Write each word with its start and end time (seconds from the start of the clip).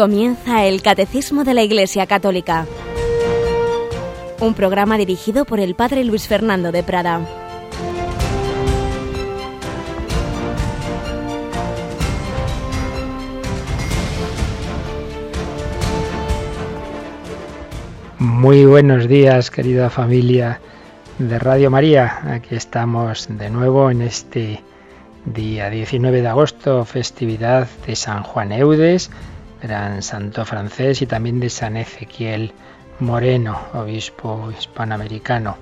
Comienza 0.00 0.64
el 0.64 0.80
Catecismo 0.80 1.44
de 1.44 1.52
la 1.52 1.62
Iglesia 1.62 2.06
Católica, 2.06 2.64
un 4.40 4.54
programa 4.54 4.96
dirigido 4.96 5.44
por 5.44 5.60
el 5.60 5.74
Padre 5.74 6.04
Luis 6.04 6.26
Fernando 6.26 6.72
de 6.72 6.82
Prada. 6.82 7.20
Muy 18.18 18.64
buenos 18.64 19.06
días, 19.06 19.50
querida 19.50 19.90
familia 19.90 20.62
de 21.18 21.38
Radio 21.38 21.70
María. 21.70 22.20
Aquí 22.24 22.54
estamos 22.54 23.28
de 23.28 23.50
nuevo 23.50 23.90
en 23.90 24.00
este 24.00 24.62
día 25.26 25.68
19 25.68 26.22
de 26.22 26.28
agosto, 26.28 26.86
festividad 26.86 27.68
de 27.86 27.94
San 27.96 28.22
Juan 28.22 28.52
Eudes 28.52 29.10
gran 29.62 30.02
santo 30.02 30.44
francés 30.44 31.02
y 31.02 31.06
también 31.06 31.40
de 31.40 31.50
San 31.50 31.76
Ezequiel 31.76 32.52
Moreno, 32.98 33.60
obispo 33.74 34.50
hispanoamericano. 34.50 35.56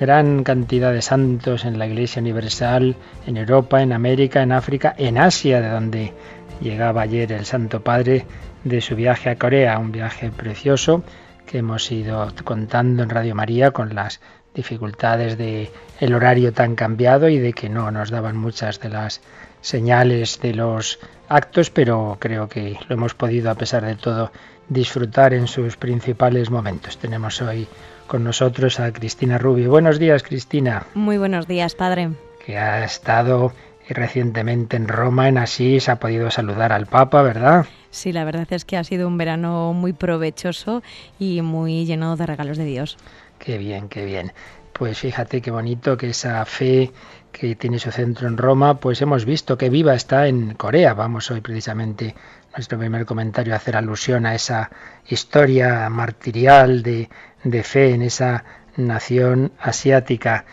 Gran 0.00 0.42
cantidad 0.42 0.92
de 0.92 1.02
santos 1.02 1.64
en 1.64 1.78
la 1.78 1.86
Iglesia 1.86 2.20
Universal, 2.20 2.96
en 3.26 3.36
Europa, 3.36 3.82
en 3.82 3.92
América, 3.92 4.42
en 4.42 4.52
África, 4.52 4.94
en 4.98 5.18
Asia, 5.18 5.60
de 5.60 5.68
donde 5.68 6.12
llegaba 6.60 7.02
ayer 7.02 7.32
el 7.32 7.44
Santo 7.44 7.80
Padre 7.82 8.26
de 8.64 8.80
su 8.80 8.96
viaje 8.96 9.30
a 9.30 9.36
Corea, 9.36 9.78
un 9.78 9.92
viaje 9.92 10.30
precioso 10.30 11.04
que 11.46 11.58
hemos 11.58 11.90
ido 11.92 12.32
contando 12.44 13.02
en 13.02 13.10
Radio 13.10 13.34
María 13.34 13.70
con 13.70 13.94
las 13.94 14.20
dificultades 14.54 15.36
de 15.36 15.70
el 16.00 16.14
horario 16.14 16.52
tan 16.52 16.74
cambiado 16.74 17.28
y 17.28 17.38
de 17.38 17.52
que 17.52 17.68
no 17.68 17.90
nos 17.90 18.10
daban 18.10 18.36
muchas 18.36 18.80
de 18.80 18.88
las 18.88 19.20
señales 19.64 20.40
de 20.40 20.54
los 20.54 20.98
actos, 21.28 21.70
pero 21.70 22.18
creo 22.20 22.48
que 22.48 22.76
lo 22.86 22.94
hemos 22.94 23.14
podido, 23.14 23.50
a 23.50 23.54
pesar 23.54 23.84
de 23.84 23.96
todo, 23.96 24.30
disfrutar 24.68 25.32
en 25.32 25.46
sus 25.48 25.76
principales 25.78 26.50
momentos. 26.50 26.98
Tenemos 26.98 27.40
hoy 27.40 27.66
con 28.06 28.22
nosotros 28.24 28.78
a 28.78 28.92
Cristina 28.92 29.38
Rubio. 29.38 29.70
Buenos 29.70 29.98
días, 29.98 30.22
Cristina. 30.22 30.86
Muy 30.94 31.16
buenos 31.16 31.48
días, 31.48 31.74
padre. 31.74 32.10
Que 32.44 32.58
ha 32.58 32.84
estado 32.84 33.52
recientemente 33.88 34.76
en 34.76 34.86
Roma, 34.86 35.28
en 35.28 35.38
Asís, 35.38 35.88
ha 35.88 35.96
podido 35.96 36.30
saludar 36.30 36.72
al 36.72 36.86
Papa, 36.86 37.22
¿verdad? 37.22 37.64
Sí, 37.90 38.12
la 38.12 38.24
verdad 38.24 38.46
es 38.50 38.66
que 38.66 38.76
ha 38.76 38.84
sido 38.84 39.08
un 39.08 39.16
verano 39.16 39.72
muy 39.72 39.94
provechoso 39.94 40.82
y 41.18 41.40
muy 41.40 41.86
lleno 41.86 42.16
de 42.16 42.26
regalos 42.26 42.58
de 42.58 42.66
Dios. 42.66 42.98
Qué 43.38 43.56
bien, 43.56 43.88
qué 43.88 44.04
bien. 44.04 44.32
Pues 44.74 44.98
fíjate 44.98 45.40
qué 45.40 45.50
bonito 45.50 45.96
que 45.96 46.10
esa 46.10 46.44
fe 46.44 46.90
que 47.34 47.56
tiene 47.56 47.80
su 47.80 47.90
centro 47.90 48.28
en 48.28 48.38
Roma, 48.38 48.78
pues 48.78 49.02
hemos 49.02 49.24
visto 49.24 49.58
que 49.58 49.68
viva 49.68 49.94
está 49.94 50.28
en 50.28 50.54
Corea. 50.54 50.94
Vamos 50.94 51.30
hoy 51.32 51.40
precisamente 51.40 52.14
nuestro 52.56 52.78
primer 52.78 53.04
comentario 53.04 53.52
a 53.52 53.56
hacer 53.56 53.76
alusión 53.76 54.24
a 54.24 54.36
esa 54.36 54.70
historia 55.08 55.90
martirial 55.90 56.84
de, 56.84 57.10
de 57.42 57.62
fe 57.64 57.90
en 57.90 58.02
esa 58.02 58.44
nación 58.76 59.50
asiática. 59.58 60.44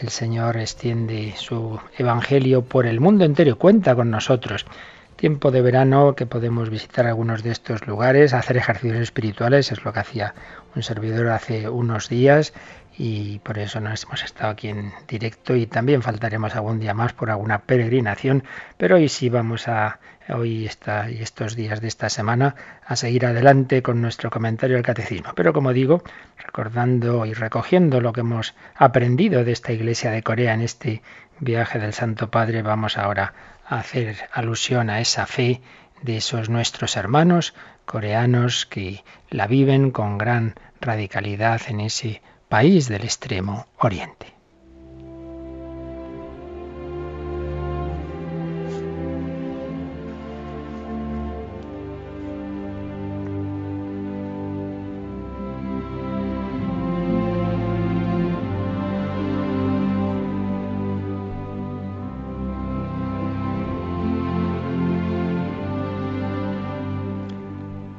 El 0.00 0.08
Señor 0.08 0.56
extiende 0.56 1.34
su 1.36 1.78
evangelio 1.98 2.62
por 2.62 2.86
el 2.86 3.00
mundo 3.00 3.26
entero, 3.26 3.58
cuenta 3.58 3.94
con 3.94 4.10
nosotros. 4.10 4.64
Tiempo 5.16 5.50
de 5.50 5.60
verano 5.60 6.14
que 6.14 6.24
podemos 6.24 6.70
visitar 6.70 7.06
algunos 7.06 7.42
de 7.42 7.50
estos 7.50 7.86
lugares, 7.86 8.32
hacer 8.32 8.56
ejercicios 8.56 9.02
espirituales, 9.02 9.70
es 9.70 9.84
lo 9.84 9.92
que 9.92 10.00
hacía 10.00 10.34
un 10.74 10.82
servidor 10.82 11.28
hace 11.28 11.68
unos 11.68 12.08
días 12.08 12.54
y 13.02 13.38
por 13.38 13.58
eso 13.58 13.80
no 13.80 13.88
hemos 13.88 14.22
estado 14.22 14.50
aquí 14.50 14.68
en 14.68 14.92
directo 15.08 15.56
y 15.56 15.66
también 15.66 16.02
faltaremos 16.02 16.54
algún 16.54 16.78
día 16.78 16.92
más 16.92 17.14
por 17.14 17.30
alguna 17.30 17.60
peregrinación, 17.60 18.44
pero 18.76 18.96
hoy 18.96 19.08
sí 19.08 19.30
vamos 19.30 19.68
a 19.68 20.00
hoy 20.28 20.66
está, 20.66 21.10
y 21.10 21.22
estos 21.22 21.56
días 21.56 21.80
de 21.80 21.88
esta 21.88 22.10
semana 22.10 22.54
a 22.84 22.96
seguir 22.96 23.24
adelante 23.24 23.82
con 23.82 24.02
nuestro 24.02 24.30
comentario 24.30 24.76
del 24.76 24.84
catecismo. 24.84 25.32
Pero 25.34 25.54
como 25.54 25.72
digo, 25.72 26.02
recordando 26.36 27.24
y 27.24 27.32
recogiendo 27.32 28.02
lo 28.02 28.12
que 28.12 28.20
hemos 28.20 28.54
aprendido 28.74 29.44
de 29.44 29.52
esta 29.52 29.72
iglesia 29.72 30.10
de 30.10 30.22
Corea 30.22 30.52
en 30.52 30.60
este 30.60 31.02
viaje 31.38 31.78
del 31.78 31.94
Santo 31.94 32.30
Padre, 32.30 32.60
vamos 32.60 32.98
ahora 32.98 33.32
a 33.66 33.78
hacer 33.78 34.28
alusión 34.30 34.90
a 34.90 35.00
esa 35.00 35.24
fe 35.24 35.62
de 36.02 36.18
esos 36.18 36.50
nuestros 36.50 36.98
hermanos 36.98 37.54
coreanos 37.86 38.66
que 38.66 39.02
la 39.30 39.46
viven 39.46 39.90
con 39.90 40.18
gran 40.18 40.54
radicalidad 40.82 41.62
en 41.66 41.80
ese 41.80 42.20
país 42.50 42.88
del 42.88 43.04
extremo 43.04 43.64
oriente. 43.78 44.26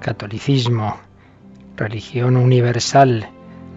Catolicismo, 0.02 0.98
religión 1.78 2.36
universal, 2.36 3.30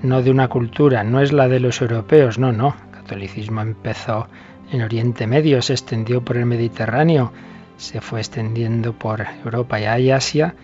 no 0.04 0.22
de 0.22 0.30
una 0.30 0.48
cultura, 0.48 1.02
no 1.02 1.20
es 1.20 1.32
la 1.32 1.48
de 1.48 1.60
los 1.60 1.80
europeos, 1.80 2.38
no, 2.38 2.52
no. 2.52 2.76
El 2.86 2.90
catolicismo 2.90 3.62
empezó 3.62 4.28
en 4.70 4.82
Oriente 4.82 5.26
Medio, 5.26 5.62
se 5.62 5.72
extendió 5.72 6.22
por 6.22 6.36
el 6.36 6.44
Mediterráneo, 6.44 7.32
se 7.78 8.02
fue 8.02 8.20
extendiendo 8.20 8.92
por 8.92 9.24
Europa 9.42 9.80
y 9.80 10.10
Asia 10.10 10.54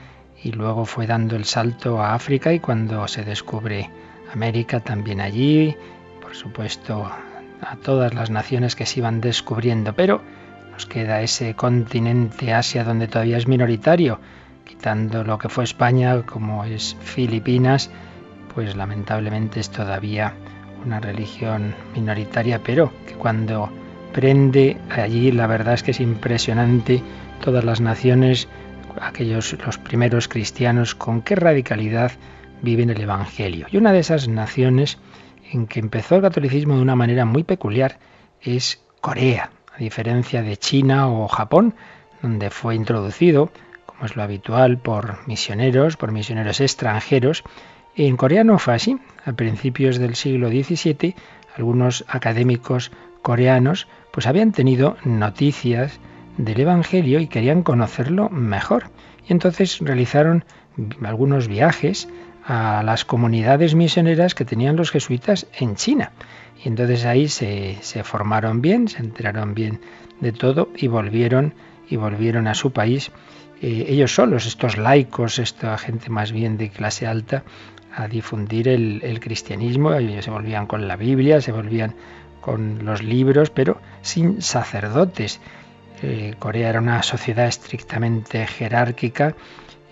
y 0.45 0.53
luego 0.53 0.85
fue 0.85 1.07
dando 1.07 1.37
el 1.37 1.47
salto 1.47 2.03
a 2.03 2.15
África 2.15 2.53
y 2.53 2.61
cuando 2.61 3.09
se 3.09 3.25
descubre 3.25 3.89
América 4.33 4.81
también 4.81 5.23
allí, 5.23 5.75
por 6.21 6.35
supuesto 6.35 7.11
a 7.63 7.77
todas 7.77 8.13
las 8.15 8.29
naciones 8.29 8.77
que 8.77 8.85
se 8.85 9.01
iban 9.01 9.23
descubriendo, 9.23 9.95
pero 9.95 10.21
nos 10.71 10.85
queda 10.85 11.23
ese 11.23 11.55
continente 11.55 12.53
Asia 12.53 12.85
donde 12.85 13.09
todavía 13.09 13.39
es 13.39 13.49
minoritario, 13.49 14.21
quitando 14.67 15.25
lo 15.25 15.39
que 15.39 15.49
fue 15.49 15.65
España 15.65 16.23
como 16.27 16.65
es 16.65 16.95
Filipinas, 17.01 17.91
pues 18.55 18.77
lamentablemente 18.77 19.61
es 19.61 19.71
todavía 19.71 20.35
una 20.85 21.01
religión 21.01 21.75
minoritaria, 21.95 22.61
pero 22.63 22.93
que 23.07 23.15
cuando 23.15 23.71
prende 24.13 24.77
allí 24.91 25.31
la 25.33 25.47
verdad 25.47 25.75
es 25.75 25.83
que 25.83 25.91
es 25.93 26.01
impresionante 26.01 27.03
todas 27.41 27.65
las 27.65 27.81
naciones, 27.81 28.49
aquellos 29.01 29.57
los 29.65 29.79
primeros 29.79 30.29
cristianos 30.29 30.95
con 30.95 31.23
qué 31.23 31.37
radicalidad 31.37 32.13
viven 32.63 32.91
el 32.91 33.01
evangelio. 33.01 33.67
Y 33.71 33.77
una 33.77 33.93
de 33.93 34.01
esas 34.01 34.29
naciones 34.29 34.99
en 35.53 35.67
que 35.67 35.81
empezó 35.81 36.17
el 36.17 36.23
catolicismo 36.23 36.77
de 36.77 36.83
una 36.83 36.97
manera 36.97 37.25
muy 37.25 37.45
peculiar 37.45 37.99
es 38.41 38.83
Corea, 39.01 39.51
a 39.75 39.79
diferencia 39.79 40.43
de 40.43 40.57
China 40.57 41.09
o 41.09 41.29
Japón, 41.29 41.75
donde 42.23 42.51
fue 42.51 42.75
introducido, 42.75 43.51
como 43.87 44.05
es 44.05 44.17
lo 44.17 44.23
habitual, 44.23 44.79
por 44.79 45.27
misioneros, 45.27 45.97
por 45.97 46.13
misioneros 46.13 46.61
extranjeros, 46.61 47.45
en 47.97 48.17
Corea 48.17 48.45
no 48.45 48.59
fue 48.59 48.75
así. 48.75 48.99
A 49.25 49.33
principios 49.33 49.99
del 49.99 50.15
siglo 50.15 50.49
XVII, 50.49 51.15
algunos 51.57 52.05
académicos 52.09 52.91
coreanos 53.23 53.87
pues 54.13 54.27
habían 54.27 54.53
tenido 54.53 54.97
noticias 55.05 56.01
del 56.37 56.61
Evangelio 56.61 57.21
y 57.21 57.27
querían 57.27 57.63
conocerlo 57.63 58.31
mejor. 58.31 58.85
Y 59.29 59.33
entonces 59.33 59.79
realizaron 59.81 60.45
algunos 61.03 61.49
viajes 61.49 62.09
a 62.45 62.83
las 62.83 63.05
comunidades 63.05 63.75
misioneras 63.75 64.35
que 64.35 64.45
tenían 64.45 64.77
los 64.77 64.91
jesuitas 64.91 65.47
en 65.59 65.77
China. 65.77 66.13
Y 66.65 66.69
entonces 66.69 67.05
ahí 67.05 67.29
se, 67.29 67.77
se 67.83 68.03
formaron 68.05 68.63
bien, 68.63 68.89
se 68.89 68.99
enteraron 68.99 69.55
bien 69.55 69.81
de 70.21 70.33
todo 70.33 70.69
y 70.77 70.89
volvieron 70.89 71.55
y 71.89 71.97
volvieron 71.97 72.47
a 72.47 72.55
su 72.55 72.73
país 72.73 73.11
eh, 73.63 73.87
ellos 73.89 74.15
solos, 74.15 74.47
estos 74.47 74.79
laicos, 74.79 75.39
esta 75.39 75.77
gente 75.77 76.09
más 76.09 76.33
bien 76.33 76.57
de 76.57 76.71
clase 76.71 77.07
alta, 77.07 77.45
a 77.95 78.09
difundir 78.09 78.69
el, 78.69 79.21
cristianismo. 79.21 79.95
Ellos 79.95 80.25
se 80.25 80.31
volvían 80.31 80.67
con 80.67 80.87
la 80.89 80.97
Biblia, 80.97 81.41
se 81.41 81.53
volvían 81.53 81.95
con 82.41 82.85
los 82.85 83.03
libros, 83.03 83.51
pero 83.51 83.81
sin 84.03 84.43
sacerdotes. 84.43 85.41
Eh, 86.03 86.35
Corea 86.39 86.71
era 86.71 86.81
una 86.81 87.03
sociedad 87.03 87.47
estrictamente 87.47 88.47
jerárquica 88.47 89.35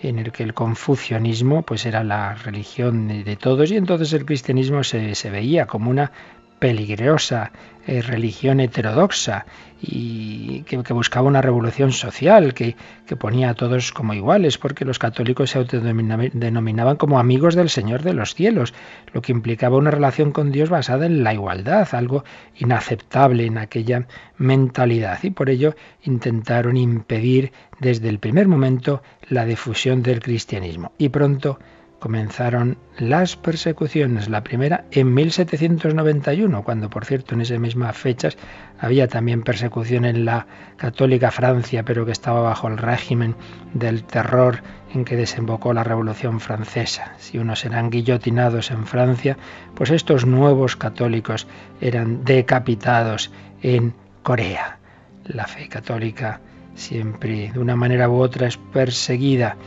en 0.01 0.17
el 0.17 0.31
que 0.31 0.43
el 0.43 0.53
confucianismo 0.53 1.61
pues 1.63 1.85
era 1.85 2.03
la 2.03 2.33
religión 2.33 3.07
de, 3.07 3.35
todos 3.35 3.69
y 3.69 3.75
entonces 3.75 4.13
el 4.13 4.25
cristianismo 4.25 4.83
se, 4.83 5.13
se 5.13 5.29
veía 5.29 5.65
como 5.65 5.89
una 5.89 6.11
peligrosa 6.59 7.51
eh, 7.87 8.01
religión 8.01 8.59
heterodoxa 8.59 9.45
y 9.81 10.63
que, 10.63 10.77
buscaba 10.93 11.27
una 11.27 11.41
revolución 11.41 11.91
social, 11.93 12.53
que, 12.53 12.75
que, 13.07 13.15
ponía 13.15 13.49
a 13.49 13.53
todos 13.53 13.91
como 13.93 14.13
iguales, 14.13 14.57
porque 14.57 14.83
los 14.85 14.99
católicos 14.99 15.49
se 15.49 15.57
autodenominaban 15.57 16.97
como 16.97 17.17
amigos 17.17 17.55
del 17.55 17.69
Señor 17.69 18.03
de 18.03 18.13
los 18.13 18.35
cielos, 18.35 18.73
lo 19.13 19.21
que 19.21 19.31
implicaba 19.31 19.77
una 19.77 19.89
relación 19.89 20.31
con 20.31 20.51
Dios 20.51 20.69
basada 20.69 21.05
en 21.05 21.23
la 21.23 21.33
igualdad, 21.33 21.87
algo 21.93 22.25
inaceptable 22.57 23.45
en 23.45 23.57
aquella 23.57 24.05
mentalidad. 24.37 25.19
Y 25.23 25.31
por 25.31 25.49
ello 25.49 25.75
intentaron 26.03 26.75
impedir 26.75 27.53
desde 27.79 28.09
el 28.09 28.19
primer 28.19 28.47
momento 28.47 29.01
la 29.29 29.45
difusión 29.45 30.03
del 30.03 30.19
cristianismo. 30.19 30.91
Y 30.97 31.09
pronto 31.09 31.57
comenzaron 31.99 32.77
las 32.97 33.35
persecuciones. 33.35 34.29
La 34.29 34.43
primera 34.43 34.85
en 34.91 35.13
1791, 35.13 36.63
cuando 36.63 36.89
por 36.89 37.05
cierto 37.05 37.35
en 37.35 37.41
esas 37.41 37.59
mismas 37.59 37.95
fechas 37.95 38.37
había 38.79 39.07
también 39.07 39.43
persecución 39.43 40.05
en 40.05 40.25
la 40.25 40.47
católica 40.77 41.31
Francia, 41.31 41.83
pero 41.83 42.05
que 42.05 42.11
estaba 42.11 42.41
bajo 42.41 42.67
el 42.67 42.77
régimen 42.77 43.35
del 43.73 44.03
terror 44.03 44.61
en 44.93 45.05
que 45.05 45.15
desembocó 45.15 45.73
la 45.73 45.83
Revolución 45.83 46.39
Francesa. 46.39 47.13
Si 47.17 47.37
unos 47.37 47.65
eran 47.65 47.89
guillotinados 47.89 48.71
en 48.71 48.87
Francia, 48.87 49.37
pues 49.75 49.91
estos 49.91 50.25
nuevos 50.25 50.75
católicos 50.75 51.47
eran 51.81 52.23
decapitados 52.23 53.31
en 53.61 53.93
Corea. 54.23 54.79
La 55.25 55.45
fe 55.45 55.67
católica 55.67 56.41
siempre 56.75 57.51
de 57.51 57.59
una 57.59 57.75
manera 57.75 58.09
u 58.09 58.15
otra 58.15 58.47
es 58.47 58.57
perseguida 58.57 59.57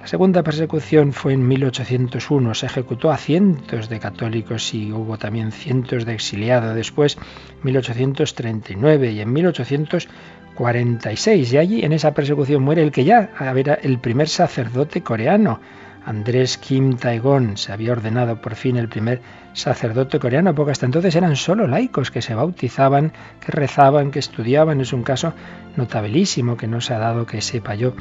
la 0.00 0.06
segunda 0.06 0.42
persecución 0.42 1.12
fue 1.12 1.34
en 1.34 1.46
1801. 1.46 2.54
Se 2.54 2.64
ejecutó 2.64 3.10
a 3.10 3.18
cientos 3.18 3.90
de 3.90 3.98
católicos 3.98 4.72
y 4.72 4.90
hubo 4.92 5.18
también 5.18 5.52
cientos 5.52 6.06
de 6.06 6.14
exiliados. 6.14 6.74
Después, 6.74 7.18
1839 7.64 9.12
y 9.12 9.20
en 9.20 9.30
1846. 9.30 11.52
Y 11.52 11.58
allí, 11.58 11.84
en 11.84 11.92
esa 11.92 12.14
persecución, 12.14 12.62
muere 12.62 12.82
el 12.82 12.92
que 12.92 13.04
ya 13.04 13.28
era 13.54 13.74
el 13.74 13.98
primer 13.98 14.30
sacerdote 14.30 15.02
coreano. 15.02 15.60
Andrés 16.06 16.56
Kim 16.56 16.96
Taegon 16.96 17.58
se 17.58 17.72
había 17.72 17.92
ordenado 17.92 18.40
por 18.40 18.54
fin 18.54 18.78
el 18.78 18.88
primer 18.88 19.20
sacerdote 19.52 20.18
coreano, 20.18 20.54
porque 20.54 20.72
hasta 20.72 20.86
entonces 20.86 21.14
eran 21.14 21.36
solo 21.36 21.66
laicos 21.66 22.10
que 22.10 22.22
se 22.22 22.34
bautizaban, 22.34 23.12
que 23.38 23.52
rezaban, 23.52 24.10
que 24.10 24.18
estudiaban. 24.18 24.80
Es 24.80 24.94
un 24.94 25.02
caso 25.02 25.34
notabilísimo 25.76 26.56
que 26.56 26.66
no 26.66 26.80
se 26.80 26.94
ha 26.94 26.98
dado 26.98 27.26
que 27.26 27.42
sepa 27.42 27.74
yo 27.74 27.92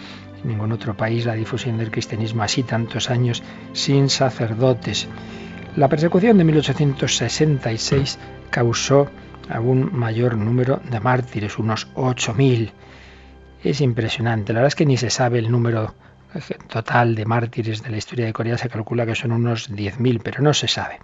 ningún 0.43 0.71
otro 0.71 0.95
país 0.95 1.25
la 1.25 1.33
difusión 1.33 1.77
del 1.77 1.91
cristianismo 1.91 2.43
así 2.43 2.63
tantos 2.63 3.09
años 3.09 3.43
sin 3.73 4.09
sacerdotes. 4.09 5.07
La 5.75 5.87
persecución 5.87 6.37
de 6.37 6.43
1866 6.43 8.19
causó 8.49 9.09
aún 9.49 9.89
mayor 9.93 10.37
número 10.37 10.81
de 10.89 10.99
mártires, 10.99 11.57
unos 11.57 11.87
8.000. 11.95 12.71
Es 13.63 13.81
impresionante, 13.81 14.53
la 14.53 14.59
verdad 14.59 14.69
es 14.69 14.75
que 14.75 14.85
ni 14.85 14.97
se 14.97 15.09
sabe 15.09 15.39
el 15.39 15.51
número 15.51 15.93
total 16.67 17.15
de 17.15 17.25
mártires 17.25 17.81
de 17.83 17.89
la 17.89 17.97
historia 17.97 18.25
de 18.25 18.33
Corea, 18.33 18.57
se 18.57 18.69
calcula 18.69 19.05
que 19.05 19.15
son 19.15 19.31
unos 19.31 19.71
10.000, 19.71 20.21
pero 20.23 20.41
no 20.41 20.53
se 20.53 20.67
sabe. 20.67 20.99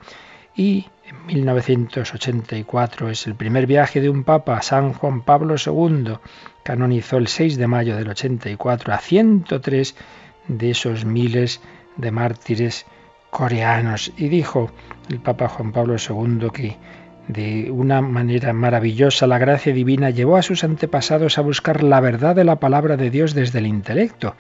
Y 0.56 0.88
en 1.06 1.26
1984 1.26 3.10
es 3.10 3.28
el 3.28 3.36
primer 3.36 3.68
viaje 3.68 4.00
de 4.00 4.10
un 4.10 4.24
papa, 4.24 4.62
San 4.62 4.94
Juan 4.94 5.22
Pablo 5.22 5.56
II, 5.64 6.18
canonizó 6.66 7.18
el 7.18 7.28
6 7.28 7.58
de 7.58 7.68
mayo 7.68 7.96
del 7.96 8.10
84 8.10 8.92
a 8.92 8.98
103 8.98 9.96
de 10.48 10.72
esos 10.72 11.06
miles 11.06 11.62
de 11.96 12.10
mártires 12.10 12.88
coreanos. 13.30 14.12
Y 14.18 14.30
dijo 14.30 14.72
el 15.12 15.20
Papa 15.20 15.48
Juan 15.48 15.72
Pablo 15.72 15.96
II 15.98 16.50
que 16.52 16.76
de 17.28 17.70
una 17.70 18.02
manera 18.02 18.52
maravillosa 18.52 19.28
la 19.28 19.38
gracia 19.38 19.74
divina 19.74 20.10
llevó 20.10 20.38
a 20.38 20.42
sus 20.42 20.64
antepasados 20.64 21.38
a 21.38 21.42
buscar 21.42 21.84
la 21.84 22.00
verdad 22.00 22.36
de 22.36 22.46
la 22.46 22.60
palabra 22.60 22.98
de 22.98 23.12
Dios 23.12 23.36
desde 23.36 23.60
el 23.60 23.68
intelecto, 23.68 24.36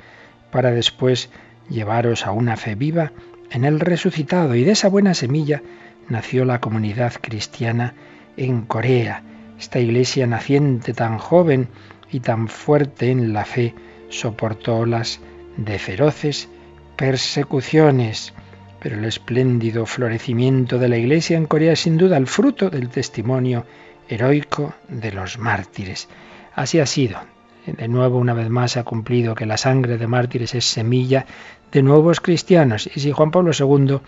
para 0.49 0.71
después 0.71 1.29
llevaros 1.69 2.25
a 2.25 2.31
una 2.31 2.57
fe 2.57 2.73
viva 2.73 3.11
en 3.51 3.65
el 3.65 3.79
resucitado. 3.79 4.55
Y 4.55 4.63
de 4.63 4.71
esa 4.71 4.89
buena 4.89 5.13
semilla 5.13 5.61
nació 6.09 6.43
la 6.43 6.59
comunidad 6.59 7.13
cristiana 7.21 7.93
en 8.35 8.63
Corea. 8.63 9.21
Esta 9.59 9.79
iglesia 9.79 10.25
naciente 10.25 10.93
tan 10.93 11.19
joven 11.19 11.69
y 12.11 12.19
tan 12.19 12.47
fuerte 12.47 13.09
en 13.09 13.33
la 13.33 13.45
fe 13.45 13.73
soportó 14.09 14.85
las 14.85 15.19
de 15.57 15.79
feroces 15.79 16.49
persecuciones. 16.95 18.33
Pero 18.79 18.97
el 18.97 19.05
espléndido 19.05 19.85
florecimiento 19.85 20.77
de 20.77 20.89
la 20.89 20.97
Iglesia 20.97 21.37
en 21.37 21.47
Corea 21.47 21.73
es 21.73 21.81
sin 21.81 21.97
duda 21.97 22.17
el 22.17 22.27
fruto 22.27 22.69
del 22.69 22.89
testimonio 22.89 23.65
heroico 24.07 24.75
de 24.87 25.11
los 25.11 25.39
mártires. 25.39 26.07
Así 26.53 26.79
ha 26.79 26.85
sido. 26.85 27.19
De 27.65 27.87
nuevo, 27.87 28.19
una 28.19 28.33
vez 28.33 28.49
más, 28.49 28.77
ha 28.77 28.83
cumplido 28.83 29.33
que 29.33 29.47
la 29.47 29.57
sangre 29.57 29.97
de 29.97 30.05
mártires 30.05 30.53
es 30.53 30.65
semilla 30.65 31.25
de 31.71 31.81
nuevos 31.81 32.21
cristianos. 32.21 32.87
Y 32.93 32.99
si 32.99 33.11
Juan 33.11 33.31
Pablo 33.31 33.51
II 33.57 34.01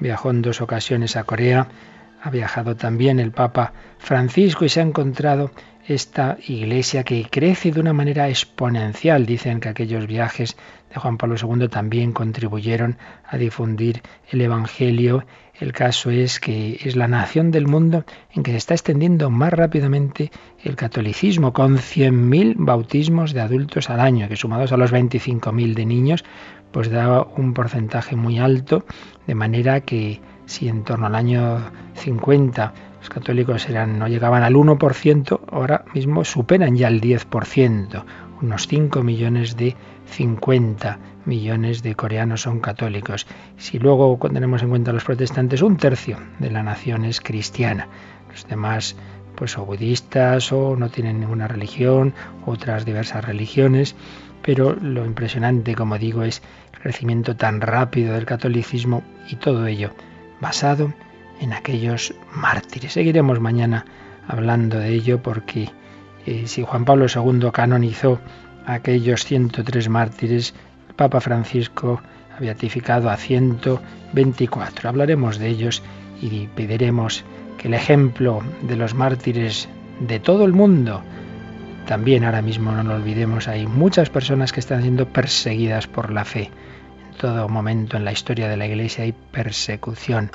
viajó 0.00 0.30
en 0.30 0.40
dos 0.40 0.62
ocasiones 0.62 1.16
a 1.16 1.24
Corea, 1.24 1.68
ha 2.22 2.30
viajado 2.30 2.76
también 2.76 3.18
el 3.18 3.32
Papa 3.32 3.72
Francisco 3.98 4.64
y 4.64 4.68
se 4.68 4.80
ha 4.80 4.84
encontrado 4.84 5.50
esta 5.86 6.38
iglesia 6.46 7.02
que 7.02 7.26
crece 7.28 7.72
de 7.72 7.80
una 7.80 7.92
manera 7.92 8.28
exponencial. 8.28 9.26
Dicen 9.26 9.58
que 9.58 9.68
aquellos 9.68 10.06
viajes 10.06 10.56
de 10.94 11.00
Juan 11.00 11.18
Pablo 11.18 11.34
II 11.36 11.68
también 11.68 12.12
contribuyeron 12.12 12.96
a 13.26 13.36
difundir 13.38 14.02
el 14.30 14.40
Evangelio. 14.40 15.26
El 15.58 15.72
caso 15.72 16.10
es 16.10 16.38
que 16.38 16.78
es 16.84 16.94
la 16.94 17.08
nación 17.08 17.50
del 17.50 17.66
mundo 17.66 18.04
en 18.30 18.44
que 18.44 18.52
se 18.52 18.58
está 18.58 18.74
extendiendo 18.74 19.28
más 19.28 19.52
rápidamente 19.52 20.30
el 20.62 20.76
catolicismo, 20.76 21.52
con 21.52 21.78
100.000 21.78 22.54
bautismos 22.56 23.32
de 23.32 23.40
adultos 23.40 23.90
al 23.90 23.98
año, 23.98 24.28
que 24.28 24.36
sumados 24.36 24.70
a 24.70 24.76
los 24.76 24.92
25.000 24.92 25.74
de 25.74 25.86
niños, 25.86 26.24
pues 26.70 26.88
da 26.88 27.22
un 27.22 27.52
porcentaje 27.52 28.14
muy 28.14 28.38
alto, 28.38 28.84
de 29.26 29.34
manera 29.34 29.80
que 29.80 30.20
si 30.46 30.68
en 30.68 30.84
torno 30.84 31.06
al 31.06 31.14
año 31.14 31.60
50 31.94 32.72
los 33.00 33.08
católicos 33.08 33.68
eran, 33.68 33.98
no 33.98 34.06
llegaban 34.06 34.42
al 34.42 34.54
1%, 34.54 35.40
ahora 35.50 35.84
mismo 35.94 36.24
superan 36.24 36.76
ya 36.76 36.88
el 36.88 37.00
10%. 37.00 38.04
Unos 38.40 38.66
5 38.66 39.02
millones 39.02 39.56
de 39.56 39.76
50 40.06 40.98
millones 41.24 41.82
de 41.82 41.94
coreanos 41.94 42.42
son 42.42 42.60
católicos. 42.60 43.26
Si 43.56 43.78
luego 43.78 44.18
tenemos 44.32 44.62
en 44.62 44.70
cuenta 44.70 44.92
los 44.92 45.04
protestantes, 45.04 45.62
un 45.62 45.76
tercio 45.76 46.18
de 46.38 46.50
la 46.50 46.62
nación 46.62 47.04
es 47.04 47.20
cristiana. 47.20 47.88
Los 48.30 48.46
demás 48.46 48.96
pues 49.34 49.56
o 49.58 49.64
budistas 49.64 50.52
o 50.52 50.76
no 50.76 50.90
tienen 50.90 51.18
ninguna 51.20 51.48
religión, 51.48 52.14
otras 52.46 52.84
diversas 52.84 53.24
religiones, 53.24 53.96
pero 54.42 54.74
lo 54.74 55.04
impresionante, 55.04 55.74
como 55.74 55.98
digo, 55.98 56.22
es 56.22 56.42
el 56.74 56.80
crecimiento 56.80 57.34
tan 57.34 57.60
rápido 57.60 58.14
del 58.14 58.26
catolicismo 58.26 59.02
y 59.28 59.36
todo 59.36 59.66
ello 59.66 59.90
basado 60.42 60.92
en 61.40 61.54
aquellos 61.54 62.14
mártires. 62.34 62.92
Seguiremos 62.92 63.40
mañana 63.40 63.86
hablando 64.28 64.78
de 64.78 64.90
ello 64.90 65.22
porque 65.22 65.70
eh, 66.26 66.44
si 66.46 66.62
Juan 66.62 66.84
Pablo 66.84 67.06
II 67.06 67.48
canonizó 67.52 68.20
a 68.66 68.74
aquellos 68.74 69.24
103 69.24 69.88
mártires, 69.88 70.54
el 70.88 70.94
Papa 70.94 71.20
Francisco 71.20 72.02
ha 72.36 72.40
beatificado 72.40 73.08
a 73.08 73.16
124. 73.16 74.88
Hablaremos 74.88 75.38
de 75.38 75.48
ellos 75.48 75.82
y 76.20 76.48
pediremos 76.48 77.24
que 77.56 77.68
el 77.68 77.74
ejemplo 77.74 78.42
de 78.62 78.76
los 78.76 78.94
mártires 78.94 79.68
de 80.00 80.18
todo 80.18 80.44
el 80.44 80.52
mundo, 80.52 81.02
también 81.86 82.24
ahora 82.24 82.42
mismo 82.42 82.72
no 82.72 82.82
lo 82.82 82.96
olvidemos, 82.96 83.46
hay 83.46 83.66
muchas 83.66 84.10
personas 84.10 84.52
que 84.52 84.60
están 84.60 84.82
siendo 84.82 85.06
perseguidas 85.06 85.86
por 85.86 86.12
la 86.12 86.24
fe. 86.24 86.50
Todo 87.22 87.48
momento 87.48 87.96
en 87.96 88.04
la 88.04 88.10
historia 88.10 88.48
de 88.48 88.56
la 88.56 88.66
Iglesia 88.66 89.04
hay 89.04 89.12
persecución 89.12 90.32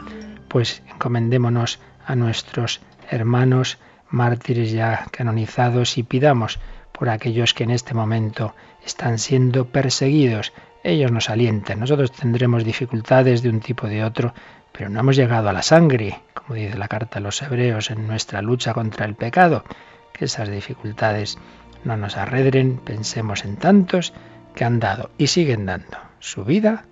pues 0.47 0.81
encomendémonos 0.87 1.81
a 2.05 2.15
nuestros 2.15 2.79
hermanos 3.11 3.77
mártires 4.09 4.71
ya 4.71 5.05
canonizados 5.11 5.97
y 5.97 6.03
pidamos 6.03 6.59
por 6.93 7.09
aquellos 7.09 7.53
que 7.53 7.65
en 7.65 7.71
este 7.71 7.93
momento 7.93 8.55
están 8.85 9.19
siendo 9.19 9.65
perseguidos. 9.65 10.53
Ellos 10.81 11.11
nos 11.11 11.29
alientan. 11.29 11.81
Nosotros 11.81 12.13
tendremos 12.13 12.63
dificultades 12.63 13.41
de 13.41 13.49
un 13.49 13.59
tipo 13.59 13.87
o 13.87 13.89
de 13.89 14.05
otro, 14.05 14.33
pero 14.71 14.87
no 14.87 15.01
hemos 15.01 15.17
llegado 15.17 15.49
a 15.49 15.53
la 15.53 15.63
sangre, 15.63 16.21
como 16.33 16.55
dice 16.55 16.77
la 16.77 16.87
carta 16.87 17.19
a 17.19 17.21
los 17.21 17.41
hebreos, 17.41 17.91
en 17.91 18.07
nuestra 18.07 18.41
lucha 18.41 18.73
contra 18.73 19.05
el 19.05 19.15
pecado. 19.15 19.65
Que 20.13 20.23
esas 20.23 20.49
dificultades 20.49 21.37
no 21.83 21.97
nos 21.97 22.15
arredren, 22.15 22.77
pensemos 22.77 23.43
en 23.43 23.57
tantos 23.57 24.13
que 24.57 24.65
han 24.65 24.79
dado 24.79 25.11
y 25.19 25.27
siguen 25.27 25.67
dando 25.67 25.97
su 26.19 26.43
vida 26.43 26.83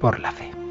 por 0.00 0.20
la 0.20 0.30
fe. 0.30 0.67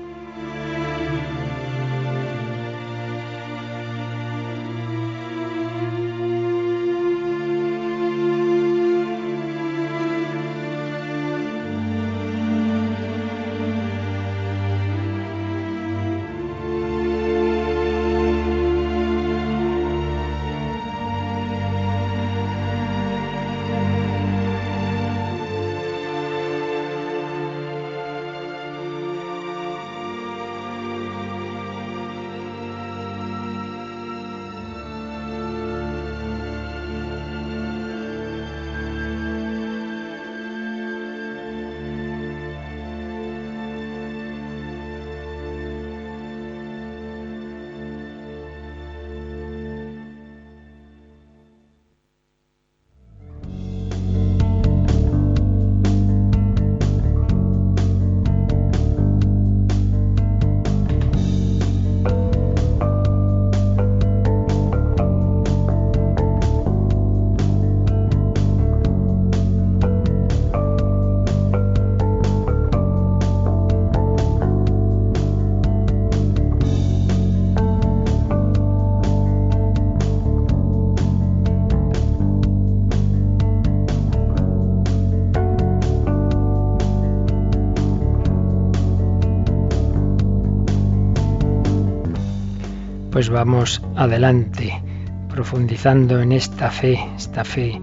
Pues 93.17 93.31
vamos 93.31 93.81
adelante, 93.95 94.79
profundizando 95.27 96.21
en 96.21 96.31
esta 96.31 96.69
fe, 96.69 96.99
esta 97.15 97.43
fe 97.43 97.81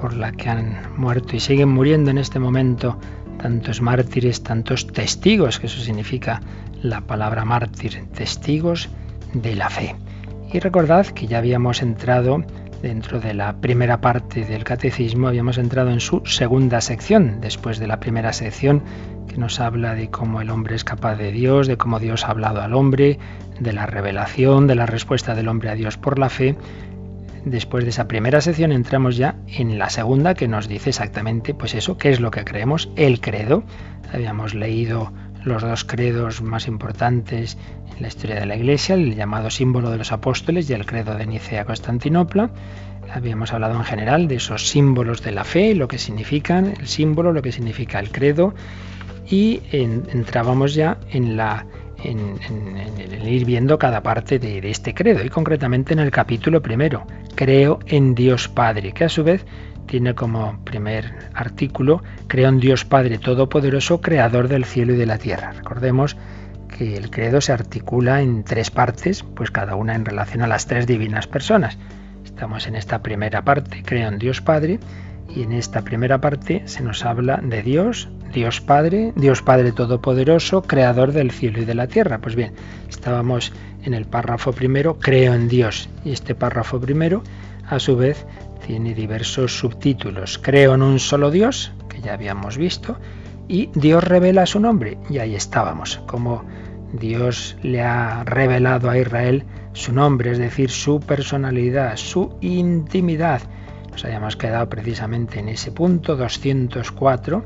por 0.00 0.12
la 0.12 0.32
que 0.32 0.48
han 0.48 0.76
muerto 0.96 1.36
y 1.36 1.38
siguen 1.38 1.68
muriendo 1.68 2.10
en 2.10 2.18
este 2.18 2.40
momento 2.40 2.98
tantos 3.40 3.80
mártires, 3.80 4.42
tantos 4.42 4.88
testigos, 4.88 5.60
que 5.60 5.68
eso 5.68 5.80
significa 5.80 6.40
la 6.82 7.00
palabra 7.00 7.44
mártir, 7.44 8.06
testigos 8.12 8.88
de 9.34 9.54
la 9.54 9.70
fe. 9.70 9.94
Y 10.52 10.58
recordad 10.58 11.06
que 11.06 11.28
ya 11.28 11.38
habíamos 11.38 11.80
entrado 11.80 12.42
dentro 12.82 13.20
de 13.20 13.32
la 13.32 13.56
primera 13.56 14.00
parte 14.00 14.44
del 14.44 14.64
catecismo, 14.64 15.28
habíamos 15.28 15.56
entrado 15.56 15.90
en 15.90 16.00
su 16.00 16.22
segunda 16.26 16.80
sección, 16.80 17.40
después 17.40 17.78
de 17.78 17.86
la 17.86 18.00
primera 18.00 18.32
sección 18.32 18.82
que 19.28 19.36
nos 19.38 19.60
habla 19.60 19.94
de 19.94 20.10
cómo 20.10 20.40
el 20.40 20.50
hombre 20.50 20.74
es 20.74 20.84
capaz 20.84 21.14
de 21.14 21.30
Dios, 21.30 21.68
de 21.68 21.76
cómo 21.76 22.00
Dios 22.00 22.24
ha 22.24 22.32
hablado 22.32 22.60
al 22.60 22.74
hombre, 22.74 23.18
de 23.60 23.72
la 23.72 23.86
revelación, 23.86 24.66
de 24.66 24.74
la 24.74 24.86
respuesta 24.86 25.34
del 25.34 25.48
hombre 25.48 25.70
a 25.70 25.74
Dios 25.74 25.96
por 25.96 26.18
la 26.18 26.28
fe. 26.28 26.56
Después 27.44 27.84
de 27.84 27.90
esa 27.90 28.08
primera 28.08 28.40
sección 28.40 28.72
entramos 28.72 29.16
ya 29.16 29.36
en 29.46 29.78
la 29.78 29.88
segunda 29.88 30.34
que 30.34 30.48
nos 30.48 30.68
dice 30.68 30.90
exactamente 30.90 31.54
pues 31.54 31.74
eso, 31.74 31.96
qué 31.96 32.10
es 32.10 32.20
lo 32.20 32.30
que 32.30 32.44
creemos, 32.44 32.90
el 32.96 33.20
credo. 33.20 33.62
Habíamos 34.12 34.54
leído 34.54 35.12
los 35.44 35.62
dos 35.62 35.84
credos 35.84 36.42
más 36.42 36.66
importantes 36.68 37.56
en 37.94 38.02
la 38.02 38.08
historia 38.08 38.36
de 38.36 38.46
la 38.46 38.56
Iglesia, 38.56 38.94
el 38.94 39.14
llamado 39.14 39.50
símbolo 39.50 39.90
de 39.90 39.98
los 39.98 40.12
apóstoles 40.12 40.68
y 40.70 40.72
el 40.72 40.86
credo 40.86 41.14
de 41.14 41.26
Nicea-Constantinopla. 41.26 42.50
Habíamos 43.12 43.52
hablado 43.52 43.76
en 43.76 43.84
general 43.84 44.28
de 44.28 44.36
esos 44.36 44.68
símbolos 44.68 45.22
de 45.22 45.32
la 45.32 45.44
fe, 45.44 45.74
lo 45.74 45.88
que 45.88 45.98
significan 45.98 46.74
el 46.78 46.86
símbolo, 46.86 47.32
lo 47.32 47.42
que 47.42 47.52
significa 47.52 47.98
el 47.98 48.10
credo, 48.10 48.54
y 49.28 49.60
entrábamos 49.72 50.74
ya 50.74 50.98
en 51.10 51.36
la 51.36 51.66
ir 52.04 53.44
viendo 53.44 53.78
cada 53.78 54.02
parte 54.02 54.38
de, 54.38 54.58
este 54.70 54.94
credo 54.94 55.24
y 55.24 55.28
concretamente 55.28 55.92
en 55.92 56.00
el 56.00 56.10
capítulo 56.10 56.60
primero, 56.60 57.06
creo 57.34 57.78
en 57.86 58.14
Dios 58.14 58.48
Padre, 58.48 58.92
que 58.92 59.04
a 59.04 59.08
su 59.08 59.22
vez 59.24 59.44
tiene 59.86 60.14
como 60.14 60.62
primer 60.64 61.30
artículo, 61.34 62.02
creo 62.26 62.48
en 62.48 62.60
Dios 62.60 62.84
Padre 62.84 63.18
Todopoderoso, 63.18 64.00
Creador 64.00 64.48
del 64.48 64.64
cielo 64.64 64.94
y 64.94 64.96
de 64.96 65.06
la 65.06 65.18
tierra. 65.18 65.52
Recordemos 65.52 66.16
que 66.68 66.96
el 66.96 67.10
credo 67.10 67.40
se 67.40 67.52
articula 67.52 68.22
en 68.22 68.44
tres 68.44 68.70
partes, 68.70 69.22
pues 69.22 69.50
cada 69.50 69.76
una 69.76 69.94
en 69.94 70.04
relación 70.04 70.42
a 70.42 70.46
las 70.46 70.66
tres 70.66 70.86
divinas 70.86 71.26
personas. 71.26 71.78
Estamos 72.24 72.66
en 72.66 72.76
esta 72.76 73.02
primera 73.02 73.44
parte, 73.44 73.82
creo 73.84 74.08
en 74.08 74.18
Dios 74.18 74.40
Padre, 74.40 74.80
y 75.34 75.42
en 75.42 75.52
esta 75.52 75.82
primera 75.82 76.20
parte 76.20 76.62
se 76.66 76.82
nos 76.82 77.04
habla 77.04 77.38
de 77.42 77.62
Dios, 77.62 78.08
Dios 78.32 78.60
Padre, 78.60 79.12
Dios 79.16 79.42
Padre 79.42 79.72
Todopoderoso, 79.72 80.62
Creador 80.62 81.12
del 81.12 81.30
cielo 81.30 81.60
y 81.60 81.64
de 81.64 81.74
la 81.74 81.86
tierra. 81.86 82.18
Pues 82.18 82.34
bien, 82.34 82.52
estábamos 82.88 83.52
en 83.82 83.94
el 83.94 84.04
párrafo 84.06 84.52
primero, 84.52 84.98
creo 84.98 85.34
en 85.34 85.48
Dios, 85.48 85.88
y 86.04 86.12
este 86.12 86.34
párrafo 86.34 86.80
primero, 86.80 87.22
a 87.68 87.78
su 87.78 87.96
vez, 87.96 88.26
tiene 88.66 88.94
diversos 88.94 89.58
subtítulos. 89.58 90.38
Creo 90.38 90.74
en 90.74 90.82
un 90.82 90.98
solo 90.98 91.30
Dios, 91.30 91.72
que 91.88 92.00
ya 92.00 92.14
habíamos 92.14 92.56
visto, 92.56 92.96
y 93.48 93.70
Dios 93.74 94.02
revela 94.04 94.46
su 94.46 94.60
nombre, 94.60 94.98
y 95.10 95.18
ahí 95.18 95.34
estábamos, 95.34 95.98
como 96.06 96.44
Dios 96.92 97.56
le 97.62 97.82
ha 97.82 98.24
revelado 98.24 98.90
a 98.90 98.98
Israel 98.98 99.44
su 99.72 99.92
nombre, 99.92 100.32
es 100.32 100.38
decir, 100.38 100.70
su 100.70 101.00
personalidad, 101.00 101.96
su 101.96 102.36
intimidad. 102.40 103.42
Nos 103.90 104.04
hayamos 104.04 104.36
quedado 104.36 104.68
precisamente 104.68 105.40
en 105.40 105.48
ese 105.48 105.72
punto 105.72 106.16
204 106.16 107.44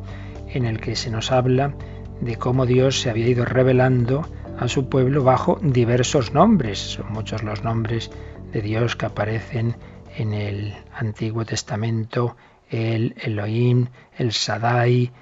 en 0.49 0.65
el 0.65 0.81
que 0.81 0.97
se 0.97 1.11
nos 1.11 1.33
habla 1.33 1.75
de 2.21 2.37
cómo 2.37 2.67
Dios 2.67 3.01
se 3.01 3.11
había 3.11 3.29
ido 3.29 3.45
revelando 3.45 4.27
a 4.59 4.69
su 4.69 4.89
pueblo 4.89 5.23
bajo 5.23 5.59
diversos 5.63 6.33
nombres. 6.33 6.79
Son 6.79 7.13
muchos 7.13 7.43
los 7.43 7.63
nombres 7.63 8.11
de 8.53 8.63
Dios 8.63 8.97
que 8.97 9.07
aparecen 9.07 9.77
en 10.17 10.33
el 10.33 10.75
Antiguo 10.95 11.45
Testamento, 11.45 12.37
el 12.71 13.15
Elohim, 13.19 13.87
el 14.17 14.33
Sadai, 14.33 15.13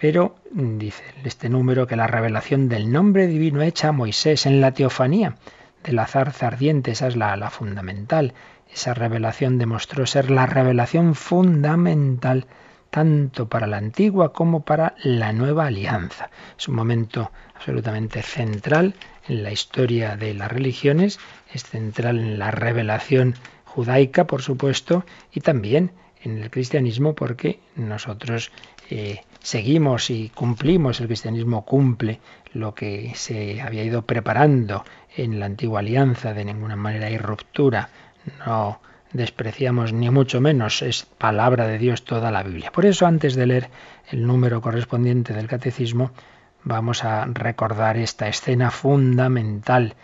pero 0.00 0.36
dice 0.50 1.04
este 1.24 1.48
número 1.48 1.86
que 1.86 1.96
la 1.96 2.06
revelación 2.06 2.68
del 2.68 2.90
nombre 2.90 3.26
divino 3.26 3.62
hecha 3.62 3.88
a 3.88 3.92
Moisés 3.92 4.46
en 4.46 4.60
la 4.60 4.72
teofanía 4.72 5.36
de 5.84 5.92
la 5.92 6.06
zarza 6.06 6.48
ardiente, 6.48 6.90
esa 6.90 7.06
es 7.06 7.16
la, 7.16 7.36
la 7.36 7.50
fundamental. 7.50 8.34
Esa 8.72 8.94
revelación 8.94 9.58
demostró 9.58 10.06
ser 10.06 10.30
la 10.30 10.46
revelación 10.46 11.14
fundamental 11.14 12.46
tanto 12.90 13.48
para 13.48 13.66
la 13.66 13.78
antigua 13.78 14.32
como 14.32 14.64
para 14.64 14.94
la 15.02 15.32
nueva 15.32 15.66
alianza. 15.66 16.30
Es 16.58 16.68
un 16.68 16.74
momento 16.74 17.30
absolutamente 17.54 18.22
central 18.22 18.94
en 19.28 19.42
la 19.42 19.52
historia 19.52 20.16
de 20.16 20.34
las 20.34 20.50
religiones, 20.50 21.18
es 21.52 21.64
central 21.64 22.18
en 22.18 22.38
la 22.38 22.50
revelación 22.50 23.34
judaica, 23.74 24.26
por 24.26 24.42
supuesto, 24.42 25.04
y 25.32 25.40
también 25.40 25.92
en 26.22 26.42
el 26.42 26.50
cristianismo 26.50 27.14
porque 27.14 27.60
nosotros 27.76 28.50
eh, 28.90 29.22
seguimos 29.40 30.10
y 30.10 30.30
cumplimos, 30.30 31.00
el 31.00 31.06
cristianismo 31.06 31.64
cumple 31.64 32.20
lo 32.52 32.74
que 32.74 33.12
se 33.14 33.60
había 33.60 33.84
ido 33.84 34.02
preparando 34.02 34.84
en 35.16 35.38
la 35.40 35.46
antigua 35.46 35.80
alianza, 35.80 36.34
de 36.34 36.44
ninguna 36.44 36.76
manera 36.76 37.06
hay 37.06 37.18
ruptura, 37.18 37.90
no 38.44 38.80
despreciamos 39.12 39.92
ni 39.92 40.10
mucho 40.10 40.40
menos, 40.40 40.82
es 40.82 41.04
palabra 41.04 41.66
de 41.66 41.78
Dios 41.78 42.04
toda 42.04 42.30
la 42.30 42.42
Biblia. 42.42 42.70
Por 42.72 42.86
eso 42.86 43.06
antes 43.06 43.34
de 43.34 43.46
leer 43.46 43.70
el 44.10 44.26
número 44.26 44.60
correspondiente 44.60 45.32
del 45.32 45.48
catecismo, 45.48 46.12
vamos 46.64 47.04
a 47.04 47.24
recordar 47.26 47.96
esta 47.96 48.28
escena 48.28 48.70
fundamental 48.70 49.94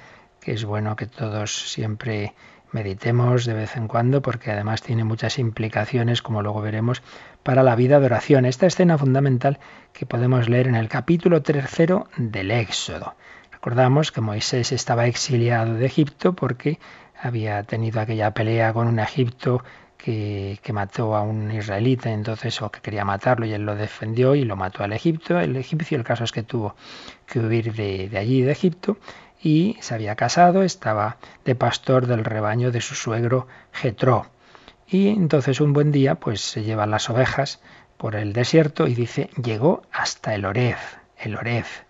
que 0.41 0.53
es 0.53 0.65
bueno 0.65 0.95
que 0.95 1.07
todos 1.07 1.71
siempre 1.73 2.33
meditemos 2.73 3.45
de 3.45 3.55
vez 3.55 3.77
en 3.77 3.89
cuando 3.89 4.23
porque 4.23 4.51
además 4.51 4.83
tiene 4.83 5.05
muchas 5.05 5.39
implicaciones, 5.39 6.23
como 6.23 6.43
luego 6.43 6.61
veremos, 6.61 7.03
para 7.43 7.63
la 7.63 7.77
vida 7.77 8.01
de 8.01 8.07
oración. 8.07 8.45
Esta 8.45 8.67
escena 8.67 8.99
fundamental 8.99 9.59
que 9.93 10.07
podemos 10.07 10.49
leer 10.49 10.69
en 10.69 10.75
el 10.75 10.89
capítulo 10.89 11.43
tercero 11.43 12.09
del 12.17 12.51
Éxodo. 12.51 13.15
Recordamos 13.53 14.13
que 14.13 14.21
Moisés 14.21 14.73
estaba 14.73 15.07
exiliado 15.07 15.75
de 15.75 15.87
Egipto 15.87 16.35
porque 16.35 16.79
había 17.21 17.63
tenido 17.63 18.01
aquella 18.01 18.33
pelea 18.33 18.73
con 18.73 18.87
un 18.87 18.99
Egipto 18.99 19.63
que, 19.97 20.73
mató 20.73 21.17
a 21.17 21.23
un 21.23 21.51
israelita, 21.51 22.11
entonces, 22.11 22.63
o 22.63 22.71
que 22.71 22.81
quería 22.81 23.05
matarlo, 23.05 23.47
y 23.47 23.53
él 23.53 23.63
lo 23.63 23.75
defendió 23.75 24.35
y 24.35 24.45
lo 24.45 24.55
mató 24.55 24.85
al 24.85 24.93
Egipto. 24.93 25.41
El 25.41 25.57
egipcio, 25.57 25.99
el 25.99 26.05
caso 26.05 26.25
es 26.25 26.33
que 26.33 26.43
tuvo 26.43 26.77
que 27.27 27.41
huir 27.41 27.73
de, 27.75 28.09
de 28.09 28.19
allí, 28.19 28.43
de 28.43 28.53
Egipto, 28.53 28.99
y 29.43 29.77
se 29.81 29.95
había 29.95 30.17
casado, 30.17 30.63
estaba 30.63 31.17
de 31.45 31.55
pastor 31.55 32.07
del 32.07 32.25
rebaño 32.25 32.71
de 32.71 32.81
su 32.81 32.95
suegro 32.95 33.47
Jetro. 33.73 34.27
Y 34.89 35.09
entonces 35.09 35.61
un 35.61 35.73
buen 35.73 35.93
día, 35.93 36.15
pues 36.17 36.41
se 36.41 36.63
lleva 36.63 36.87
las 36.87 37.11
ovejas 37.11 37.61
por 37.97 38.15
el 38.15 38.33
desierto 38.33 38.87
y 38.87 38.95
dice, 38.95 39.31
llegó 39.43 39.83
hasta 39.93 40.35
el 40.35 40.45
Orez, 40.45 40.79
el 41.19 41.37
Orez 41.37 41.87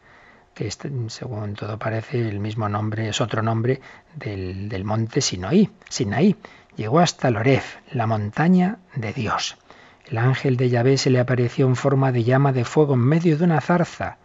que 0.56 0.70
según 0.70 1.52
todo 1.52 1.78
parece 1.78 2.26
el 2.26 2.40
mismo 2.40 2.66
nombre, 2.70 3.10
es 3.10 3.20
otro 3.20 3.42
nombre 3.42 3.82
del, 4.14 4.84
monte 4.84 5.20
Sinaí. 5.20 5.70
Sinaí. 5.90 6.34
Llegó 6.76 7.00
hasta 7.00 7.30
Lorez, 7.30 7.78
la 7.92 8.06
montaña 8.06 8.78
de 8.94 9.12
Dios. 9.12 9.58
El 10.06 10.16
ángel 10.16 10.56
de 10.56 10.70
Yahvé 10.70 10.96
se 10.96 11.10
le 11.10 11.20
apareció 11.20 11.66
en 11.66 11.76
forma 11.76 12.10
de 12.10 12.24
llama 12.24 12.54
de 12.54 12.64
fuego 12.64 12.94
en 12.94 13.00
medio 13.00 13.36
de 13.36 13.44
una 13.44 13.60
zarza. 13.60 14.16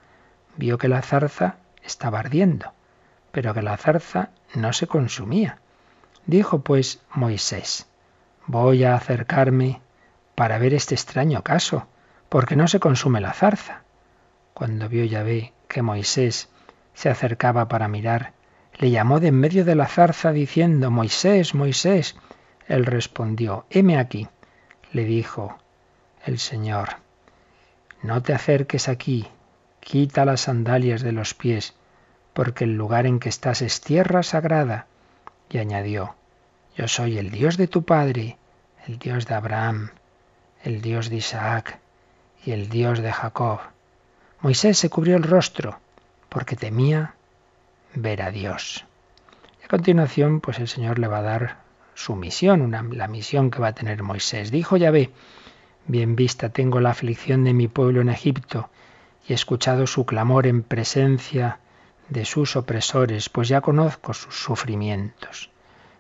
Vio 0.55 0.77
que 0.77 0.87
la 0.87 1.01
zarza 1.01 1.57
estaba 1.83 2.19
ardiendo, 2.19 2.71
pero 3.31 3.53
que 3.53 3.61
la 3.61 3.77
zarza 3.77 4.29
no 4.55 4.73
se 4.73 4.88
consumía. 4.88 5.59
Dijo 6.25 6.61
pues 6.61 7.01
Moisés, 7.13 7.88
voy 8.45 8.83
a 8.83 8.95
acercarme 8.95 9.81
para 10.35 10.57
ver 10.57 10.73
este 10.73 10.95
extraño 10.95 11.43
caso, 11.43 11.88
porque 12.29 12.55
no 12.55 12.67
se 12.67 12.79
consume 12.79 13.21
la 13.21 13.33
zarza. 13.33 13.81
Cuando 14.53 14.88
vio 14.89 15.03
Yahvé 15.05 15.53
que 15.67 15.81
Moisés 15.81 16.50
se 16.93 17.09
acercaba 17.09 17.67
para 17.67 17.88
mirar, 17.88 18.33
le 18.77 18.89
llamó 18.89 19.19
de 19.19 19.27
en 19.27 19.39
medio 19.39 19.65
de 19.65 19.75
la 19.75 19.88
zarza 19.88 20.31
diciendo, 20.31 20.91
Moisés, 20.91 21.53
Moisés. 21.53 22.15
Él 22.67 22.85
respondió, 22.85 23.65
heme 23.69 23.97
aquí. 23.97 24.27
Le 24.91 25.05
dijo 25.05 25.57
el 26.25 26.39
Señor, 26.39 26.89
no 28.01 28.21
te 28.21 28.33
acerques 28.33 28.89
aquí, 28.89 29.27
quita 29.79 30.25
las 30.25 30.41
sandalias 30.41 31.01
de 31.01 31.11
los 31.11 31.33
pies, 31.33 31.75
porque 32.33 32.63
el 32.63 32.75
lugar 32.75 33.05
en 33.05 33.19
que 33.19 33.29
estás 33.29 33.61
es 33.61 33.81
tierra 33.81 34.23
sagrada. 34.23 34.88
Y 35.50 35.57
añadió, 35.57 36.15
yo 36.75 36.88
soy 36.88 37.17
el 37.17 37.31
Dios 37.31 37.57
de 37.57 37.67
tu 37.67 37.83
Padre, 37.83 38.38
el 38.88 38.97
Dios 38.97 39.25
de 39.27 39.35
Abraham, 39.35 39.89
el 40.63 40.81
Dios 40.81 41.09
de 41.09 41.17
Isaac 41.17 41.79
y 42.45 42.51
el 42.51 42.69
Dios 42.69 43.00
de 43.00 43.11
Jacob. 43.11 43.59
Moisés 44.39 44.77
se 44.77 44.89
cubrió 44.89 45.17
el 45.17 45.23
rostro 45.23 45.79
porque 46.29 46.55
temía 46.55 47.15
ver 47.93 48.21
a 48.21 48.31
Dios. 48.31 48.85
Y 49.61 49.65
a 49.65 49.67
continuación, 49.67 50.39
pues 50.39 50.59
el 50.59 50.67
Señor 50.67 50.97
le 50.97 51.07
va 51.07 51.19
a 51.19 51.23
dar 51.23 51.57
su 51.93 52.15
misión, 52.15 52.71
la 52.71 53.07
misión 53.07 53.51
que 53.51 53.59
va 53.59 53.67
a 53.69 53.73
tener 53.73 54.01
Moisés. 54.01 54.50
Dijo 54.50 54.77
Yahvé, 54.77 55.11
bien 55.88 56.15
vista 56.15 56.50
tengo 56.50 56.79
la 56.79 56.91
aflicción 56.91 57.43
de 57.43 57.53
mi 57.53 57.67
pueblo 57.67 58.01
en 58.01 58.09
Egipto 58.09 58.69
y 59.27 59.33
he 59.33 59.35
escuchado 59.35 59.85
su 59.88 60.05
clamor 60.05 60.47
en 60.47 60.63
presencia 60.63 61.59
de 62.12 62.25
sus 62.25 62.58
opresores, 62.58 63.30
pues 63.30 63.48
ya 63.48 63.62
conozco 63.62 64.13
sus 64.13 64.36
sufrimientos. 64.36 65.50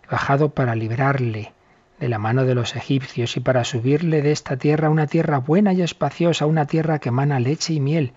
He 0.03 0.11
bajado 0.11 0.49
para 0.49 0.75
librarle 0.75 1.53
de 2.01 2.09
la 2.09 2.19
mano 2.19 2.43
de 2.43 2.53
los 2.53 2.75
egipcios 2.75 3.37
y 3.37 3.39
para 3.39 3.63
subirle 3.63 4.21
de 4.21 4.33
esta 4.33 4.57
tierra 4.57 4.89
a 4.89 4.91
una 4.91 5.07
tierra 5.07 5.37
buena 5.37 5.71
y 5.71 5.81
espaciosa, 5.81 6.45
una 6.45 6.65
tierra 6.65 6.99
que 6.99 7.09
emana 7.09 7.39
leche 7.39 7.73
y 7.73 7.79
miel, 7.79 8.11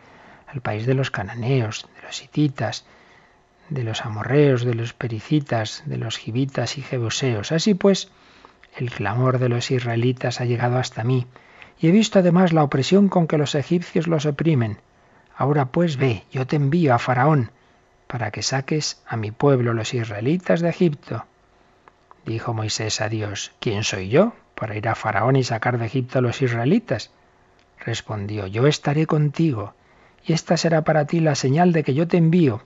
al 0.48 0.60
país 0.60 0.86
de 0.86 0.94
los 0.94 1.12
cananeos, 1.12 1.86
de 1.94 2.02
los 2.02 2.20
hititas, 2.20 2.84
de 3.68 3.84
los 3.84 4.04
amorreos, 4.04 4.64
de 4.64 4.74
los 4.74 4.92
pericitas, 4.92 5.84
de 5.86 5.96
los 5.96 6.18
gibitas 6.18 6.78
y 6.78 6.82
jebuseos. 6.82 7.52
Así 7.52 7.74
pues, 7.74 8.10
el 8.76 8.90
clamor 8.90 9.38
de 9.38 9.48
los 9.48 9.70
israelitas 9.70 10.40
ha 10.40 10.46
llegado 10.46 10.78
hasta 10.78 11.04
mí, 11.04 11.28
y 11.78 11.86
he 11.86 11.90
visto 11.92 12.18
además 12.18 12.52
la 12.52 12.64
opresión 12.64 13.08
con 13.08 13.28
que 13.28 13.38
los 13.38 13.54
egipcios 13.54 14.08
los 14.08 14.26
oprimen. 14.26 14.78
Ahora 15.36 15.66
pues 15.66 15.96
ve, 15.96 16.24
yo 16.32 16.44
te 16.44 16.56
envío 16.56 16.92
a 16.92 16.98
Faraón, 16.98 17.52
para 18.06 18.30
que 18.30 18.42
saques 18.42 19.02
a 19.06 19.16
mi 19.16 19.30
pueblo 19.30 19.72
los 19.72 19.94
israelitas 19.94 20.60
de 20.60 20.68
Egipto. 20.68 21.24
Dijo 22.26 22.54
Moisés 22.54 23.00
a 23.00 23.08
Dios, 23.08 23.52
¿quién 23.60 23.84
soy 23.84 24.08
yo 24.08 24.32
para 24.54 24.76
ir 24.76 24.88
a 24.88 24.94
Faraón 24.94 25.36
y 25.36 25.44
sacar 25.44 25.78
de 25.78 25.86
Egipto 25.86 26.18
a 26.18 26.22
los 26.22 26.40
israelitas? 26.40 27.10
Respondió, 27.78 28.46
yo 28.46 28.66
estaré 28.66 29.06
contigo, 29.06 29.74
y 30.24 30.32
esta 30.32 30.56
será 30.56 30.82
para 30.84 31.06
ti 31.06 31.20
la 31.20 31.34
señal 31.34 31.72
de 31.72 31.84
que 31.84 31.94
yo 31.94 32.08
te 32.08 32.16
envío. 32.16 32.62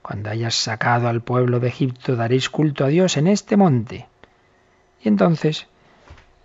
Cuando 0.00 0.30
hayas 0.30 0.54
sacado 0.54 1.08
al 1.08 1.22
pueblo 1.22 1.60
de 1.60 1.68
Egipto, 1.68 2.16
daréis 2.16 2.48
culto 2.48 2.84
a 2.84 2.88
Dios 2.88 3.16
en 3.16 3.26
este 3.26 3.56
monte. 3.56 4.06
Y 5.02 5.08
entonces 5.08 5.66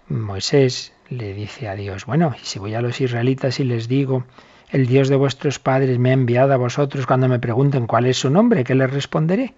Moisés 0.10 0.94
le 1.10 1.34
dice 1.34 1.70
a 1.70 1.76
Dios, 1.76 2.06
bueno, 2.06 2.36
y 2.42 2.46
si 2.46 2.60
voy 2.60 2.74
a 2.74 2.82
los 2.82 3.00
israelitas 3.00 3.60
y 3.60 3.64
les 3.64 3.88
digo, 3.88 4.26
el 4.70 4.86
Dios 4.86 5.10
de 5.10 5.16
vuestros 5.16 5.58
padres 5.60 5.98
me 5.98 6.12
ha 6.12 6.14
enviado 6.14 6.54
a 6.54 6.58
vosotros 6.58 7.08
cuando 7.08 7.28
me 7.28 7.40
pregunten 7.40 7.88
cuál 7.88 8.06
es 8.06 8.18
su 8.18 8.30
nombre, 8.30 8.64
¿qué 8.64 8.76
les 8.76 8.92
responderé? 8.92 9.56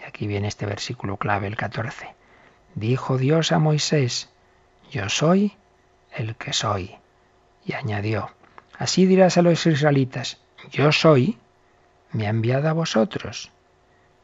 Y 0.00 0.02
aquí 0.02 0.26
viene 0.26 0.48
este 0.48 0.66
versículo 0.66 1.16
clave, 1.16 1.46
el 1.46 1.56
14. 1.56 2.08
Dijo 2.74 3.18
Dios 3.18 3.52
a 3.52 3.58
Moisés, 3.58 4.28
yo 4.90 5.08
soy 5.08 5.54
el 6.14 6.34
que 6.36 6.52
soy. 6.52 6.96
Y 7.64 7.74
añadió, 7.74 8.30
así 8.78 9.06
dirás 9.06 9.38
a 9.38 9.42
los 9.42 9.64
israelitas, 9.66 10.38
yo 10.70 10.90
soy, 10.92 11.38
me 12.12 12.26
ha 12.26 12.30
enviado 12.30 12.68
a 12.68 12.72
vosotros. 12.72 13.50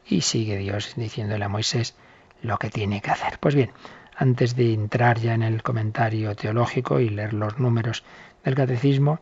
Y 0.05 0.21
sigue 0.21 0.57
Dios 0.57 0.93
diciéndole 0.95 1.45
a 1.45 1.49
Moisés 1.49 1.95
lo 2.41 2.57
que 2.57 2.69
tiene 2.69 3.01
que 3.01 3.11
hacer. 3.11 3.39
Pues 3.39 3.55
bien, 3.55 3.71
antes 4.15 4.55
de 4.55 4.73
entrar 4.73 5.19
ya 5.19 5.33
en 5.33 5.43
el 5.43 5.63
comentario 5.63 6.35
teológico 6.35 6.99
y 6.99 7.09
leer 7.09 7.33
los 7.33 7.57
números 7.57 8.03
del 8.43 8.55
catecismo, 8.55 9.19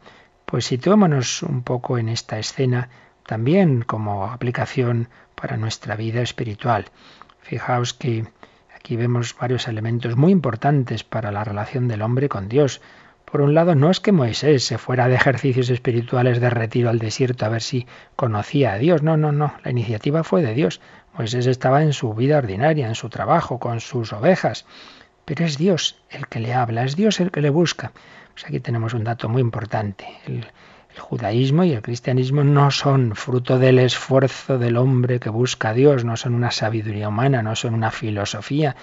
pues 0.52 0.66
situémonos 0.66 1.44
un 1.44 1.64
poco 1.64 1.98
en 1.98 2.10
esta 2.10 2.38
escena 2.38 2.90
también 3.26 3.84
como 3.84 4.26
aplicación 4.26 5.08
para 5.34 5.56
nuestra 5.56 5.96
vida 5.96 6.22
espiritual. 6.22 6.88
Fijaos 7.40 7.94
que 7.94 8.26
aquí 8.76 8.98
vemos 8.98 9.34
varios 9.40 9.70
elementos 9.70 10.18
muy 10.18 10.34
importantes 10.34 11.06
para 11.06 11.32
la 11.32 11.46
relación 11.46 11.88
del 11.88 12.02
hombre 12.02 12.28
con 12.28 12.50
Dios. 12.50 12.82
Por 13.24 13.40
un 13.40 13.54
lado, 13.54 13.76
no 13.76 13.90
es 13.90 14.02
que 14.02 14.12
Moisés 14.12 14.66
se 14.66 14.78
fuera 14.78 15.08
de 15.08 15.16
ejercicios 15.16 15.70
espirituales 15.70 16.42
de 16.42 16.50
retiro 16.50 16.90
al 16.90 17.00
desierto 17.00 17.46
a 17.46 17.50
ver 17.50 17.62
si 17.62 17.88
conocía 18.18 18.74
a 18.74 18.78
Dios. 18.78 19.04
No, 19.04 19.16
no, 19.16 19.32
no. 19.32 19.54
La 19.64 19.72
iniciativa 19.72 20.26
fue 20.26 20.42
de 20.42 20.54
Dios. 20.54 20.82
Moisés 21.14 21.48
estaba 21.48 21.82
en 21.82 21.94
su 21.94 22.14
vida 22.14 22.40
ordinaria, 22.40 22.90
en 22.90 22.96
su 22.96 23.08
trabajo, 23.08 23.58
con 23.58 23.80
sus 23.80 24.12
ovejas. 24.12 24.66
Pero 25.24 25.46
es 25.46 25.58
Dios 25.58 26.04
el 26.10 26.28
que 26.28 26.42
le 26.42 26.54
habla, 26.54 26.84
es 26.84 26.98
Dios 26.98 27.22
el 27.22 27.32
que 27.32 27.40
le 27.40 27.52
busca. 27.52 27.94
Pues 28.42 28.50
aquí 28.50 28.60
tenemos 28.60 28.96
un 28.96 29.04
dato 29.04 29.30
muy 29.30 29.40
importante. 29.40 30.08
El, 30.26 30.48
el 30.94 31.00
judaísmo 31.00 31.64
y 31.64 31.74
el 31.74 31.84
cristianismo 31.84 32.44
no 32.44 32.72
son 32.72 33.16
fruto 33.16 33.60
del 33.60 33.78
esfuerzo 33.78 34.58
del 34.58 34.78
hombre 34.78 35.20
que 35.20 35.30
busca 35.30 35.70
a 35.70 35.74
Dios, 35.76 36.06
no 36.06 36.18
son 36.18 36.34
una 36.34 36.50
sabiduría 36.50 37.10
humana, 37.10 37.44
no 37.44 37.56
son 37.56 37.76
una 37.76 37.92
filosofía, 37.92 38.76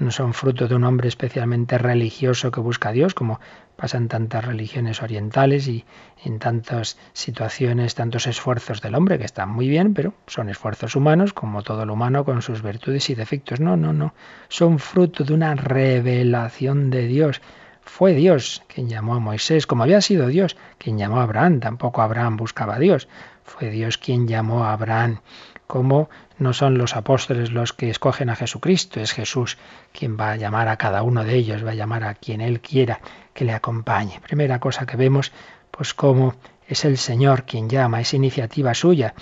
no 0.00 0.10
son 0.10 0.34
fruto 0.34 0.66
de 0.66 0.74
un 0.74 0.82
hombre 0.82 1.06
especialmente 1.06 1.78
religioso 1.78 2.50
que 2.50 2.58
busca 2.58 2.88
a 2.88 2.92
Dios, 2.92 3.14
como 3.14 3.38
pasa 3.76 3.98
en 3.98 4.08
tantas 4.08 4.44
religiones 4.44 5.00
orientales 5.00 5.68
y 5.68 5.84
en 6.24 6.40
tantas 6.40 6.98
situaciones, 7.12 7.94
tantos 7.94 8.26
esfuerzos 8.26 8.80
del 8.80 8.96
hombre 8.96 9.18
que 9.18 9.26
están 9.26 9.48
muy 9.48 9.68
bien, 9.68 9.94
pero 9.94 10.12
son 10.26 10.48
esfuerzos 10.48 10.96
humanos, 10.96 11.32
como 11.32 11.62
todo 11.62 11.86
lo 11.86 11.92
humano 11.92 12.24
con 12.24 12.42
sus 12.42 12.62
virtudes 12.62 13.08
y 13.10 13.14
defectos. 13.14 13.60
No, 13.60 13.76
no, 13.76 13.92
no. 13.92 14.12
Son 14.48 14.80
fruto 14.80 15.22
de 15.22 15.34
una 15.34 15.54
revelación 15.54 16.90
de 16.90 17.06
Dios. 17.06 17.40
Fue 17.84 18.14
Dios 18.14 18.62
quien 18.68 18.88
llamó 18.88 19.14
a 19.14 19.20
Moisés, 19.20 19.66
como 19.66 19.82
había 19.82 20.00
sido 20.00 20.26
Dios 20.26 20.56
quien 20.78 20.98
llamó 20.98 21.20
a 21.20 21.24
Abraham. 21.24 21.60
Tampoco 21.60 22.02
Abraham 22.02 22.36
buscaba 22.36 22.76
a 22.76 22.78
Dios. 22.78 23.08
Fue 23.44 23.70
Dios 23.70 23.98
quien 23.98 24.26
llamó 24.26 24.64
a 24.64 24.72
Abraham 24.72 25.20
como 25.66 26.10
no 26.38 26.52
son 26.52 26.78
los 26.78 26.96
apóstoles 26.96 27.50
los 27.50 27.72
que 27.72 27.90
escogen 27.90 28.28
a 28.30 28.36
Jesucristo, 28.36 29.00
es 29.00 29.12
Jesús 29.12 29.56
quien 29.92 30.18
va 30.18 30.32
a 30.32 30.36
llamar 30.36 30.68
a 30.68 30.76
cada 30.76 31.02
uno 31.02 31.24
de 31.24 31.34
ellos, 31.34 31.64
va 31.64 31.70
a 31.70 31.74
llamar 31.74 32.04
a 32.04 32.14
quien 32.14 32.40
Él 32.40 32.60
quiera 32.60 33.00
que 33.32 33.44
le 33.44 33.52
acompañe. 33.52 34.20
Primera 34.20 34.58
cosa 34.60 34.86
que 34.86 34.96
vemos, 34.96 35.32
pues 35.70 35.94
cómo 35.94 36.34
es 36.68 36.84
el 36.84 36.98
Señor 36.98 37.44
quien 37.44 37.68
llama, 37.68 38.00
es 38.00 38.14
iniciativa 38.14 38.74
suya, 38.74 39.14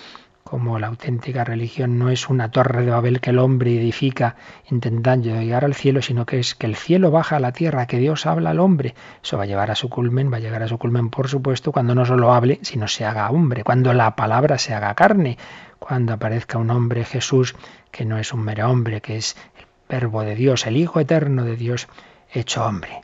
como 0.53 0.79
la 0.79 0.89
auténtica 0.89 1.45
religión 1.45 1.99
no 1.99 2.11
es 2.11 2.29
una 2.29 2.51
torre 2.51 2.85
de 2.85 2.91
Babel 2.91 3.23
que 3.23 3.31
el 3.31 3.39
hombre 3.39 3.75
edifica 3.75 4.37
intentando 4.71 5.31
llegar 5.41 5.65
al 5.65 5.75
cielo, 5.75 6.03
sino 6.03 6.27
que 6.27 6.41
es 6.41 6.55
que 6.55 6.67
el 6.67 6.77
cielo 6.77 7.11
baja 7.11 7.37
a 7.37 7.41
la 7.41 7.53
tierra, 7.53 7.87
que 7.87 7.97
Dios 7.97 8.27
habla 8.27 8.51
al 8.51 8.61
hombre. 8.61 8.95
Eso 9.23 9.39
va 9.39 9.45
a 9.45 9.47
llevar 9.47 9.71
a 9.71 9.75
su 9.75 9.89
culmen, 9.89 10.31
va 10.31 10.37
a 10.37 10.41
llegar 10.41 10.63
a 10.63 10.69
su 10.69 10.77
culmen, 10.77 11.09
por 11.09 11.29
supuesto, 11.29 11.73
cuando 11.73 11.95
no 11.95 12.05
solo 12.05 12.35
hable, 12.35 12.59
sino 12.61 12.87
se 12.87 13.07
haga 13.07 13.31
hombre, 13.31 13.65
cuando 13.65 13.95
la 13.95 14.15
palabra 14.15 14.59
se 14.59 14.75
haga 14.75 14.95
carne, 14.95 15.39
cuando 15.79 16.13
aparezca 16.13 16.59
un 16.59 16.71
hombre 16.71 17.07
Jesús 17.07 17.55
que 17.91 18.05
no 18.05 18.19
es 18.19 18.35
un 18.35 18.41
mero 18.45 18.69
hombre, 18.69 19.01
que 19.01 19.17
es 19.17 19.39
el 19.57 19.65
verbo 19.89 20.21
de 20.23 20.35
Dios, 20.35 20.67
el 20.67 20.77
Hijo 20.77 21.01
eterno 21.01 21.47
de 21.47 21.57
Dios 21.57 21.89
hecho 22.31 22.67
hombre. 22.67 23.01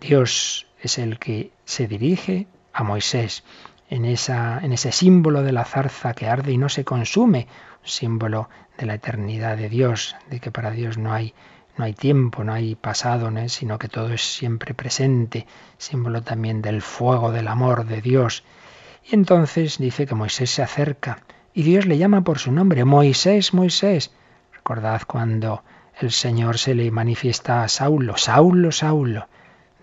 Dios 0.00 0.66
es 0.82 0.98
el 0.98 1.20
que 1.20 1.52
se 1.64 1.86
dirige 1.86 2.48
a 2.72 2.82
Moisés 2.82 3.44
en, 3.90 4.04
ese 4.04 4.92
símbolo 4.92 5.42
de 5.42 5.52
la 5.52 5.64
zarza 5.64 6.14
que 6.14 6.28
arde 6.28 6.52
y 6.52 6.58
no 6.58 6.68
se 6.68 6.84
consume, 6.84 7.48
símbolo 7.82 8.48
de 8.78 8.86
la 8.86 8.94
eternidad 8.94 9.56
de 9.56 9.68
Dios, 9.68 10.16
de 10.30 10.38
que 10.38 10.52
para 10.52 10.70
Dios 10.70 10.96
no 10.96 11.12
hay, 11.12 11.34
no 11.76 11.84
hay 11.84 11.92
tiempo, 11.92 12.44
no 12.44 12.52
hay 12.52 12.76
pasado, 12.76 13.30
sino 13.48 13.78
que 13.78 13.88
todo 13.88 14.12
es 14.12 14.22
siempre 14.22 14.74
presente, 14.74 15.46
símbolo 15.76 16.22
también 16.22 16.62
del 16.62 16.82
fuego 16.82 17.32
del 17.32 17.48
amor 17.48 17.84
de 17.84 18.00
Dios. 18.00 18.44
Y 19.10 19.16
entonces 19.16 19.78
dice 19.78 20.06
que 20.06 20.14
Moisés 20.14 20.50
se 20.50 20.62
acerca 20.62 21.24
y 21.52 21.64
Dios 21.64 21.86
le 21.86 21.98
llama 21.98 22.22
por 22.22 22.38
su 22.38 22.52
nombre, 22.52 22.84
Moisés, 22.84 23.52
Moisés. 23.52 24.12
Recordad 24.52 25.02
cuando 25.04 25.64
el 25.98 26.12
Señor 26.12 26.58
se 26.58 26.76
le 26.76 26.92
manifiesta 26.92 27.64
a 27.64 27.68
Saulo, 27.68 28.16
Saulo, 28.16 28.70
Saulo. 28.70 29.26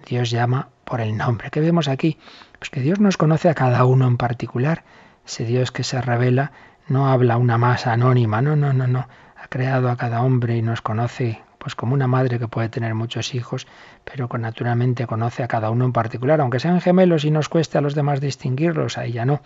Dios 0.06 0.30
llama 0.30 0.70
por 0.86 1.02
el 1.02 1.17
nombre. 1.17 1.50
¿Qué 1.52 1.60
vemos 1.60 1.89
aquí? 1.89 2.17
Pues 2.60 2.70
que 2.70 2.82
Dios 2.82 3.00
nos 3.00 3.17
conoce 3.17 3.50
a 3.50 3.54
cada 3.54 3.86
uno 3.86 4.08
en 4.08 4.17
particular. 4.17 4.84
Ese 5.26 5.46
Dios 5.46 5.72
que 5.72 5.84
se 5.84 6.02
revela 6.02 6.52
no 6.88 7.10
habla 7.10 7.38
una 7.38 7.58
masa 7.58 7.93
anónima, 7.93 8.41
no, 8.41 8.56
no, 8.56 8.74
no, 8.74 8.88
no. 8.88 9.08
Ha 9.36 9.48
creado 9.50 9.89
a 9.89 9.98
cada 9.98 10.22
hombre 10.24 10.58
y 10.58 10.62
nos 10.62 10.82
conoce 10.82 11.41
pues 11.58 11.76
como 11.76 11.93
una 11.93 12.08
madre 12.08 12.39
que 12.39 12.48
puede 12.48 12.70
tener 12.70 12.96
muchos 12.96 13.36
hijos, 13.36 13.67
pero 14.06 14.30
que 14.30 14.38
naturalmente 14.38 15.06
conoce 15.06 15.43
a 15.43 15.48
cada 15.48 15.70
uno 15.70 15.86
en 15.86 15.91
particular, 15.91 16.39
aunque 16.39 16.60
sean 16.60 16.80
gemelos 16.80 17.26
y 17.26 17.32
nos 17.32 17.50
cueste 17.50 17.78
a 17.78 17.82
los 17.82 17.93
demás 17.93 18.22
distinguirlos, 18.22 18.98
a 18.98 19.06
ella 19.06 19.26
no. 19.26 19.41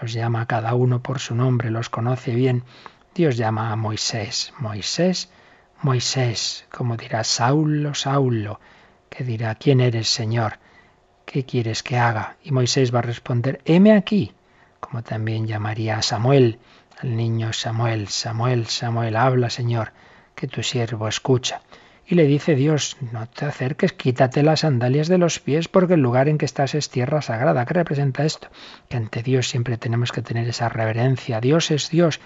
Los 0.00 0.12
llama 0.12 0.42
a 0.42 0.46
cada 0.46 0.74
uno 0.74 1.02
por 1.02 1.18
su 1.18 1.34
nombre, 1.34 1.70
los 1.70 1.90
conoce 1.90 2.34
bien. 2.34 2.62
Dios 3.14 3.36
llama 3.36 3.72
a 3.72 3.76
Moisés, 3.76 4.52
Moisés, 4.58 5.30
Moisés, 5.82 6.66
como 6.70 6.96
dirá 6.96 7.24
Saulo, 7.24 7.94
Saulo, 7.94 8.60
que 9.08 9.24
dirá, 9.24 9.54
¿quién 9.54 9.80
eres, 9.80 10.08
Señor? 10.08 10.58
¿Qué 11.34 11.44
quieres 11.44 11.82
que 11.82 11.98
haga? 11.98 12.36
Y 12.44 12.52
Moisés 12.52 12.94
va 12.94 13.00
a 13.00 13.02
responder, 13.02 13.60
heme 13.64 13.90
aquí, 13.90 14.30
como 14.78 15.02
también 15.02 15.48
llamaría 15.48 15.98
a 15.98 16.02
Samuel, 16.02 16.60
al 17.00 17.16
niño 17.16 17.52
Samuel, 17.52 18.06
Samuel, 18.06 18.66
Samuel, 18.66 19.16
habla, 19.16 19.50
Señor, 19.50 19.90
que 20.36 20.46
tu 20.46 20.62
siervo 20.62 21.08
escucha. 21.08 21.60
Y 22.06 22.14
le 22.14 22.28
dice 22.28 22.54
Dios, 22.54 22.96
no 23.10 23.26
te 23.26 23.46
acerques, 23.46 23.92
quítate 23.92 24.44
las 24.44 24.60
sandalias 24.60 25.08
de 25.08 25.18
los 25.18 25.40
pies 25.40 25.66
porque 25.66 25.94
el 25.94 26.02
lugar 26.02 26.28
en 26.28 26.38
que 26.38 26.44
estás 26.44 26.76
es 26.76 26.88
tierra 26.88 27.20
sagrada. 27.20 27.66
¿Qué 27.66 27.74
representa 27.74 28.24
esto? 28.24 28.46
Que 28.88 28.96
ante 28.96 29.24
Dios 29.24 29.48
siempre 29.48 29.76
tenemos 29.76 30.12
que 30.12 30.22
tener 30.22 30.46
esa 30.46 30.68
reverencia. 30.68 31.40
Dios 31.40 31.72
es 31.72 31.90
Dios, 31.90 32.20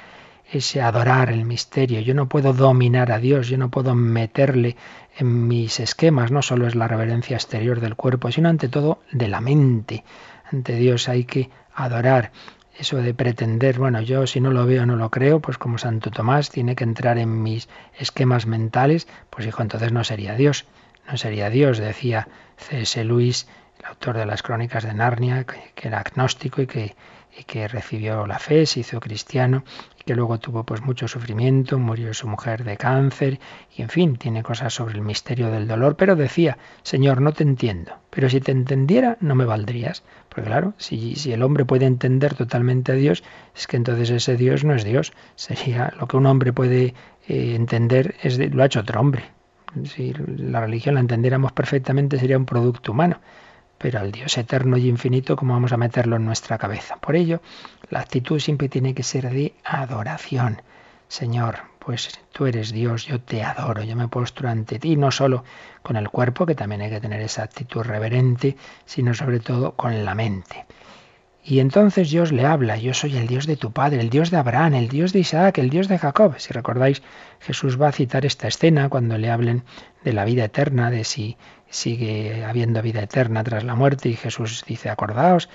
ese 0.51 0.81
adorar 0.81 1.31
el 1.31 1.45
misterio. 1.45 2.01
Yo 2.01 2.15
no 2.15 2.29
puedo 2.29 2.53
dominar 2.53 3.13
a 3.13 3.19
Dios, 3.19 3.49
yo 3.49 3.59
no 3.59 3.71
puedo 3.71 3.95
meterle 3.95 4.77
en 5.17 5.49
mis 5.49 5.81
esquemas. 5.81 6.31
No 6.31 6.43
solo 6.43 6.67
es 6.67 6.75
la 6.75 6.89
reverencia 6.89 7.37
exterior 7.37 7.81
del 7.81 7.97
cuerpo, 7.97 8.31
sino 8.31 8.49
ante 8.49 8.69
todo 8.69 9.01
de 9.13 9.29
la 9.29 9.41
mente. 9.41 10.05
Ante 10.51 10.77
Dios 10.77 11.09
hay 11.09 11.25
que 11.25 11.51
adorar 11.75 12.33
eso 12.79 12.97
de 12.97 13.13
pretender, 13.13 13.79
bueno, 13.79 14.01
yo 14.03 14.27
si 14.29 14.41
no 14.41 14.53
lo 14.53 14.65
veo 14.65 14.87
no 14.87 14.95
lo 14.95 15.11
creo, 15.11 15.41
pues 15.41 15.59
como 15.59 15.79
Santo 15.79 16.13
Tomás 16.13 16.49
tiene 16.49 16.77
que 16.77 16.85
entrar 16.85 17.19
en 17.19 17.43
mis 17.43 17.69
esquemas 17.99 18.47
mentales, 18.47 19.09
pues 19.31 19.47
hijo, 19.47 19.63
entonces 19.63 19.91
no 19.91 20.05
sería 20.05 20.35
Dios, 20.35 20.65
no 21.11 21.17
sería 21.17 21.51
Dios, 21.51 21.79
decía 21.79 22.29
C.S. 22.57 23.03
Luis, 23.03 23.49
el 23.81 23.87
autor 23.87 24.17
de 24.17 24.27
las 24.27 24.45
crónicas 24.45 24.85
de 24.85 24.95
Narnia, 24.95 25.45
que, 25.45 25.89
era 25.89 25.99
agnóstico 25.99 26.63
y 26.63 26.69
que, 26.69 26.95
y 27.39 27.45
que 27.45 27.69
recibió 27.69 28.27
la 28.27 28.39
fe, 28.39 28.67
se 28.67 28.81
hizo 28.81 28.99
cristiano 28.99 29.63
y 29.99 30.03
que 30.03 30.17
luego 30.17 30.39
tuvo 30.39 30.65
pues 30.65 30.83
mucho 30.83 31.07
sufrimiento, 31.07 31.79
murió 31.79 32.13
su 32.13 32.27
mujer 32.27 32.65
de 32.65 32.77
cáncer 32.77 33.39
y 33.77 33.83
en 33.83 33.89
fin, 33.89 34.17
tiene 34.17 34.43
cosas 34.43 34.75
sobre 34.75 34.95
el 34.95 35.03
misterio 35.03 35.51
del 35.51 35.69
dolor, 35.69 35.97
pero 35.97 36.17
decía, 36.17 36.59
Señor, 36.83 37.21
no 37.21 37.33
te 37.33 37.45
entiendo, 37.45 37.93
pero 38.11 38.29
si 38.29 38.41
te 38.41 38.51
entendiera 38.51 39.17
no 39.21 39.37
me 39.37 39.45
valdrías, 39.45 40.03
porque 40.29 40.49
claro, 40.49 40.75
si, 40.79 41.15
si 41.15 41.33
el 41.33 41.43
hombre 41.43 41.65
puede 41.65 41.87
entender 41.87 42.35
totalmente 42.35 42.93
a 42.93 42.97
Dios, 42.97 43.23
es 43.55 43.67
que 43.67 43.77
entonces 43.77 44.11
ese 44.11 44.37
Dios 44.37 44.65
no 44.65 44.75
es 44.75 44.85
Dios, 44.85 45.13
sería 45.37 45.93
lo 45.99 46.09
que 46.09 46.17
un 46.17 46.27
hombre 46.27 46.53
puede 46.53 46.95
eh, 47.29 47.55
entender, 47.55 48.17
es 48.23 48.39
lo 48.39 48.63
ha 48.63 48.67
hecho 48.67 48.81
otro 48.81 49.01
hombre. 49.01 49.25
Si 49.85 50.15
la 50.15 50.63
religión 50.63 50.95
la 50.95 51.01
entendiéramos 51.01 51.53
perfectamente 51.53 52.19
sería 52.19 52.39
un 52.39 52.47
producto 52.47 52.93
humano 52.93 53.21
pero 53.79 54.01
al 54.01 54.13
Dios 54.13 54.37
eterno 54.37 54.77
y 54.77 54.89
infinito, 54.89 55.37
¿cómo 55.37 55.55
vamos 55.55 55.73
a 55.73 55.77
meterlo 55.77 56.17
en 56.17 56.25
nuestra 56.25 56.59
cabeza? 56.59 56.97
Por 56.97 57.17
ello, 57.17 57.41
la 57.91 58.01
actitud 58.01 58.41
siempre 58.41 58.69
tiene 58.69 58.95
que 58.95 59.03
ser 59.03 59.31
de 59.31 59.55
adoración. 59.65 60.61
Señor, 61.07 61.61
pues 61.79 62.11
tú 62.33 62.47
eres 62.47 62.73
Dios, 62.73 63.07
yo 63.07 63.21
te 63.21 63.43
adoro, 63.43 63.83
yo 63.83 63.97
me 63.97 64.09
postro 64.09 64.51
ante 64.51 64.79
ti, 64.79 64.97
no 64.97 65.11
solo 65.11 65.45
con 65.83 65.97
el 65.97 66.11
cuerpo, 66.11 66.45
que 66.45 66.55
también 66.55 66.83
hay 66.83 66.91
que 66.91 67.01
tener 67.01 67.23
esa 67.23 67.45
actitud 67.45 67.83
reverente, 67.83 68.57
sino 68.85 69.15
sobre 69.15 69.41
todo 69.41 69.73
con 69.73 70.05
la 70.05 70.15
mente. 70.15 70.67
Y 71.43 71.61
entonces 71.61 72.11
Dios 72.11 72.31
le 72.31 72.45
habla, 72.45 72.77
yo 72.77 72.93
soy 72.93 73.17
el 73.17 73.27
Dios 73.27 73.47
de 73.47 73.57
tu 73.57 73.73
padre, 73.73 74.01
el 74.01 74.11
Dios 74.11 74.31
de 74.31 74.37
Abraham, 74.37 74.75
el 74.75 74.89
Dios 74.89 75.15
de 75.15 75.21
Isaac, 75.21 75.57
el 75.57 75.71
Dios 75.71 75.89
de 75.89 75.97
Jacob. 75.97 76.35
Si 76.37 76.53
recordáis, 76.53 77.03
Jesús 77.41 77.81
va 77.81 77.89
a 77.89 77.93
citar 77.93 78.27
esta 78.27 78.49
escena 78.49 78.91
cuando 78.91 79.17
le 79.17 79.31
hablen 79.31 79.65
de 80.05 80.13
la 80.13 80.27
vida 80.27 80.45
eterna, 80.45 80.91
de 80.91 81.05
si 81.05 81.39
sigue 81.71 82.45
habiendo 82.45 82.83
vida 82.83 83.03
eterna 83.03 83.45
tras 83.45 83.65
la 83.65 83.75
muerte 83.75 84.09
y 84.09 84.17
Jesús 84.17 84.65
dice, 84.67 84.91
acordaos, 84.91 85.49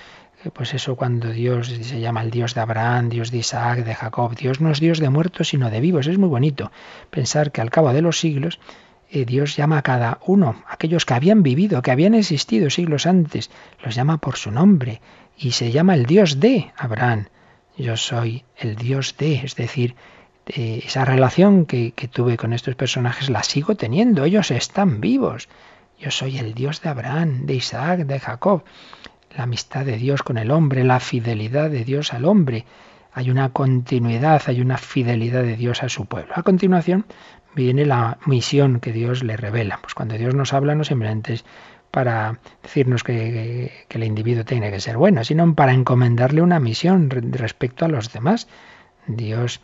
pues 0.52 0.74
eso 0.74 0.96
cuando 0.96 1.30
Dios 1.30 1.68
se 1.68 2.00
llama 2.00 2.22
el 2.22 2.30
Dios 2.30 2.54
de 2.54 2.60
Abraham, 2.60 3.08
Dios 3.08 3.30
de 3.30 3.38
Isaac, 3.38 3.84
de 3.84 3.94
Jacob, 3.94 4.34
Dios 4.36 4.60
no 4.60 4.70
es 4.70 4.80
Dios 4.80 4.98
de 4.98 5.10
muertos 5.10 5.48
sino 5.48 5.70
de 5.70 5.80
vivos. 5.80 6.06
Es 6.06 6.18
muy 6.18 6.28
bonito 6.28 6.70
pensar 7.10 7.50
que 7.50 7.60
al 7.60 7.70
cabo 7.70 7.92
de 7.92 8.02
los 8.02 8.18
siglos 8.18 8.60
eh, 9.10 9.24
Dios 9.24 9.56
llama 9.56 9.78
a 9.78 9.82
cada 9.82 10.18
uno, 10.26 10.62
aquellos 10.68 11.06
que 11.06 11.14
habían 11.14 11.42
vivido, 11.42 11.82
que 11.82 11.90
habían 11.90 12.14
existido 12.14 12.68
siglos 12.70 13.06
antes, 13.06 13.50
los 13.82 13.94
llama 13.94 14.18
por 14.18 14.36
su 14.36 14.50
nombre 14.50 15.00
y 15.36 15.52
se 15.52 15.70
llama 15.70 15.94
el 15.94 16.06
Dios 16.06 16.40
de 16.40 16.72
Abraham. 16.76 17.28
Yo 17.76 17.96
soy 17.96 18.44
el 18.56 18.76
Dios 18.76 19.16
de, 19.16 19.36
es 19.36 19.56
decir, 19.56 19.94
esa 20.46 21.04
relación 21.04 21.64
que, 21.64 21.92
que 21.92 22.06
tuve 22.06 22.36
con 22.36 22.52
estos 22.52 22.74
personajes 22.74 23.30
la 23.30 23.42
sigo 23.42 23.76
teniendo, 23.76 24.24
ellos 24.24 24.50
están 24.50 25.00
vivos. 25.00 25.48
Yo 26.04 26.10
soy 26.10 26.36
el 26.36 26.52
Dios 26.52 26.82
de 26.82 26.90
Abraham, 26.90 27.46
de 27.46 27.54
Isaac, 27.54 28.00
de 28.00 28.20
Jacob. 28.20 28.62
La 29.34 29.44
amistad 29.44 29.86
de 29.86 29.96
Dios 29.96 30.22
con 30.22 30.36
el 30.36 30.50
hombre, 30.50 30.84
la 30.84 31.00
fidelidad 31.00 31.70
de 31.70 31.82
Dios 31.82 32.12
al 32.12 32.26
hombre. 32.26 32.66
Hay 33.14 33.30
una 33.30 33.54
continuidad, 33.54 34.42
hay 34.44 34.60
una 34.60 34.76
fidelidad 34.76 35.42
de 35.42 35.56
Dios 35.56 35.82
a 35.82 35.88
su 35.88 36.04
pueblo. 36.04 36.34
A 36.36 36.42
continuación 36.42 37.06
viene 37.54 37.86
la 37.86 38.18
misión 38.26 38.80
que 38.80 38.92
Dios 38.92 39.24
le 39.24 39.38
revela. 39.38 39.78
Pues 39.80 39.94
cuando 39.94 40.18
Dios 40.18 40.34
nos 40.34 40.52
habla 40.52 40.74
no 40.74 40.84
simplemente 40.84 41.32
es 41.32 41.46
para 41.90 42.38
decirnos 42.62 43.02
que, 43.02 43.72
que 43.88 43.96
el 43.96 44.04
individuo 44.04 44.44
tiene 44.44 44.70
que 44.70 44.80
ser 44.80 44.98
bueno, 44.98 45.24
sino 45.24 45.54
para 45.54 45.72
encomendarle 45.72 46.42
una 46.42 46.60
misión 46.60 47.08
respecto 47.08 47.86
a 47.86 47.88
los 47.88 48.12
demás. 48.12 48.46
Dios 49.06 49.62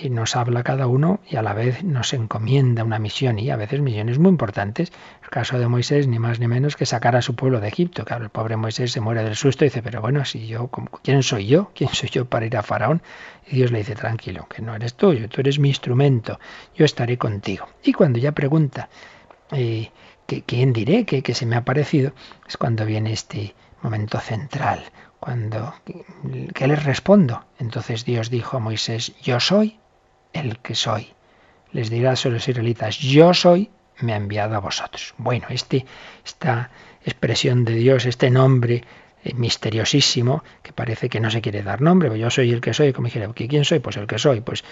y 0.00 0.10
nos 0.10 0.36
habla 0.36 0.62
cada 0.62 0.86
uno 0.86 1.20
y 1.28 1.36
a 1.36 1.42
la 1.42 1.52
vez 1.52 1.84
nos 1.84 2.12
encomienda 2.14 2.84
una 2.84 2.98
misión 2.98 3.38
y 3.38 3.50
a 3.50 3.56
veces 3.56 3.80
misiones 3.80 4.18
muy 4.18 4.30
importantes. 4.30 4.92
El 5.22 5.28
caso 5.28 5.58
de 5.58 5.68
Moisés, 5.68 6.06
ni 6.06 6.18
más 6.18 6.40
ni 6.40 6.48
menos 6.48 6.76
que 6.76 6.86
sacar 6.86 7.16
a 7.16 7.22
su 7.22 7.34
pueblo 7.34 7.60
de 7.60 7.68
Egipto. 7.68 8.04
Claro, 8.04 8.24
el 8.24 8.30
pobre 8.30 8.56
Moisés 8.56 8.92
se 8.92 9.00
muere 9.00 9.22
del 9.22 9.36
susto 9.36 9.64
y 9.64 9.68
dice, 9.68 9.82
pero 9.82 10.00
bueno, 10.00 10.24
si 10.24 10.46
yo, 10.46 10.70
¿quién 11.02 11.22
soy 11.22 11.46
yo? 11.46 11.70
¿Quién 11.74 11.90
soy 11.90 12.08
yo 12.08 12.24
para 12.24 12.46
ir 12.46 12.56
a 12.56 12.62
Faraón? 12.62 13.02
Y 13.46 13.56
Dios 13.56 13.72
le 13.72 13.78
dice, 13.78 13.94
tranquilo, 13.94 14.46
que 14.48 14.62
no 14.62 14.74
eres 14.74 14.94
tuyo, 14.94 15.28
tú 15.28 15.40
eres 15.40 15.58
mi 15.58 15.68
instrumento, 15.68 16.40
yo 16.74 16.84
estaré 16.84 17.18
contigo. 17.18 17.66
Y 17.82 17.92
cuando 17.92 18.18
ya 18.18 18.32
pregunta, 18.32 18.88
eh, 19.52 19.90
¿quién 20.46 20.72
diré 20.72 21.04
que, 21.04 21.22
que 21.22 21.34
se 21.34 21.46
me 21.46 21.56
ha 21.56 21.64
parecido? 21.64 22.12
Es 22.48 22.56
cuando 22.56 22.86
viene 22.86 23.12
este 23.12 23.54
momento 23.82 24.18
central, 24.18 24.82
cuando, 25.18 25.74
¿qué 26.54 26.66
les 26.66 26.84
respondo? 26.84 27.44
Entonces 27.58 28.04
Dios 28.04 28.30
dijo 28.30 28.56
a 28.56 28.60
Moisés, 28.60 29.14
yo 29.22 29.40
soy 29.40 29.79
el 30.32 30.58
que 30.58 30.74
soy. 30.74 31.12
Les 31.72 31.90
dirá 31.90 32.10
a 32.12 32.28
los 32.28 32.48
israelitas, 32.48 32.98
yo 32.98 33.32
soy, 33.34 33.70
me 34.00 34.12
ha 34.12 34.16
enviado 34.16 34.56
a 34.56 34.60
vosotros. 34.60 35.14
Bueno, 35.18 35.46
este, 35.50 35.84
esta 36.24 36.70
expresión 37.04 37.64
de 37.64 37.74
Dios, 37.74 38.06
este 38.06 38.30
nombre 38.30 38.82
eh, 39.22 39.34
misteriosísimo, 39.34 40.42
que 40.62 40.72
parece 40.72 41.08
que 41.08 41.20
no 41.20 41.30
se 41.30 41.40
quiere 41.40 41.62
dar 41.62 41.80
nombre, 41.80 42.08
pues 42.08 42.20
yo 42.20 42.30
soy 42.30 42.52
el 42.52 42.60
que 42.60 42.74
soy, 42.74 42.92
como 42.92 43.06
dijera, 43.06 43.30
¿quién 43.34 43.64
soy? 43.64 43.78
Pues 43.78 43.96
el 43.96 44.06
que 44.06 44.18
soy. 44.18 44.40
Pues 44.40 44.64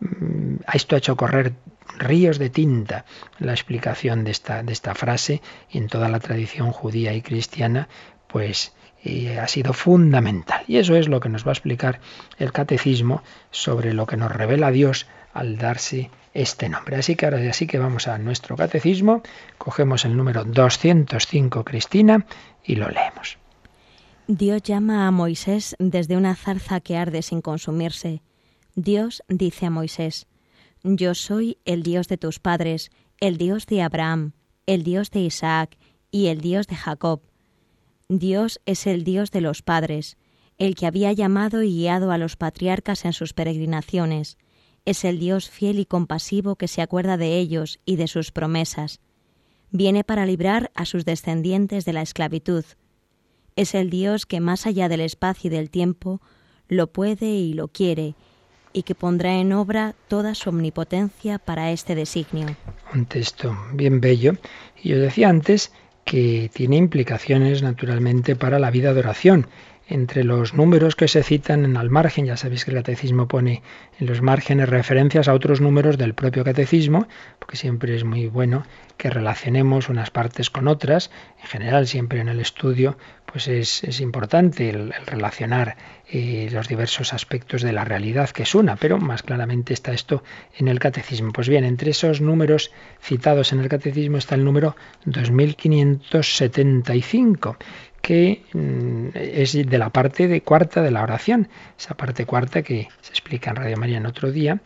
mm, 0.00 0.56
esto 0.72 0.94
ha 0.94 0.98
hecho 0.98 1.16
correr 1.16 1.54
ríos 1.98 2.38
de 2.38 2.50
tinta 2.50 3.04
la 3.38 3.52
explicación 3.52 4.24
de 4.24 4.30
esta, 4.30 4.62
de 4.62 4.72
esta 4.72 4.94
frase 4.94 5.42
y 5.70 5.78
en 5.78 5.88
toda 5.88 6.08
la 6.08 6.20
tradición 6.20 6.70
judía 6.70 7.14
y 7.14 7.22
cristiana, 7.22 7.88
pues 8.26 8.74
y 9.04 9.28
ha 9.28 9.46
sido 9.46 9.72
fundamental. 9.72 10.64
Y 10.66 10.78
eso 10.78 10.96
es 10.96 11.08
lo 11.08 11.20
que 11.20 11.28
nos 11.28 11.44
va 11.44 11.50
a 11.50 11.52
explicar 11.52 12.00
el 12.38 12.52
catecismo 12.52 13.22
sobre 13.50 13.92
lo 13.92 14.06
que 14.06 14.16
nos 14.16 14.32
revela 14.32 14.70
Dios 14.70 15.06
al 15.32 15.58
darse 15.58 16.10
este 16.32 16.68
nombre. 16.68 16.96
Así 16.96 17.14
que 17.14 17.26
ahora 17.26 17.52
sí 17.52 17.66
que 17.66 17.78
vamos 17.78 18.08
a 18.08 18.18
nuestro 18.18 18.56
catecismo, 18.56 19.22
cogemos 19.58 20.04
el 20.04 20.16
número 20.16 20.44
205, 20.44 21.64
Cristina, 21.64 22.26
y 22.64 22.76
lo 22.76 22.88
leemos. 22.88 23.38
Dios 24.26 24.62
llama 24.62 25.06
a 25.06 25.10
Moisés 25.10 25.76
desde 25.78 26.16
una 26.16 26.34
zarza 26.34 26.80
que 26.80 26.96
arde 26.96 27.20
sin 27.20 27.42
consumirse. 27.42 28.22
Dios 28.74 29.22
dice 29.28 29.66
a 29.66 29.70
Moisés, 29.70 30.26
Yo 30.82 31.14
soy 31.14 31.58
el 31.66 31.82
Dios 31.82 32.08
de 32.08 32.16
tus 32.16 32.38
padres, 32.38 32.90
el 33.20 33.36
Dios 33.36 33.66
de 33.66 33.82
Abraham, 33.82 34.32
el 34.66 34.82
Dios 34.82 35.10
de 35.10 35.20
Isaac 35.20 35.76
y 36.10 36.28
el 36.28 36.40
Dios 36.40 36.66
de 36.66 36.76
Jacob. 36.76 37.20
Dios 38.08 38.60
es 38.66 38.86
el 38.86 39.02
Dios 39.02 39.30
de 39.30 39.40
los 39.40 39.62
padres, 39.62 40.18
el 40.58 40.74
que 40.74 40.86
había 40.86 41.12
llamado 41.12 41.62
y 41.62 41.70
guiado 41.70 42.10
a 42.10 42.18
los 42.18 42.36
patriarcas 42.36 43.04
en 43.06 43.14
sus 43.14 43.32
peregrinaciones. 43.32 44.36
Es 44.84 45.04
el 45.04 45.18
Dios 45.18 45.48
fiel 45.48 45.78
y 45.78 45.86
compasivo 45.86 46.56
que 46.56 46.68
se 46.68 46.82
acuerda 46.82 47.16
de 47.16 47.38
ellos 47.38 47.80
y 47.86 47.96
de 47.96 48.06
sus 48.06 48.30
promesas. 48.30 49.00
Viene 49.70 50.04
para 50.04 50.26
librar 50.26 50.70
a 50.74 50.84
sus 50.84 51.06
descendientes 51.06 51.86
de 51.86 51.94
la 51.94 52.02
esclavitud. 52.02 52.64
Es 53.56 53.74
el 53.74 53.88
Dios 53.88 54.26
que 54.26 54.40
más 54.40 54.66
allá 54.66 54.88
del 54.88 55.00
espacio 55.00 55.48
y 55.48 55.50
del 55.50 55.70
tiempo 55.70 56.20
lo 56.68 56.92
puede 56.92 57.26
y 57.26 57.54
lo 57.54 57.68
quiere, 57.68 58.14
y 58.74 58.82
que 58.82 58.94
pondrá 58.94 59.38
en 59.38 59.52
obra 59.52 59.94
toda 60.08 60.34
su 60.34 60.50
omnipotencia 60.50 61.38
para 61.38 61.70
este 61.70 61.94
designio. 61.94 62.56
Un 62.92 63.06
texto 63.06 63.56
bien 63.72 64.00
bello. 64.00 64.34
Y 64.82 64.90
yo 64.90 64.98
decía 64.98 65.28
antes 65.28 65.72
que 66.04 66.50
tiene 66.52 66.76
implicaciones 66.76 67.62
naturalmente 67.62 68.36
para 68.36 68.58
la 68.58 68.70
vida 68.70 68.92
de 68.94 69.00
oración. 69.00 69.46
Entre 69.86 70.24
los 70.24 70.54
números 70.54 70.96
que 70.96 71.08
se 71.08 71.22
citan 71.22 71.66
en 71.66 71.76
al 71.76 71.90
margen, 71.90 72.24
ya 72.24 72.38
sabéis 72.38 72.64
que 72.64 72.70
el 72.70 72.78
catecismo 72.78 73.28
pone 73.28 73.62
en 74.00 74.06
los 74.06 74.22
márgenes 74.22 74.70
referencias 74.70 75.28
a 75.28 75.34
otros 75.34 75.60
números 75.60 75.98
del 75.98 76.14
propio 76.14 76.42
catecismo, 76.42 77.06
porque 77.38 77.58
siempre 77.58 77.94
es 77.94 78.02
muy 78.02 78.26
bueno 78.26 78.64
que 78.96 79.10
relacionemos 79.10 79.90
unas 79.90 80.10
partes 80.10 80.48
con 80.48 80.68
otras. 80.68 81.10
En 81.42 81.48
general, 81.48 81.86
siempre 81.86 82.20
en 82.20 82.28
el 82.28 82.40
estudio, 82.40 82.96
pues 83.26 83.46
es, 83.48 84.00
importante 84.00 84.70
el, 84.70 84.94
relacionar 85.04 85.76
eh, 86.08 86.48
los 86.50 86.66
diversos 86.66 87.12
aspectos 87.12 87.60
de 87.60 87.72
la 87.72 87.84
realidad, 87.84 88.30
que 88.30 88.44
es 88.44 88.54
una, 88.54 88.76
pero 88.76 88.96
más 88.96 89.22
claramente 89.22 89.74
está 89.74 89.92
esto 89.92 90.24
en 90.56 90.68
el 90.68 90.78
catecismo. 90.78 91.30
Pues 91.30 91.50
bien, 91.50 91.64
entre 91.64 91.90
esos 91.90 92.22
números 92.22 92.72
citados 93.02 93.52
en 93.52 93.60
el 93.60 93.68
catecismo 93.68 94.16
está 94.16 94.34
el 94.34 94.46
número 94.46 94.76
2575 95.04 97.58
que 98.04 98.42
mm, 98.52 99.08
es 99.14 99.54
de 99.54 99.78
la 99.78 99.88
parte 99.88 100.28
de 100.28 100.42
cuarta 100.42 100.82
de 100.82 100.90
la 100.90 101.02
oración, 101.02 101.48
esa 101.78 101.94
parte 101.94 102.26
cuarta 102.26 102.62
que 102.62 102.88
se 103.00 103.10
explica 103.10 103.48
en 103.48 103.56
Radio 103.56 103.78
María 103.78 103.96
en 103.96 104.04
otro 104.04 104.30
día 104.30 104.60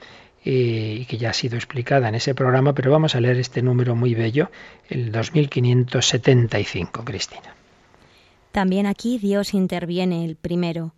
eh, 0.45 0.99
y 1.01 1.05
que 1.05 1.19
ya 1.19 1.31
ha 1.31 1.33
sido 1.33 1.55
explicada 1.55 2.09
en 2.09 2.17
ese 2.17 2.35
programa, 2.35 2.75
pero 2.75 2.91
vamos 2.91 3.15
a 3.15 3.21
leer 3.21 3.39
este 3.39 3.63
número 3.63 3.95
muy 3.95 4.15
bello, 4.17 4.51
el 4.89 5.13
2575, 5.13 7.05
Cristina. 7.05 7.55
También 8.51 8.87
aquí 8.87 9.19
Dios 9.19 9.55
interviene 9.55 10.25
el 10.25 10.35
primero. 10.35 10.95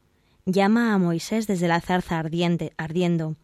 Llama 0.46 0.94
a 0.94 0.98
Moisés 0.98 1.46
desde 1.46 1.68
la 1.68 1.82
zarza 1.82 2.18
ardiente, 2.18 2.72
ardiendo. 2.78 3.36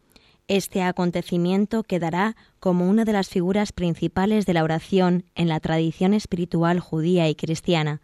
Este 0.47 0.81
acontecimiento 0.81 1.83
quedará 1.83 2.35
como 2.59 2.89
una 2.89 3.05
de 3.05 3.13
las 3.13 3.29
figuras 3.29 3.73
principales 3.73 4.47
de 4.47 4.53
la 4.55 4.63
oración 4.63 5.23
en 5.35 5.49
la 5.49 5.59
tradición 5.59 6.15
espiritual 6.15 6.79
judía 6.79 7.29
y 7.29 7.35
cristiana. 7.35 8.01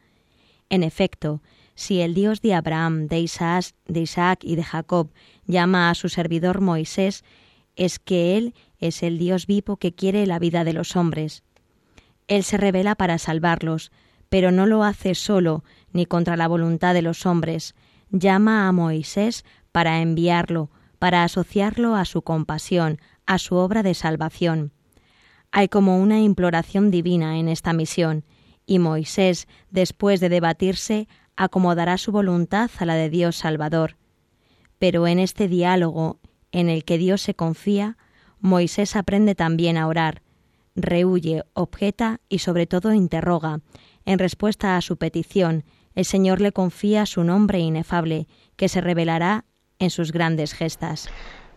En 0.69 0.83
efecto, 0.83 1.41
si 1.75 2.01
el 2.01 2.13
Dios 2.13 2.41
de 2.41 2.53
Abraham, 2.53 3.07
de 3.07 3.19
Isaac, 3.19 3.73
de 3.87 4.01
Isaac 4.01 4.39
y 4.43 4.55
de 4.55 4.63
Jacob 4.63 5.11
llama 5.45 5.89
a 5.89 5.95
su 5.95 6.09
servidor 6.09 6.61
Moisés, 6.61 7.23
es 7.75 7.99
que 7.99 8.37
Él 8.37 8.53
es 8.79 9.03
el 9.03 9.17
Dios 9.17 9.47
vivo 9.47 9.77
que 9.77 9.93
quiere 9.93 10.25
la 10.27 10.39
vida 10.39 10.63
de 10.63 10.73
los 10.73 10.95
hombres. 10.95 11.43
Él 12.27 12.43
se 12.43 12.57
revela 12.57 12.95
para 12.95 13.17
salvarlos, 13.17 13.91
pero 14.29 14.51
no 14.51 14.65
lo 14.65 14.83
hace 14.83 15.15
solo 15.15 15.63
ni 15.91 16.05
contra 16.05 16.37
la 16.37 16.47
voluntad 16.47 16.93
de 16.93 17.01
los 17.01 17.25
hombres, 17.25 17.75
llama 18.09 18.67
a 18.67 18.71
Moisés 18.71 19.45
para 19.71 20.01
enviarlo, 20.01 20.69
para 20.99 21.23
asociarlo 21.23 21.95
a 21.95 22.05
su 22.05 22.21
compasión, 22.21 22.99
a 23.25 23.37
su 23.37 23.55
obra 23.55 23.83
de 23.83 23.93
salvación. 23.93 24.71
Hay 25.51 25.67
como 25.67 25.99
una 25.99 26.19
imploración 26.19 26.91
divina 26.91 27.37
en 27.37 27.47
esta 27.47 27.73
misión, 27.73 28.23
y 28.65 28.79
Moisés, 28.79 29.47
después 29.71 30.19
de 30.19 30.29
debatirse, 30.29 31.07
acomodará 31.35 31.97
su 31.97 32.11
voluntad 32.11 32.69
a 32.77 32.85
la 32.85 32.95
de 32.95 33.09
Dios 33.09 33.37
Salvador. 33.37 33.97
Pero 34.79 35.07
en 35.07 35.19
este 35.19 35.47
diálogo 35.47 36.19
en 36.51 36.69
el 36.69 36.83
que 36.83 36.97
Dios 36.97 37.21
se 37.21 37.33
confía, 37.33 37.97
Moisés 38.39 38.95
aprende 38.95 39.35
también 39.35 39.77
a 39.77 39.87
orar, 39.87 40.21
rehuye, 40.75 41.43
objeta 41.53 42.19
y 42.29 42.39
sobre 42.39 42.67
todo 42.67 42.93
interroga. 42.93 43.61
En 44.05 44.19
respuesta 44.19 44.77
a 44.77 44.81
su 44.81 44.97
petición, 44.97 45.63
el 45.95 46.05
Señor 46.05 46.41
le 46.41 46.51
confía 46.51 47.05
su 47.05 47.23
nombre 47.23 47.59
inefable, 47.59 48.27
que 48.55 48.67
se 48.69 48.81
revelará 48.81 49.45
en 49.79 49.89
sus 49.89 50.11
grandes 50.11 50.53
gestas. 50.53 51.09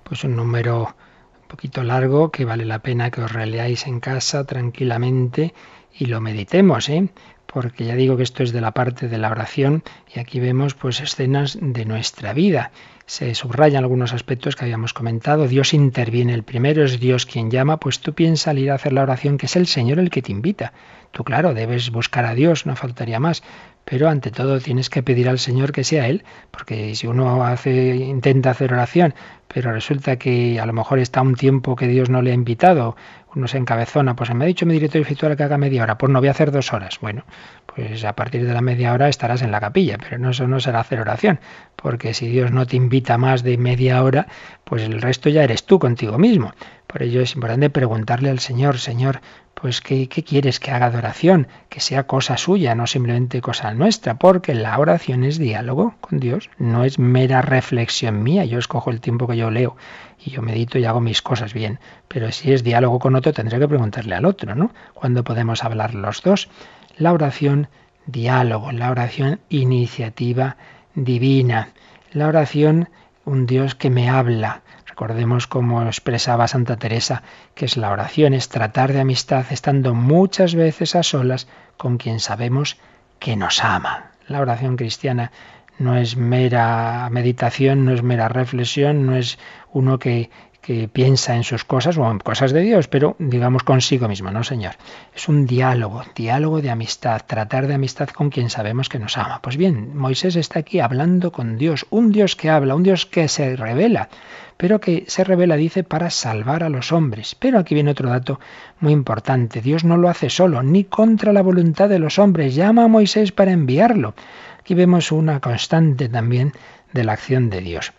Pues 0.04 0.24
un 0.24 0.36
número 0.36 0.96
un 1.42 1.48
poquito 1.48 1.82
largo 1.82 2.30
que 2.30 2.44
vale 2.44 2.64
la 2.64 2.80
pena 2.80 3.10
que 3.10 3.22
os 3.22 3.32
releáis 3.32 3.86
en 3.86 4.00
casa 4.00 4.44
tranquilamente 4.44 5.54
y 5.98 6.06
lo 6.06 6.20
meditemos, 6.20 6.88
¿eh? 6.88 7.08
porque 7.46 7.84
ya 7.84 7.94
digo 7.94 8.16
que 8.16 8.22
esto 8.22 8.42
es 8.42 8.52
de 8.52 8.60
la 8.60 8.72
parte 8.72 9.08
de 9.08 9.18
la 9.18 9.30
oración 9.30 9.82
y 10.14 10.20
aquí 10.20 10.40
vemos 10.40 10.74
pues 10.74 11.00
escenas 11.00 11.58
de 11.60 11.84
nuestra 11.84 12.32
vida. 12.32 12.70
Se 13.06 13.34
subrayan 13.34 13.84
algunos 13.84 14.12
aspectos 14.12 14.56
que 14.56 14.64
habíamos 14.64 14.92
comentado. 14.92 15.46
Dios 15.48 15.72
interviene 15.72 16.34
el 16.34 16.42
primero, 16.42 16.84
es 16.84 16.98
Dios 16.98 17.24
quien 17.24 17.50
llama, 17.50 17.78
pues 17.78 18.00
tú 18.00 18.12
piensas 18.12 18.48
al 18.48 18.58
ir 18.58 18.70
a 18.70 18.74
hacer 18.74 18.92
la 18.92 19.02
oración 19.02 19.38
que 19.38 19.46
es 19.46 19.56
el 19.56 19.66
Señor 19.66 19.98
el 19.98 20.10
que 20.10 20.22
te 20.22 20.32
invita. 20.32 20.72
Tú 21.12 21.24
claro, 21.24 21.54
debes 21.54 21.90
buscar 21.90 22.26
a 22.26 22.34
Dios, 22.34 22.66
no 22.66 22.76
faltaría 22.76 23.20
más, 23.20 23.42
pero 23.86 24.08
ante 24.08 24.32
todo 24.32 24.58
tienes 24.60 24.90
que 24.90 25.04
pedir 25.04 25.28
al 25.28 25.38
Señor 25.38 25.70
que 25.70 25.84
sea 25.84 26.08
Él, 26.08 26.24
porque 26.50 26.94
si 26.96 27.06
uno 27.06 27.44
hace, 27.44 27.94
intenta 27.94 28.50
hacer 28.50 28.72
oración, 28.72 29.14
pero 29.46 29.72
resulta 29.72 30.16
que 30.16 30.58
a 30.58 30.66
lo 30.66 30.72
mejor 30.72 30.98
está 30.98 31.22
un 31.22 31.36
tiempo 31.36 31.76
que 31.76 31.86
Dios 31.86 32.10
no 32.10 32.20
le 32.20 32.32
ha 32.32 32.34
invitado, 32.34 32.96
uno 33.36 33.46
se 33.46 33.58
encabezona, 33.58 34.16
pues 34.16 34.34
me 34.34 34.44
ha 34.44 34.48
dicho 34.48 34.66
mi 34.66 34.74
director 34.74 35.02
espiritual 35.02 35.36
que 35.36 35.44
haga 35.44 35.56
media 35.56 35.84
hora, 35.84 35.98
pues 35.98 36.10
no 36.10 36.18
voy 36.18 36.26
a 36.28 36.32
hacer 36.32 36.50
dos 36.50 36.72
horas. 36.72 36.98
Bueno, 37.00 37.24
pues 37.66 38.04
a 38.04 38.14
partir 38.14 38.44
de 38.44 38.52
la 38.52 38.60
media 38.60 38.92
hora 38.92 39.08
estarás 39.08 39.42
en 39.42 39.52
la 39.52 39.60
capilla, 39.60 39.98
pero 39.98 40.18
no, 40.18 40.30
eso 40.30 40.48
no 40.48 40.58
será 40.58 40.80
hacer 40.80 41.00
oración, 41.00 41.38
porque 41.76 42.12
si 42.12 42.26
Dios 42.26 42.50
no 42.50 42.66
te 42.66 42.74
invita 42.76 43.18
más 43.18 43.44
de 43.44 43.56
media 43.56 44.02
hora, 44.02 44.26
pues 44.64 44.82
el 44.82 45.00
resto 45.00 45.28
ya 45.28 45.44
eres 45.44 45.64
tú 45.64 45.78
contigo 45.78 46.18
mismo. 46.18 46.54
Por 46.88 47.04
ello 47.04 47.20
es 47.20 47.34
importante 47.34 47.70
preguntarle 47.70 48.30
al 48.30 48.40
Señor, 48.40 48.78
Señor, 48.78 49.20
pues 49.58 49.80
¿qué, 49.80 50.06
¿qué, 50.06 50.22
quieres 50.22 50.60
que 50.60 50.70
haga 50.70 50.90
de 50.90 50.98
oración? 50.98 51.48
Que 51.70 51.80
sea 51.80 52.06
cosa 52.06 52.36
suya, 52.36 52.74
no 52.74 52.86
simplemente 52.86 53.40
cosa 53.40 53.72
nuestra, 53.72 54.16
porque 54.16 54.54
la 54.54 54.78
oración 54.78 55.24
es 55.24 55.38
diálogo 55.38 55.94
con 56.02 56.20
Dios, 56.20 56.50
no 56.58 56.84
es 56.84 56.98
mera 56.98 57.40
reflexión 57.40 58.22
mía, 58.22 58.44
yo 58.44 58.58
escojo 58.58 58.90
el 58.90 59.00
tiempo 59.00 59.26
que 59.26 59.38
yo 59.38 59.50
leo 59.50 59.74
y 60.22 60.30
yo 60.30 60.42
medito 60.42 60.78
y 60.78 60.84
hago 60.84 61.00
mis 61.00 61.22
cosas 61.22 61.54
bien, 61.54 61.80
pero 62.06 62.30
si 62.32 62.52
es 62.52 62.64
diálogo 62.64 62.98
con 62.98 63.16
otro 63.16 63.32
tendré 63.32 63.58
que 63.58 63.66
preguntarle 63.66 64.14
al 64.14 64.26
otro, 64.26 64.54
¿no? 64.54 64.74
¿Cuándo 64.92 65.24
podemos 65.24 65.64
hablar 65.64 65.94
los 65.94 66.22
dos? 66.22 66.50
La 66.98 67.14
oración 67.14 67.68
diálogo, 68.04 68.72
la 68.72 68.90
oración 68.90 69.40
iniciativa 69.48 70.58
divina, 70.94 71.70
la 72.12 72.28
oración 72.28 72.90
un 73.24 73.46
Dios 73.46 73.74
que 73.74 73.88
me 73.88 74.10
habla, 74.10 74.60
Recordemos 74.96 75.46
como 75.46 75.82
expresaba 75.82 76.48
Santa 76.48 76.78
Teresa, 76.78 77.22
que 77.54 77.66
es 77.66 77.76
la 77.76 77.90
oración, 77.90 78.32
es 78.32 78.48
tratar 78.48 78.94
de 78.94 79.00
amistad 79.00 79.44
estando 79.50 79.92
muchas 79.92 80.54
veces 80.54 80.96
a 80.96 81.02
solas 81.02 81.48
con 81.76 81.98
quien 81.98 82.18
sabemos 82.18 82.78
que 83.18 83.36
nos 83.36 83.62
ama. 83.62 84.12
La 84.26 84.40
oración 84.40 84.78
cristiana 84.78 85.32
no 85.78 85.98
es 85.98 86.16
mera 86.16 87.10
meditación, 87.10 87.84
no 87.84 87.92
es 87.92 88.02
mera 88.02 88.30
reflexión, 88.30 89.04
no 89.04 89.16
es 89.16 89.38
uno 89.70 89.98
que, 89.98 90.30
que 90.66 90.88
piensa 90.88 91.36
en 91.36 91.44
sus 91.44 91.64
cosas 91.64 91.96
o 91.96 92.10
en 92.10 92.18
cosas 92.18 92.50
de 92.50 92.60
Dios, 92.60 92.88
pero 92.88 93.14
digamos 93.20 93.62
consigo 93.62 94.08
mismo, 94.08 94.32
¿no, 94.32 94.42
Señor? 94.42 94.74
Es 95.14 95.28
un 95.28 95.46
diálogo, 95.46 96.02
diálogo 96.16 96.60
de 96.60 96.70
amistad, 96.70 97.22
tratar 97.24 97.68
de 97.68 97.74
amistad 97.74 98.08
con 98.08 98.30
quien 98.30 98.50
sabemos 98.50 98.88
que 98.88 98.98
nos 98.98 99.16
ama. 99.16 99.40
Pues 99.42 99.56
bien, 99.56 99.96
Moisés 99.96 100.34
está 100.34 100.58
aquí 100.58 100.80
hablando 100.80 101.30
con 101.30 101.56
Dios, 101.56 101.86
un 101.90 102.10
Dios 102.10 102.34
que 102.34 102.50
habla, 102.50 102.74
un 102.74 102.82
Dios 102.82 103.06
que 103.06 103.28
se 103.28 103.54
revela, 103.54 104.08
pero 104.56 104.80
que 104.80 105.04
se 105.06 105.22
revela, 105.22 105.54
dice, 105.54 105.84
para 105.84 106.10
salvar 106.10 106.64
a 106.64 106.68
los 106.68 106.90
hombres. 106.90 107.36
Pero 107.36 107.60
aquí 107.60 107.74
viene 107.76 107.92
otro 107.92 108.10
dato 108.10 108.40
muy 108.80 108.92
importante. 108.92 109.60
Dios 109.60 109.84
no 109.84 109.96
lo 109.96 110.08
hace 110.08 110.30
solo, 110.30 110.64
ni 110.64 110.82
contra 110.82 111.32
la 111.32 111.42
voluntad 111.42 111.88
de 111.88 112.00
los 112.00 112.18
hombres. 112.18 112.56
Llama 112.56 112.82
a 112.82 112.88
Moisés 112.88 113.30
para 113.30 113.52
enviarlo. 113.52 114.14
Aquí 114.58 114.74
vemos 114.74 115.12
una 115.12 115.38
constante 115.38 116.08
también 116.08 116.54
de 116.92 117.04
la 117.04 117.12
acción 117.12 117.50
de 117.50 117.60
Dios. 117.60 117.92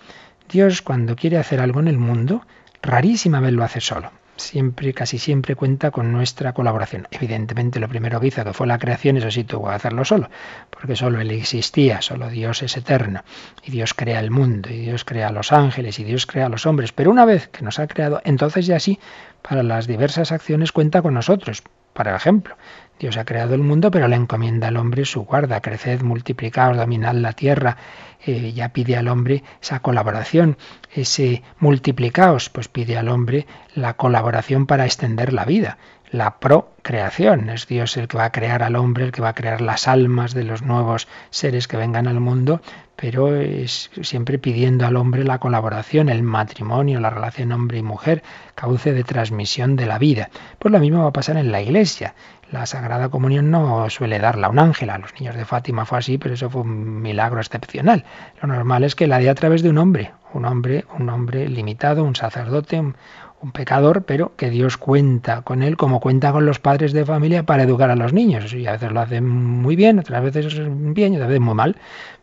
Dios 0.51 0.81
cuando 0.81 1.15
quiere 1.15 1.37
hacer 1.37 1.61
algo 1.61 1.79
en 1.79 1.87
el 1.87 1.97
mundo, 1.97 2.41
rarísima 2.81 3.39
vez 3.39 3.53
lo 3.53 3.63
hace 3.63 3.81
solo. 3.81 4.11
Siempre, 4.37 4.93
casi 4.93 5.17
siempre 5.17 5.55
cuenta 5.55 5.89
con 5.89 6.11
nuestra 6.11 6.53
colaboración. 6.53 7.07
Evidentemente, 7.09 7.79
lo 7.79 7.89
primero 7.89 8.19
que 8.19 8.27
hizo, 8.27 8.43
que 8.43 8.53
fue 8.53 8.67
la 8.67 8.77
creación, 8.77 9.17
eso 9.17 9.31
sí 9.31 9.43
tuvo 9.43 9.69
que 9.69 9.73
hacerlo 9.75 10.05
solo, 10.05 10.29
porque 10.69 10.95
solo 10.95 11.19
Él 11.19 11.31
existía, 11.31 12.03
solo 12.03 12.29
Dios 12.29 12.61
es 12.61 12.77
eterno, 12.77 13.23
y 13.63 13.71
Dios 13.71 13.95
crea 13.95 14.19
el 14.19 14.29
mundo, 14.29 14.69
y 14.69 14.77
Dios 14.77 15.05
crea 15.05 15.29
a 15.29 15.31
los 15.31 15.51
ángeles, 15.51 15.97
y 15.97 16.03
Dios 16.03 16.27
crea 16.27 16.45
a 16.45 16.49
los 16.49 16.67
hombres. 16.67 16.91
Pero 16.91 17.09
una 17.09 17.25
vez 17.25 17.47
que 17.47 17.63
nos 17.63 17.79
ha 17.79 17.87
creado, 17.87 18.21
entonces 18.25 18.67
ya 18.67 18.79
sí, 18.79 18.99
para 19.41 19.63
las 19.63 19.87
diversas 19.87 20.31
acciones 20.31 20.71
cuenta 20.71 21.01
con 21.01 21.15
nosotros. 21.15 21.63
Por 21.97 22.07
ejemplo, 22.09 22.55
Dios 22.99 23.17
ha 23.17 23.25
creado 23.25 23.55
el 23.55 23.61
mundo, 23.61 23.89
pero 23.89 24.07
le 24.07 24.15
encomienda 24.15 24.67
al 24.67 24.77
hombre 24.77 25.03
su 25.03 25.25
guarda, 25.25 25.61
creced, 25.61 26.03
multiplicaos, 26.03 26.77
dominad 26.77 27.15
la 27.15 27.33
tierra. 27.33 27.75
Eh, 28.23 28.53
ya 28.53 28.69
pide 28.69 28.97
al 28.97 29.07
hombre 29.07 29.43
esa 29.59 29.79
colaboración, 29.79 30.59
ese 30.93 31.41
multiplicaos, 31.57 32.51
pues 32.51 32.67
pide 32.67 32.99
al 32.99 33.09
hombre 33.09 33.47
la 33.73 33.95
colaboración 33.95 34.67
para 34.67 34.85
extender 34.85 35.33
la 35.33 35.45
vida 35.45 35.79
la 36.09 36.39
procreación. 36.39 37.49
Es 37.49 37.67
Dios 37.67 37.97
el 37.97 38.07
que 38.07 38.17
va 38.17 38.25
a 38.25 38.31
crear 38.31 38.63
al 38.63 38.75
hombre, 38.75 39.03
el 39.03 39.11
que 39.11 39.21
va 39.21 39.29
a 39.29 39.35
crear 39.35 39.59
las 39.59 39.87
almas 39.87 40.33
de 40.33 40.43
los 40.43 40.61
nuevos 40.61 41.07
seres 41.31 41.67
que 41.67 41.75
vengan 41.77 42.07
al 42.07 42.19
mundo, 42.19 42.61
pero 42.97 43.33
es 43.35 43.91
siempre 44.01 44.39
pidiendo 44.39 44.85
al 44.85 44.97
hombre 44.97 45.23
la 45.23 45.37
colaboración, 45.37 46.09
el 46.09 46.23
matrimonio, 46.23 46.99
la 46.99 47.11
relación 47.11 47.51
hombre 47.51 47.77
y 47.77 47.83
mujer, 47.83 48.23
cauce 48.55 48.91
de 48.91 49.03
transmisión 49.03 49.75
de 49.75 49.85
la 49.85 49.99
vida. 49.99 50.29
Pues 50.57 50.71
lo 50.71 50.79
mismo 50.79 51.03
va 51.03 51.09
a 51.09 51.13
pasar 51.13 51.37
en 51.37 51.51
la 51.51 51.61
iglesia. 51.61 52.15
La 52.51 52.65
Sagrada 52.65 53.09
Comunión 53.09 53.51
no 53.51 53.89
suele 53.89 54.19
darla 54.19 54.49
un 54.49 54.57
ángel. 54.57 54.89
A 54.89 54.97
los 54.97 55.13
niños 55.19 55.35
de 55.35 55.45
Fátima 55.45 55.85
fue 55.85 55.99
así, 55.99 56.17
pero 56.17 56.33
eso 56.33 56.49
fue 56.49 56.61
un 56.61 57.01
milagro 57.01 57.39
excepcional. 57.39 58.03
Lo 58.41 58.47
normal 58.47 58.83
es 58.83 58.95
que 58.95 59.05
la 59.05 59.19
dé 59.19 59.29
a 59.29 59.35
través 59.35 59.61
de 59.61 59.69
un 59.69 59.77
hombre, 59.77 60.13
un 60.33 60.45
hombre, 60.45 60.85
un 60.97 61.09
hombre 61.09 61.47
limitado, 61.49 62.03
un 62.03 62.15
sacerdote, 62.15 62.79
un, 62.79 62.95
un 63.41 63.51
pecador, 63.51 64.03
pero 64.03 64.35
que 64.35 64.49
Dios 64.49 64.77
cuenta 64.77 65.41
con 65.41 65.61
él 65.61 65.77
como 65.77 65.99
cuenta 65.99 66.31
con 66.31 66.45
los 66.45 66.59
padres 66.59 66.91
de 66.93 67.05
familia 67.05 67.43
para 67.43 67.63
educar 67.63 67.91
a 67.91 67.95
los 67.95 68.13
niños. 68.13 68.53
Y 68.53 68.65
a 68.67 68.73
veces 68.73 68.91
lo 68.91 68.99
hacen 68.99 69.27
muy 69.27 69.75
bien, 69.75 69.99
otras 69.99 70.23
veces 70.23 70.55
bien 70.93 71.13
otras 71.15 71.27
veces 71.27 71.41
muy 71.41 71.53
mal, 71.53 71.77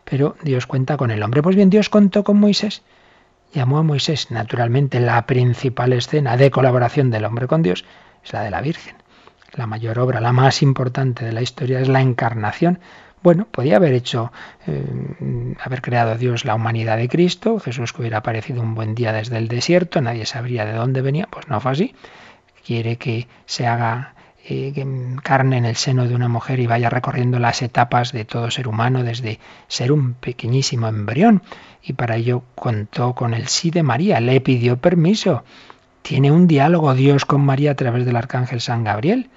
pero 0.05 0.37
Dios 0.43 0.67
cuenta 0.67 0.97
con 0.97 1.11
el 1.11 1.23
hombre. 1.23 1.43
Pues 1.43 1.57
bien, 1.57 1.71
Dios 1.71 1.89
contó 1.89 2.25
con 2.25 2.39
Moisés. 2.39 2.83
Llamó 3.53 3.79
a 3.79 3.83
Moisés, 3.83 4.33
naturalmente, 4.33 4.99
la 4.99 5.27
principal 5.27 5.93
escena 5.93 6.37
de 6.37 6.51
colaboración 6.51 7.11
del 7.11 7.25
hombre 7.25 7.47
con 7.47 7.63
Dios 7.63 7.85
es 8.25 8.33
la 8.33 8.43
de 8.43 8.51
la 8.51 8.61
Virgen. 8.61 8.97
La 9.53 9.69
mayor 9.69 10.01
obra, 10.01 10.21
la 10.21 10.33
más 10.33 10.63
importante 10.63 11.25
de 11.25 11.33
la 11.33 11.43
historia 11.43 11.79
es 11.79 11.87
la 11.87 12.01
encarnación 12.01 12.81
bueno, 13.25 13.49
podía 13.51 13.77
haber 13.77 13.95
hecho, 13.95 14.31
eh, 14.67 14.85
haber 15.59 15.81
creado 15.81 16.15
Dios 16.17 16.45
la 16.45 16.55
humanidad 16.55 16.99
de 16.99 17.09
Cristo, 17.09 17.59
Jesús 17.59 17.95
que 17.95 18.03
hubiera 18.03 18.19
aparecido 18.19 18.61
un 18.61 18.75
buen 18.75 18.95
día 18.95 19.15
desde 19.15 19.39
el 19.39 19.49
desierto, 19.49 20.03
nadie 20.03 20.27
sabría 20.27 20.67
de 20.67 20.75
dónde 20.75 21.01
venía, 21.01 21.27
pues 21.31 21.49
no 21.49 21.59
fue 21.59 21.73
así. 21.73 21.95
Quiere 22.67 22.97
que 22.97 23.27
se 23.47 23.67
haga 23.67 24.15
eh, 24.45 24.75
carne 25.23 25.57
en 25.57 25.65
el 25.65 25.75
seno 25.75 26.07
de 26.07 26.15
una 26.15 26.29
mujer 26.29 26.61
y 26.61 26.67
vaya 26.67 26.91
recorriendo 26.91 27.39
las 27.39 27.63
etapas 27.63 28.13
de 28.13 28.27
todo 28.27 28.51
ser 28.51 28.69
humano 28.69 29.03
desde 29.03 29.41
ser 29.69 29.91
un 29.91 30.13
pequeñísimo 30.13 30.87
embrión. 30.87 31.43
Y 31.83 31.95
para 31.95 32.17
ello 32.17 32.43
contó 32.55 33.15
con 33.15 33.33
el 33.33 33.49
sí 33.49 33.71
de 33.71 33.83
María, 33.83 34.21
le 34.21 34.39
pidió 34.43 34.77
permiso. 34.77 35.45
Tiene 36.03 36.31
un 36.31 36.47
diálogo 36.47 36.93
Dios 36.93 37.25
con 37.25 37.41
María 37.41 37.71
a 37.71 37.75
través 37.75 38.05
del 38.05 38.17
arcángel 38.17 38.61
San 38.61 38.85
Gabriel. 38.85 39.31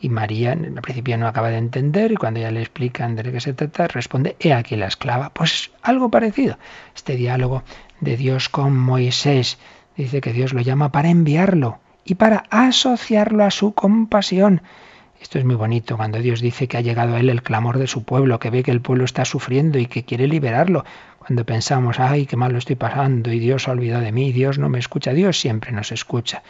Y 0.00 0.08
María 0.08 0.52
al 0.52 0.80
principio 0.80 1.18
no 1.18 1.26
acaba 1.26 1.50
de 1.50 1.58
entender 1.58 2.12
y 2.12 2.16
cuando 2.16 2.40
ya 2.40 2.50
le 2.50 2.60
explican 2.60 3.16
de 3.16 3.30
qué 3.30 3.40
se 3.40 3.52
trata, 3.52 3.86
responde, 3.86 4.36
he 4.40 4.52
aquí 4.52 4.76
la 4.76 4.86
esclava. 4.86 5.30
Pues 5.30 5.70
algo 5.82 6.10
parecido. 6.10 6.58
Este 6.94 7.16
diálogo 7.16 7.62
de 8.00 8.16
Dios 8.16 8.48
con 8.48 8.76
Moisés 8.76 9.58
dice 9.96 10.20
que 10.20 10.32
Dios 10.32 10.54
lo 10.54 10.62
llama 10.62 10.90
para 10.90 11.10
enviarlo 11.10 11.80
y 12.04 12.14
para 12.14 12.44
asociarlo 12.50 13.44
a 13.44 13.50
su 13.50 13.74
compasión. 13.74 14.62
Esto 15.20 15.38
es 15.38 15.44
muy 15.44 15.54
bonito 15.54 15.98
cuando 15.98 16.18
Dios 16.18 16.40
dice 16.40 16.66
que 16.66 16.78
ha 16.78 16.80
llegado 16.80 17.14
a 17.14 17.20
él 17.20 17.28
el 17.28 17.42
clamor 17.42 17.78
de 17.78 17.86
su 17.86 18.04
pueblo, 18.04 18.38
que 18.38 18.48
ve 18.48 18.62
que 18.62 18.70
el 18.70 18.80
pueblo 18.80 19.04
está 19.04 19.26
sufriendo 19.26 19.78
y 19.78 19.84
que 19.84 20.04
quiere 20.04 20.26
liberarlo. 20.26 20.86
Cuando 21.18 21.44
pensamos, 21.44 22.00
ay, 22.00 22.24
qué 22.24 22.36
mal 22.36 22.52
lo 22.52 22.58
estoy 22.58 22.76
pasando 22.76 23.30
y 23.30 23.38
Dios 23.38 23.68
ha 23.68 23.72
olvidado 23.72 24.02
de 24.02 24.12
mí, 24.12 24.32
Dios 24.32 24.58
no 24.58 24.70
me 24.70 24.78
escucha, 24.78 25.12
Dios 25.12 25.38
siempre 25.38 25.72
nos 25.72 25.92
escucha. 25.92 26.42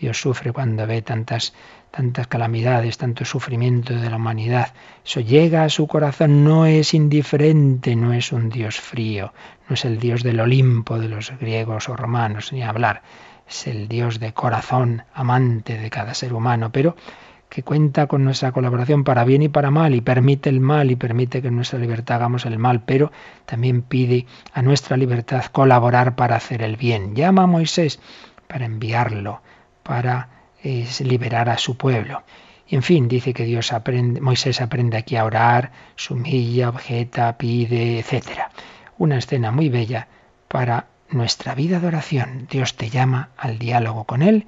Dios 0.00 0.20
sufre 0.20 0.52
cuando 0.52 0.86
ve 0.86 1.02
tantas 1.02 1.54
tantas 1.96 2.26
calamidades, 2.26 2.98
tanto 2.98 3.24
sufrimiento 3.24 3.94
de 3.94 4.10
la 4.10 4.16
humanidad. 4.16 4.74
Eso 5.02 5.20
llega 5.20 5.64
a 5.64 5.70
su 5.70 5.86
corazón, 5.86 6.44
no 6.44 6.66
es 6.66 6.92
indiferente, 6.92 7.96
no 7.96 8.12
es 8.12 8.32
un 8.32 8.50
Dios 8.50 8.78
frío, 8.78 9.32
no 9.66 9.74
es 9.74 9.86
el 9.86 9.98
Dios 9.98 10.22
del 10.22 10.40
Olimpo 10.40 10.98
de 10.98 11.08
los 11.08 11.32
griegos 11.40 11.88
o 11.88 11.96
romanos, 11.96 12.52
ni 12.52 12.62
hablar. 12.62 13.00
Es 13.48 13.66
el 13.66 13.88
Dios 13.88 14.20
de 14.20 14.34
corazón, 14.34 15.04
amante 15.14 15.78
de 15.78 15.88
cada 15.88 16.12
ser 16.12 16.34
humano, 16.34 16.70
pero 16.70 16.96
que 17.48 17.62
cuenta 17.62 18.06
con 18.08 18.24
nuestra 18.24 18.52
colaboración 18.52 19.02
para 19.02 19.24
bien 19.24 19.40
y 19.40 19.48
para 19.48 19.70
mal 19.70 19.94
y 19.94 20.02
permite 20.02 20.50
el 20.50 20.60
mal 20.60 20.90
y 20.90 20.96
permite 20.96 21.40
que 21.40 21.48
en 21.48 21.56
nuestra 21.56 21.78
libertad 21.78 22.16
hagamos 22.16 22.44
el 22.44 22.58
mal, 22.58 22.82
pero 22.82 23.10
también 23.46 23.80
pide 23.80 24.26
a 24.52 24.60
nuestra 24.60 24.98
libertad 24.98 25.46
colaborar 25.46 26.14
para 26.16 26.36
hacer 26.36 26.60
el 26.60 26.76
bien. 26.76 27.14
Llama 27.14 27.44
a 27.44 27.46
Moisés 27.46 28.00
para 28.48 28.66
enviarlo, 28.66 29.40
para 29.86 30.28
es 30.62 31.00
liberar 31.00 31.48
a 31.48 31.58
su 31.58 31.76
pueblo. 31.76 32.22
Y 32.68 32.74
en 32.74 32.82
fin, 32.82 33.06
dice 33.06 33.32
que 33.32 33.44
Dios 33.44 33.72
aprende, 33.72 34.20
Moisés 34.20 34.60
aprende 34.60 34.96
aquí 34.96 35.16
a 35.16 35.24
orar, 35.24 35.70
se 35.94 36.12
humilla, 36.12 36.68
objeta, 36.68 37.38
pide, 37.38 38.00
etc. 38.00 38.50
Una 38.98 39.18
escena 39.18 39.52
muy 39.52 39.68
bella 39.68 40.08
para 40.48 40.86
nuestra 41.10 41.54
vida 41.54 41.78
de 41.78 41.86
oración. 41.86 42.48
Dios 42.50 42.74
te 42.74 42.90
llama 42.90 43.30
al 43.36 43.58
diálogo 43.58 44.04
con 44.04 44.22
Él, 44.22 44.46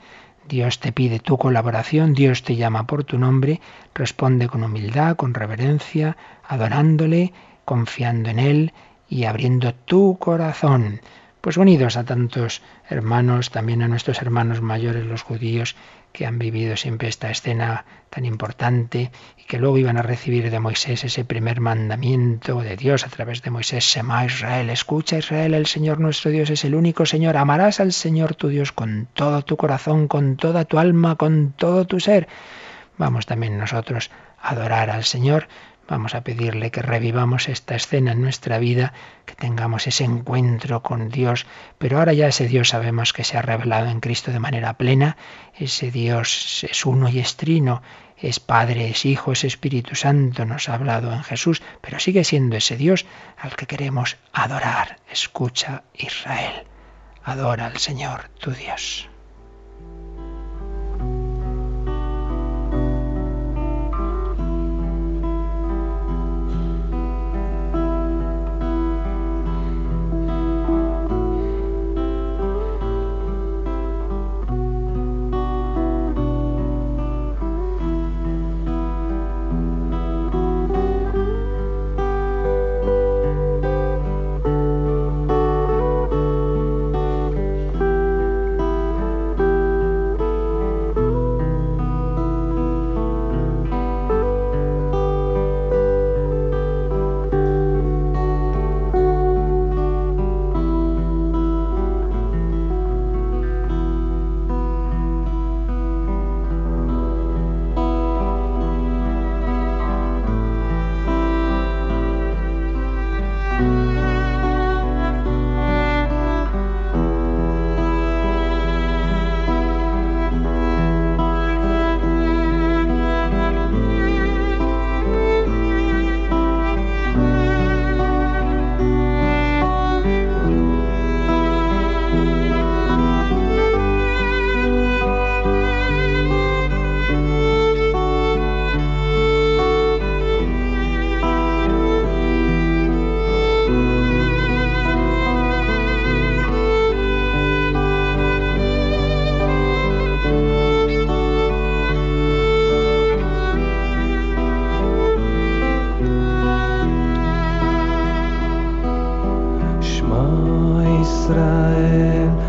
Dios 0.48 0.80
te 0.80 0.90
pide 0.90 1.20
tu 1.20 1.38
colaboración, 1.38 2.14
Dios 2.14 2.42
te 2.42 2.56
llama 2.56 2.86
por 2.86 3.04
tu 3.04 3.18
nombre, 3.18 3.60
responde 3.94 4.48
con 4.48 4.64
humildad, 4.64 5.14
con 5.14 5.34
reverencia, 5.34 6.16
adorándole, 6.42 7.32
confiando 7.64 8.30
en 8.30 8.38
Él 8.40 8.72
y 9.08 9.24
abriendo 9.24 9.74
tu 9.74 10.18
corazón. 10.18 11.00
Pues 11.40 11.56
unidos 11.56 11.96
a 11.96 12.04
tantos 12.04 12.62
hermanos, 12.88 13.50
también 13.50 13.82
a 13.82 13.88
nuestros 13.88 14.20
hermanos 14.20 14.60
mayores, 14.60 15.06
los 15.06 15.22
judíos, 15.22 15.76
que 16.12 16.26
han 16.26 16.38
vivido 16.38 16.76
siempre 16.76 17.08
esta 17.08 17.30
escena 17.30 17.84
tan 18.10 18.24
importante 18.24 19.12
y 19.36 19.44
que 19.44 19.58
luego 19.58 19.78
iban 19.78 19.98
a 19.98 20.02
recibir 20.02 20.50
de 20.50 20.58
Moisés 20.58 21.04
ese 21.04 21.24
primer 21.24 21.60
mandamiento 21.60 22.60
de 22.60 22.76
Dios 22.76 23.06
a 23.06 23.08
través 23.08 23.42
de 23.42 23.50
Moisés, 23.50 23.84
Sema 23.84 24.24
Israel, 24.24 24.70
escucha 24.70 25.18
Israel, 25.18 25.54
el 25.54 25.66
Señor 25.66 26.00
nuestro 26.00 26.30
Dios 26.30 26.50
es 26.50 26.64
el 26.64 26.74
único 26.74 27.06
Señor, 27.06 27.36
amarás 27.36 27.78
al 27.78 27.92
Señor 27.92 28.34
tu 28.34 28.48
Dios 28.48 28.72
con 28.72 29.06
todo 29.12 29.42
tu 29.42 29.56
corazón, 29.56 30.08
con 30.08 30.36
toda 30.36 30.64
tu 30.64 30.78
alma, 30.78 31.16
con 31.16 31.52
todo 31.52 31.86
tu 31.86 32.00
ser. 32.00 32.26
Vamos 32.96 33.26
también 33.26 33.58
nosotros 33.58 34.10
a 34.40 34.50
adorar 34.50 34.90
al 34.90 35.04
Señor 35.04 35.46
Vamos 35.88 36.14
a 36.14 36.20
pedirle 36.20 36.70
que 36.70 36.82
revivamos 36.82 37.48
esta 37.48 37.74
escena 37.74 38.12
en 38.12 38.20
nuestra 38.20 38.58
vida, 38.58 38.92
que 39.24 39.34
tengamos 39.34 39.86
ese 39.86 40.04
encuentro 40.04 40.82
con 40.82 41.08
Dios, 41.08 41.46
pero 41.78 41.98
ahora 41.98 42.12
ya 42.12 42.28
ese 42.28 42.46
Dios 42.46 42.68
sabemos 42.68 43.14
que 43.14 43.24
se 43.24 43.38
ha 43.38 43.42
revelado 43.42 43.88
en 43.88 44.00
Cristo 44.00 44.30
de 44.30 44.38
manera 44.38 44.76
plena, 44.76 45.16
ese 45.54 45.90
Dios 45.90 46.64
es 46.68 46.84
uno 46.84 47.08
y 47.08 47.20
es 47.20 47.36
trino, 47.36 47.80
es 48.18 48.38
Padre, 48.38 48.90
es 48.90 49.06
Hijo, 49.06 49.32
es 49.32 49.44
Espíritu 49.44 49.94
Santo, 49.94 50.44
nos 50.44 50.68
ha 50.68 50.74
hablado 50.74 51.10
en 51.10 51.24
Jesús, 51.24 51.62
pero 51.80 51.98
sigue 51.98 52.22
siendo 52.22 52.56
ese 52.56 52.76
Dios 52.76 53.06
al 53.38 53.56
que 53.56 53.66
queremos 53.66 54.18
adorar. 54.34 54.98
Escucha 55.10 55.84
Israel, 55.94 56.66
adora 57.24 57.64
al 57.64 57.78
Señor, 57.78 58.28
tu 58.38 58.50
Dios. 58.50 59.08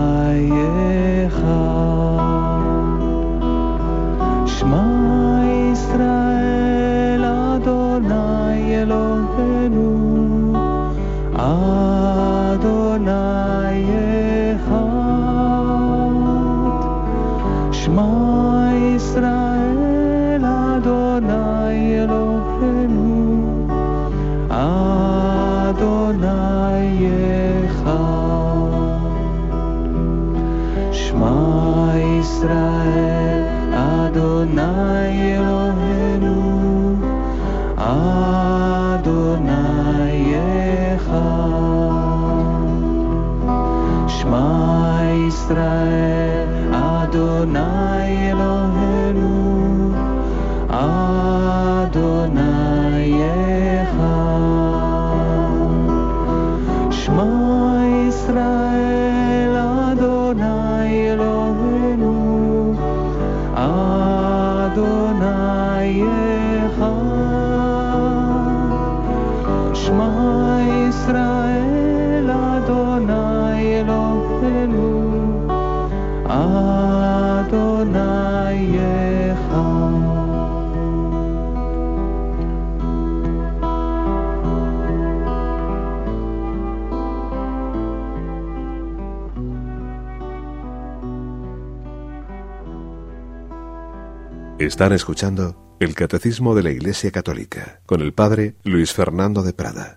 Están 94.60 94.92
escuchando 94.92 95.76
el 95.80 95.94
Catecismo 95.94 96.54
de 96.54 96.62
la 96.62 96.70
Iglesia 96.70 97.10
Católica 97.10 97.80
con 97.86 98.02
el 98.02 98.12
Padre 98.12 98.56
Luis 98.62 98.92
Fernando 98.92 99.42
de 99.42 99.54
Prada. 99.54 99.96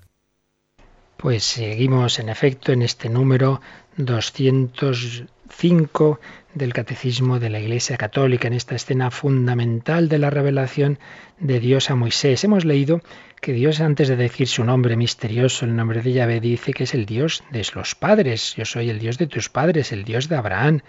Pues 1.18 1.44
seguimos 1.44 2.18
en 2.20 2.30
efecto 2.30 2.72
en 2.72 2.82
este 2.82 3.10
número 3.10 3.60
205 3.98 6.20
del 6.54 6.72
Catecismo 6.72 7.42
de 7.42 7.50
la 7.50 7.60
Iglesia 7.60 7.98
Católica, 7.98 8.48
en 8.48 8.54
esta 8.54 8.76
escena 8.76 9.12
fundamental 9.12 10.08
de 10.08 10.20
la 10.20 10.30
revelación 10.30 10.98
de 11.42 11.60
Dios 11.60 11.90
a 11.90 11.96
Moisés. 11.96 12.46
Hemos 12.46 12.64
leído 12.64 13.02
que 13.42 13.52
Dios 13.52 13.82
antes 13.82 14.08
de 14.08 14.16
decir 14.16 14.48
su 14.48 14.64
nombre 14.64 14.96
misterioso, 14.96 15.66
el 15.66 15.76
nombre 15.76 16.02
de 16.02 16.14
Yahvé, 16.14 16.40
dice 16.40 16.72
que 16.72 16.86
es 16.86 16.94
el 16.94 17.06
Dios 17.06 17.44
de 17.52 17.68
los 17.76 17.96
padres. 17.96 18.56
Yo 18.56 18.64
soy 18.64 18.90
el 18.90 19.00
Dios 19.00 19.18
de 19.18 19.28
tus 19.28 19.50
padres, 19.50 19.92
el 19.92 20.06
Dios 20.06 20.30
de 20.30 20.38
Abraham, 20.38 20.80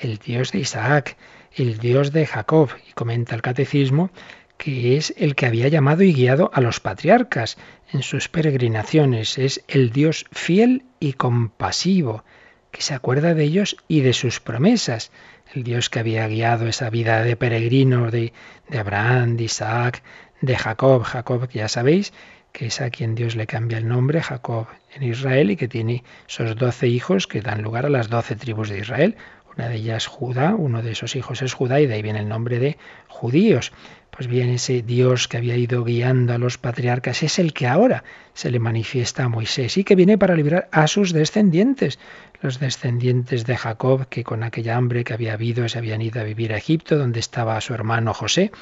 el 0.00 0.16
Dios 0.16 0.52
de 0.52 0.60
Isaac, 0.60 1.18
el 1.54 1.78
Dios 1.78 2.12
de 2.12 2.26
Jacob. 2.26 2.70
Y 2.88 2.92
comenta 2.92 3.34
el 3.34 3.42
catecismo 3.42 4.10
que 4.58 4.96
es 4.96 5.14
el 5.16 5.36
que 5.36 5.46
había 5.46 5.68
llamado 5.68 6.02
y 6.02 6.12
guiado 6.12 6.50
a 6.52 6.60
los 6.60 6.80
patriarcas 6.80 7.56
en 7.92 8.02
sus 8.02 8.28
peregrinaciones. 8.28 9.38
Es 9.38 9.64
el 9.68 9.90
Dios 9.90 10.26
fiel 10.32 10.84
y 11.00 11.14
compasivo, 11.14 12.24
que 12.72 12.82
se 12.82 12.92
acuerda 12.92 13.34
de 13.34 13.44
ellos 13.44 13.76
y 13.86 14.00
de 14.00 14.12
sus 14.12 14.40
promesas. 14.40 15.12
El 15.54 15.62
Dios 15.62 15.88
que 15.88 16.00
había 16.00 16.26
guiado 16.26 16.66
esa 16.66 16.90
vida 16.90 17.22
de 17.22 17.36
peregrino 17.36 18.10
de, 18.10 18.32
de 18.68 18.78
Abraham, 18.78 19.36
de 19.36 19.44
Isaac, 19.44 20.02
de 20.40 20.56
Jacob. 20.56 21.04
Jacob, 21.04 21.48
ya 21.50 21.68
sabéis, 21.68 22.12
que 22.52 22.66
es 22.66 22.80
a 22.80 22.90
quien 22.90 23.14
Dios 23.14 23.36
le 23.36 23.46
cambia 23.46 23.78
el 23.78 23.88
nombre, 23.88 24.20
Jacob 24.20 24.66
en 24.94 25.04
Israel, 25.04 25.50
y 25.50 25.56
que 25.56 25.68
tiene 25.68 26.02
esos 26.28 26.56
doce 26.56 26.88
hijos 26.88 27.26
que 27.26 27.40
dan 27.40 27.62
lugar 27.62 27.86
a 27.86 27.90
las 27.90 28.08
doce 28.08 28.34
tribus 28.34 28.68
de 28.68 28.80
Israel. 28.80 29.16
Una 29.58 29.68
de 29.68 29.74
ellas 29.74 30.06
Judá, 30.06 30.54
uno 30.54 30.82
de 30.82 30.92
esos 30.92 31.16
hijos 31.16 31.42
es 31.42 31.52
Judá 31.52 31.80
y 31.80 31.86
de 31.88 31.94
ahí 31.94 32.02
viene 32.02 32.20
el 32.20 32.28
nombre 32.28 32.60
de 32.60 32.78
judíos. 33.08 33.72
Pues 34.12 34.28
bien, 34.28 34.50
ese 34.50 34.82
Dios 34.82 35.26
que 35.26 35.36
había 35.36 35.56
ido 35.56 35.82
guiando 35.82 36.32
a 36.32 36.38
los 36.38 36.58
patriarcas 36.58 37.24
es 37.24 37.40
el 37.40 37.52
que 37.52 37.66
ahora 37.66 38.04
se 38.34 38.52
le 38.52 38.60
manifiesta 38.60 39.24
a 39.24 39.28
Moisés 39.28 39.76
y 39.76 39.82
que 39.82 39.96
viene 39.96 40.16
para 40.16 40.36
librar 40.36 40.68
a 40.70 40.86
sus 40.86 41.12
descendientes, 41.12 41.98
los 42.40 42.60
descendientes 42.60 43.46
de 43.46 43.56
Jacob, 43.56 44.06
que 44.08 44.22
con 44.22 44.44
aquella 44.44 44.76
hambre 44.76 45.02
que 45.02 45.14
había 45.14 45.32
habido 45.32 45.68
se 45.68 45.78
habían 45.78 46.02
ido 46.02 46.20
a 46.20 46.24
vivir 46.24 46.52
a 46.52 46.56
Egipto, 46.56 46.96
donde 46.96 47.18
estaba 47.18 47.60
su 47.60 47.74
hermano 47.74 48.14
José, 48.14 48.52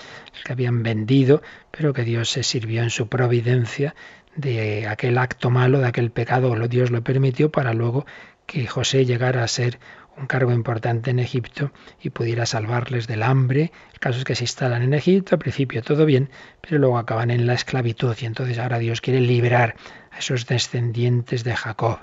que 0.47 0.53
habían 0.53 0.82
vendido, 0.82 1.42
pero 1.72 1.92
que 1.92 2.05
Dios 2.05 2.30
se 2.30 2.42
sirvió 2.42 2.82
en 2.82 2.90
su 2.90 3.09
providencia 3.11 3.94
de 4.34 4.88
aquel 4.88 5.18
acto 5.18 5.51
malo, 5.51 5.78
de 5.78 5.88
aquel 5.88 6.11
pecado, 6.11 6.55
Dios 6.68 6.90
lo 6.90 7.05
permitió 7.05 7.51
para 7.51 7.74
luego 7.74 8.07
que 8.47 8.66
José 8.66 9.05
llegara 9.05 9.42
a 9.42 9.49
ser 9.49 9.78
un 10.17 10.27
cargo 10.27 10.53
importante 10.53 11.11
en 11.11 11.19
Egipto 11.19 11.73
y 12.01 12.11
pudiera 12.11 12.47
salvarles 12.47 13.07
del 13.07 13.23
hambre. 13.23 13.73
El 13.93 13.99
caso 13.99 14.19
es 14.19 14.25
que 14.25 14.35
se 14.35 14.45
instalan 14.45 14.83
en 14.83 14.95
Egipto, 14.95 15.35
al 15.35 15.39
principio 15.39 15.83
todo 15.83 16.07
bien, 16.07 16.31
pero 16.61 16.79
luego 16.79 16.99
acaban 16.99 17.31
en 17.31 17.47
la 17.47 17.55
esclavitud 17.55 18.17
y 18.21 18.27
entonces 18.27 18.59
ahora 18.59 18.79
Dios 18.79 19.01
quiere 19.01 19.21
liberar 19.21 19.77
a 20.11 20.19
esos 20.19 20.47
descendientes 20.47 21.45
de 21.45 21.55
Jacob. 21.55 21.99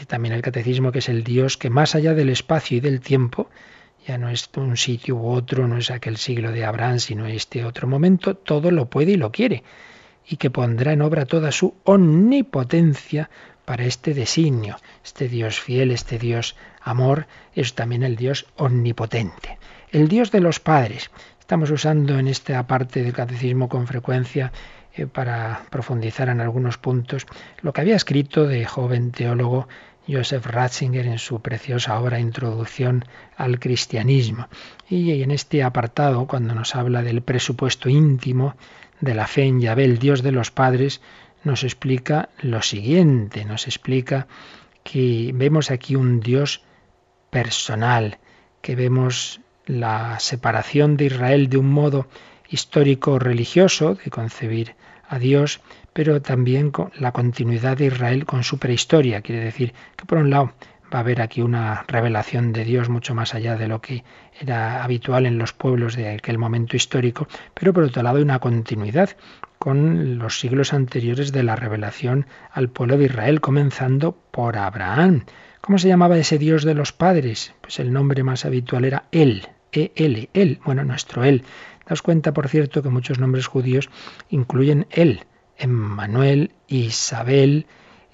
Y 0.00 0.04
también 0.04 0.34
el 0.34 0.42
catecismo 0.42 0.92
que 0.92 1.00
es 1.00 1.08
el 1.08 1.24
Dios 1.24 1.56
que 1.56 1.70
más 1.70 1.94
allá 1.94 2.14
del 2.14 2.30
espacio 2.30 2.76
y 2.76 2.80
del 2.80 3.00
tiempo, 3.00 3.50
ya 4.06 4.16
no 4.16 4.28
es 4.28 4.48
un 4.56 4.76
sitio 4.76 5.16
u 5.16 5.28
otro, 5.28 5.68
no 5.68 5.76
es 5.76 5.90
aquel 5.90 6.16
siglo 6.16 6.52
de 6.52 6.64
Abraham, 6.64 7.00
sino 7.00 7.26
este 7.26 7.64
otro 7.64 7.86
momento, 7.86 8.36
todo 8.36 8.70
lo 8.70 8.88
puede 8.88 9.12
y 9.12 9.16
lo 9.16 9.30
quiere, 9.32 9.62
y 10.26 10.36
que 10.36 10.50
pondrá 10.50 10.92
en 10.92 11.02
obra 11.02 11.26
toda 11.26 11.52
su 11.52 11.74
omnipotencia 11.84 13.28
para 13.70 13.84
este 13.84 14.14
designio. 14.14 14.78
Este 15.04 15.28
Dios 15.28 15.60
fiel, 15.60 15.92
este 15.92 16.18
Dios 16.18 16.56
amor, 16.82 17.28
es 17.54 17.74
también 17.74 18.02
el 18.02 18.16
Dios 18.16 18.46
omnipotente. 18.56 19.60
El 19.92 20.08
Dios 20.08 20.32
de 20.32 20.40
los 20.40 20.58
padres. 20.58 21.12
Estamos 21.38 21.70
usando 21.70 22.18
en 22.18 22.26
esta 22.26 22.66
parte 22.66 23.04
del 23.04 23.12
catecismo 23.12 23.68
con 23.68 23.86
frecuencia 23.86 24.50
eh, 24.92 25.06
para 25.06 25.62
profundizar 25.70 26.28
en 26.30 26.40
algunos 26.40 26.78
puntos 26.78 27.28
lo 27.62 27.72
que 27.72 27.82
había 27.82 27.94
escrito 27.94 28.48
de 28.48 28.64
joven 28.64 29.12
teólogo 29.12 29.68
Joseph 30.08 30.46
Ratzinger 30.46 31.06
en 31.06 31.20
su 31.20 31.40
preciosa 31.40 32.00
obra 32.00 32.18
Introducción 32.18 33.04
al 33.36 33.60
Cristianismo. 33.60 34.48
Y 34.88 35.22
en 35.22 35.30
este 35.30 35.62
apartado, 35.62 36.26
cuando 36.26 36.56
nos 36.56 36.74
habla 36.74 37.02
del 37.02 37.22
presupuesto 37.22 37.88
íntimo 37.88 38.56
de 39.00 39.14
la 39.14 39.28
fe 39.28 39.44
en 39.44 39.60
Yahvé, 39.60 39.84
el 39.84 40.00
Dios 40.00 40.24
de 40.24 40.32
los 40.32 40.50
padres, 40.50 41.00
nos 41.44 41.64
explica 41.64 42.28
lo 42.40 42.62
siguiente, 42.62 43.44
nos 43.44 43.66
explica 43.66 44.26
que 44.82 45.32
vemos 45.34 45.70
aquí 45.70 45.96
un 45.96 46.20
Dios 46.20 46.62
personal, 47.30 48.18
que 48.62 48.76
vemos 48.76 49.40
la 49.66 50.18
separación 50.20 50.96
de 50.96 51.06
Israel 51.06 51.48
de 51.48 51.58
un 51.58 51.70
modo 51.70 52.08
histórico 52.48 53.18
religioso, 53.18 53.94
de 53.94 54.10
concebir 54.10 54.74
a 55.08 55.18
Dios, 55.18 55.60
pero 55.92 56.22
también 56.22 56.72
la 56.98 57.12
continuidad 57.12 57.76
de 57.76 57.86
Israel 57.86 58.26
con 58.26 58.44
su 58.44 58.58
prehistoria. 58.58 59.22
Quiere 59.22 59.44
decir 59.44 59.74
que 59.96 60.04
por 60.04 60.18
un 60.18 60.30
lado 60.30 60.52
va 60.92 60.98
a 60.98 61.02
haber 61.02 61.20
aquí 61.20 61.40
una 61.40 61.84
revelación 61.86 62.52
de 62.52 62.64
Dios 62.64 62.88
mucho 62.88 63.14
más 63.14 63.34
allá 63.34 63.56
de 63.56 63.68
lo 63.68 63.80
que 63.80 64.04
era 64.40 64.82
habitual 64.82 65.26
en 65.26 65.38
los 65.38 65.52
pueblos 65.52 65.94
de 65.94 66.08
aquel 66.08 66.38
momento 66.38 66.76
histórico, 66.76 67.28
pero 67.54 67.72
por 67.72 67.84
otro 67.84 68.02
lado 68.02 68.20
una 68.20 68.40
continuidad 68.40 69.10
con 69.60 70.18
los 70.18 70.40
siglos 70.40 70.72
anteriores 70.72 71.32
de 71.32 71.42
la 71.42 71.54
revelación 71.54 72.24
al 72.50 72.70
pueblo 72.70 72.96
de 72.96 73.04
Israel, 73.04 73.42
comenzando 73.42 74.16
por 74.30 74.56
Abraham. 74.56 75.26
¿Cómo 75.60 75.78
se 75.78 75.88
llamaba 75.88 76.16
ese 76.16 76.38
Dios 76.38 76.64
de 76.64 76.72
los 76.72 76.94
padres? 76.94 77.52
Pues 77.60 77.78
el 77.78 77.92
nombre 77.92 78.22
más 78.22 78.46
habitual 78.46 78.86
era 78.86 79.04
Él, 79.12 79.48
E-L, 79.70 80.30
Él, 80.32 80.60
bueno, 80.64 80.82
nuestro 80.84 81.24
Él. 81.24 81.44
Daos 81.86 82.00
cuenta, 82.00 82.32
por 82.32 82.48
cierto, 82.48 82.82
que 82.82 82.88
muchos 82.88 83.18
nombres 83.18 83.48
judíos 83.48 83.90
incluyen 84.30 84.86
Él, 84.88 85.24
Emmanuel, 85.58 86.52
Isabel, 86.66 87.66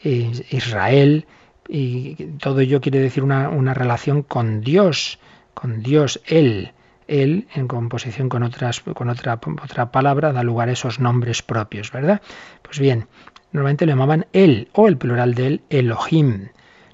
eh, 0.03 0.33
Israel, 0.51 1.27
y 1.69 2.17
todo 2.41 2.59
ello 2.59 2.81
quiere 2.81 2.99
decir 2.99 3.23
una, 3.23 3.51
una 3.51 3.73
relación 3.73 4.25
con 4.25 4.63
Dios, 4.63 5.21
con 5.55 5.81
Dios, 5.81 6.21
Él. 6.27 6.73
Él, 7.09 7.49
en 7.55 7.69
composición 7.69 8.29
con, 8.29 8.43
otras, 8.43 8.81
con 8.81 9.09
otra, 9.09 9.41
otra 9.63 9.93
palabra, 9.93 10.33
da 10.33 10.43
lugar 10.43 10.69
a 10.69 10.73
esos 10.73 11.01
nombres 11.01 11.43
propios, 11.43 11.93
¿verdad? 11.93 12.21
Pues 12.63 12.79
bien, 12.79 13.07
normalmente 13.53 13.87
le 13.87 13.93
llamaban 13.93 14.27
Él, 14.33 14.69
o 14.73 14.89
el 14.89 14.97
plural 14.97 15.35
de 15.35 15.47
él, 15.47 15.61
Elohim. 15.71 16.49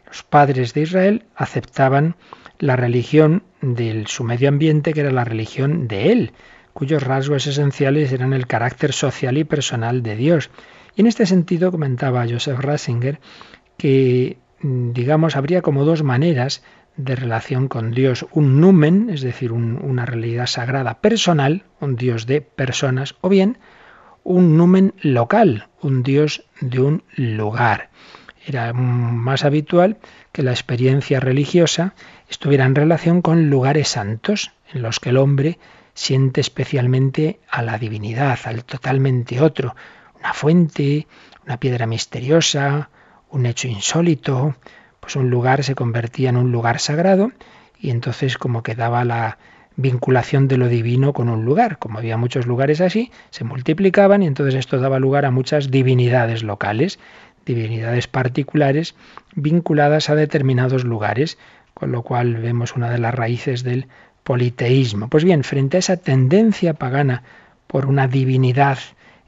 Los 0.06 0.22
padres 0.22 0.74
de 0.74 0.82
Israel 0.82 1.24
aceptaban 1.34 2.16
la 2.58 2.76
religión 2.76 3.42
de 3.60 4.04
su 4.06 4.24
medio 4.24 4.48
ambiente, 4.48 4.92
que 4.92 5.00
era 5.00 5.10
la 5.10 5.24
religión 5.24 5.88
de 5.88 6.12
Él, 6.12 6.32
cuyos 6.72 7.02
rasgos 7.02 7.46
esenciales 7.46 8.12
eran 8.12 8.32
el 8.32 8.46
carácter 8.46 8.92
social 8.92 9.38
y 9.38 9.44
personal 9.44 10.02
de 10.02 10.16
Dios. 10.16 10.50
Y 10.94 11.00
en 11.00 11.06
este 11.06 11.26
sentido 11.26 11.70
comentaba 11.70 12.26
Joseph 12.28 12.60
Ratzinger 12.60 13.20
que, 13.76 14.38
mm, 14.60 14.92
digamos, 14.92 15.34
habría 15.34 15.62
como 15.62 15.84
dos 15.84 16.02
maneras 16.02 16.62
de 16.96 17.16
relación 17.16 17.68
con 17.68 17.90
Dios, 17.92 18.26
un 18.32 18.60
numen, 18.60 19.10
es 19.10 19.22
decir, 19.22 19.52
una 19.52 20.06
realidad 20.06 20.46
sagrada 20.46 21.00
personal, 21.00 21.64
un 21.80 21.96
Dios 21.96 22.26
de 22.26 22.40
personas, 22.40 23.14
o 23.20 23.28
bien 23.28 23.58
un 24.24 24.56
numen 24.56 24.94
local, 25.00 25.68
un 25.80 26.02
Dios 26.02 26.44
de 26.60 26.80
un 26.80 27.04
lugar. 27.16 27.90
Era 28.44 28.72
más 28.72 29.44
habitual 29.44 29.98
que 30.32 30.42
la 30.42 30.50
experiencia 30.50 31.20
religiosa 31.20 31.94
estuviera 32.28 32.64
en 32.64 32.74
relación 32.74 33.22
con 33.22 33.50
lugares 33.50 33.88
santos, 33.88 34.52
en 34.72 34.82
los 34.82 35.00
que 35.00 35.10
el 35.10 35.16
hombre 35.16 35.58
siente 35.94 36.40
especialmente 36.40 37.40
a 37.48 37.62
la 37.62 37.78
divinidad, 37.78 38.38
al 38.44 38.64
totalmente 38.64 39.40
otro, 39.40 39.76
una 40.18 40.32
fuente, 40.32 41.06
una 41.44 41.58
piedra 41.58 41.86
misteriosa, 41.86 42.90
un 43.30 43.46
hecho 43.46 43.68
insólito, 43.68 44.56
pues 45.02 45.16
un 45.16 45.30
lugar 45.30 45.64
se 45.64 45.74
convertía 45.74 46.28
en 46.30 46.36
un 46.36 46.52
lugar 46.52 46.78
sagrado 46.78 47.32
y 47.76 47.90
entonces 47.90 48.38
como 48.38 48.62
quedaba 48.62 49.04
la 49.04 49.36
vinculación 49.74 50.46
de 50.46 50.58
lo 50.58 50.68
divino 50.68 51.12
con 51.12 51.28
un 51.28 51.44
lugar. 51.44 51.78
Como 51.78 51.98
había 51.98 52.16
muchos 52.16 52.46
lugares 52.46 52.80
así, 52.80 53.10
se 53.30 53.42
multiplicaban 53.42 54.22
y 54.22 54.28
entonces 54.28 54.54
esto 54.54 54.78
daba 54.78 55.00
lugar 55.00 55.24
a 55.24 55.32
muchas 55.32 55.72
divinidades 55.72 56.44
locales, 56.44 57.00
divinidades 57.44 58.06
particulares 58.06 58.94
vinculadas 59.34 60.08
a 60.08 60.14
determinados 60.14 60.84
lugares, 60.84 61.36
con 61.74 61.90
lo 61.90 62.02
cual 62.02 62.36
vemos 62.36 62.76
una 62.76 62.88
de 62.88 62.98
las 62.98 63.12
raíces 63.12 63.64
del 63.64 63.88
politeísmo. 64.22 65.08
Pues 65.08 65.24
bien, 65.24 65.42
frente 65.42 65.78
a 65.78 65.80
esa 65.80 65.96
tendencia 65.96 66.74
pagana 66.74 67.24
por 67.66 67.86
una 67.86 68.06
divinidad 68.06 68.78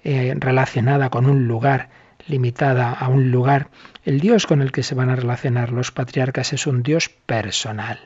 eh, 0.05 0.35
relacionada 0.39 1.11
con 1.11 1.27
un 1.27 1.49
lugar, 1.49 1.89
limitada 2.29 2.93
a 2.93 3.09
un 3.09 3.33
lugar, 3.33 3.70
el 4.05 4.21
Dios 4.21 4.47
con 4.47 4.61
el 4.61 4.71
que 4.71 4.83
se 4.83 4.95
van 4.95 5.09
a 5.09 5.17
relacionar 5.17 5.73
los 5.73 5.91
patriarcas 5.91 6.53
es 6.53 6.67
un 6.67 6.83
Dios 6.83 7.09
personal. 7.09 7.99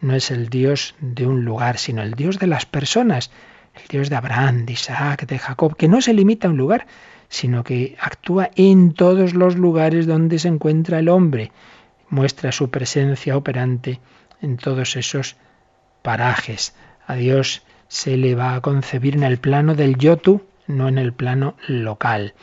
No 0.00 0.14
es 0.14 0.30
el 0.30 0.48
Dios 0.48 0.94
de 1.00 1.26
un 1.26 1.44
lugar, 1.44 1.78
sino 1.78 2.02
el 2.02 2.12
Dios 2.14 2.38
de 2.38 2.46
las 2.46 2.66
personas, 2.66 3.30
el 3.74 3.88
Dios 3.88 4.10
de 4.10 4.16
Abraham, 4.16 4.66
de 4.66 4.74
Isaac, 4.74 5.26
de 5.26 5.38
Jacob, 5.38 5.76
que 5.76 5.88
no 5.88 6.00
se 6.00 6.12
limita 6.12 6.48
a 6.48 6.50
un 6.50 6.58
lugar, 6.58 6.86
sino 7.28 7.64
que 7.64 7.96
actúa 7.98 8.50
en 8.56 8.92
todos 8.92 9.34
los 9.34 9.56
lugares 9.56 10.06
donde 10.06 10.38
se 10.38 10.48
encuentra 10.48 10.98
el 10.98 11.08
hombre, 11.08 11.50
muestra 12.10 12.52
su 12.52 12.70
presencia 12.70 13.36
operante 13.36 14.00
en 14.42 14.56
todos 14.56 14.96
esos 14.96 15.36
parajes. 16.02 16.74
A 17.06 17.14
Dios 17.14 17.62
se 17.88 18.16
le 18.16 18.34
va 18.34 18.54
a 18.54 18.60
concebir 18.60 19.14
en 19.14 19.22
el 19.22 19.38
plano 19.38 19.74
del 19.74 19.96
yo-tú, 19.96 20.42
no 20.66 20.88
en 20.88 20.98
el 20.98 21.14
plano 21.14 21.56
local. 21.66 22.34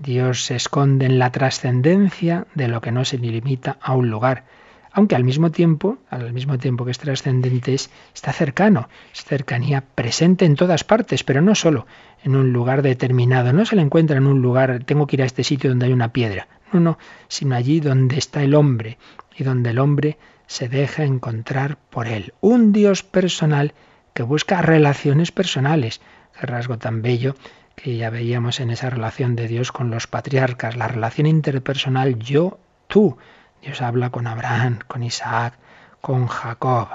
Dios 0.00 0.44
se 0.44 0.56
esconde 0.56 1.06
en 1.06 1.18
la 1.18 1.32
trascendencia 1.32 2.46
de 2.54 2.68
lo 2.68 2.80
que 2.80 2.92
no 2.92 3.04
se 3.04 3.18
limita 3.18 3.78
a 3.80 3.94
un 3.94 4.10
lugar, 4.10 4.44
aunque 4.92 5.16
al 5.16 5.24
mismo 5.24 5.50
tiempo, 5.50 5.98
al 6.10 6.32
mismo 6.32 6.58
tiempo 6.58 6.84
que 6.84 6.92
es 6.92 6.98
trascendente, 6.98 7.74
está 7.74 8.32
cercano, 8.32 8.88
es 9.12 9.24
cercanía 9.24 9.84
presente 9.94 10.44
en 10.44 10.54
todas 10.54 10.84
partes, 10.84 11.24
pero 11.24 11.40
no 11.40 11.54
solo 11.54 11.86
en 12.24 12.36
un 12.36 12.52
lugar 12.52 12.82
determinado, 12.82 13.52
no 13.52 13.64
se 13.64 13.76
le 13.76 13.82
encuentra 13.82 14.16
en 14.16 14.26
un 14.26 14.40
lugar, 14.40 14.82
tengo 14.84 15.06
que 15.06 15.16
ir 15.16 15.22
a 15.22 15.26
este 15.26 15.44
sitio 15.44 15.70
donde 15.70 15.86
hay 15.86 15.92
una 15.92 16.12
piedra, 16.12 16.48
no, 16.72 16.80
no, 16.80 16.98
sino 17.28 17.54
allí 17.54 17.80
donde 17.80 18.18
está 18.18 18.42
el 18.42 18.54
hombre 18.54 18.98
y 19.36 19.44
donde 19.44 19.70
el 19.70 19.78
hombre 19.78 20.18
se 20.46 20.68
deja 20.68 21.04
encontrar 21.04 21.78
por 21.90 22.08
él. 22.08 22.32
Un 22.40 22.72
Dios 22.72 23.02
personal 23.02 23.74
que 24.14 24.22
busca 24.22 24.62
relaciones 24.62 25.30
personales. 25.30 26.00
Qué 26.38 26.46
rasgo 26.46 26.78
tan 26.78 27.02
bello 27.02 27.36
que 27.78 27.96
ya 27.96 28.10
veíamos 28.10 28.58
en 28.58 28.70
esa 28.70 28.90
relación 28.90 29.36
de 29.36 29.46
Dios 29.46 29.70
con 29.70 29.90
los 29.90 30.08
patriarcas, 30.08 30.76
la 30.76 30.88
relación 30.88 31.26
interpersonal 31.26 32.18
yo-tú. 32.18 33.16
Dios 33.62 33.80
habla 33.80 34.10
con 34.10 34.26
Abraham, 34.26 34.80
con 34.88 35.04
Isaac, 35.04 35.54
con 36.00 36.26
Jacob. 36.26 36.88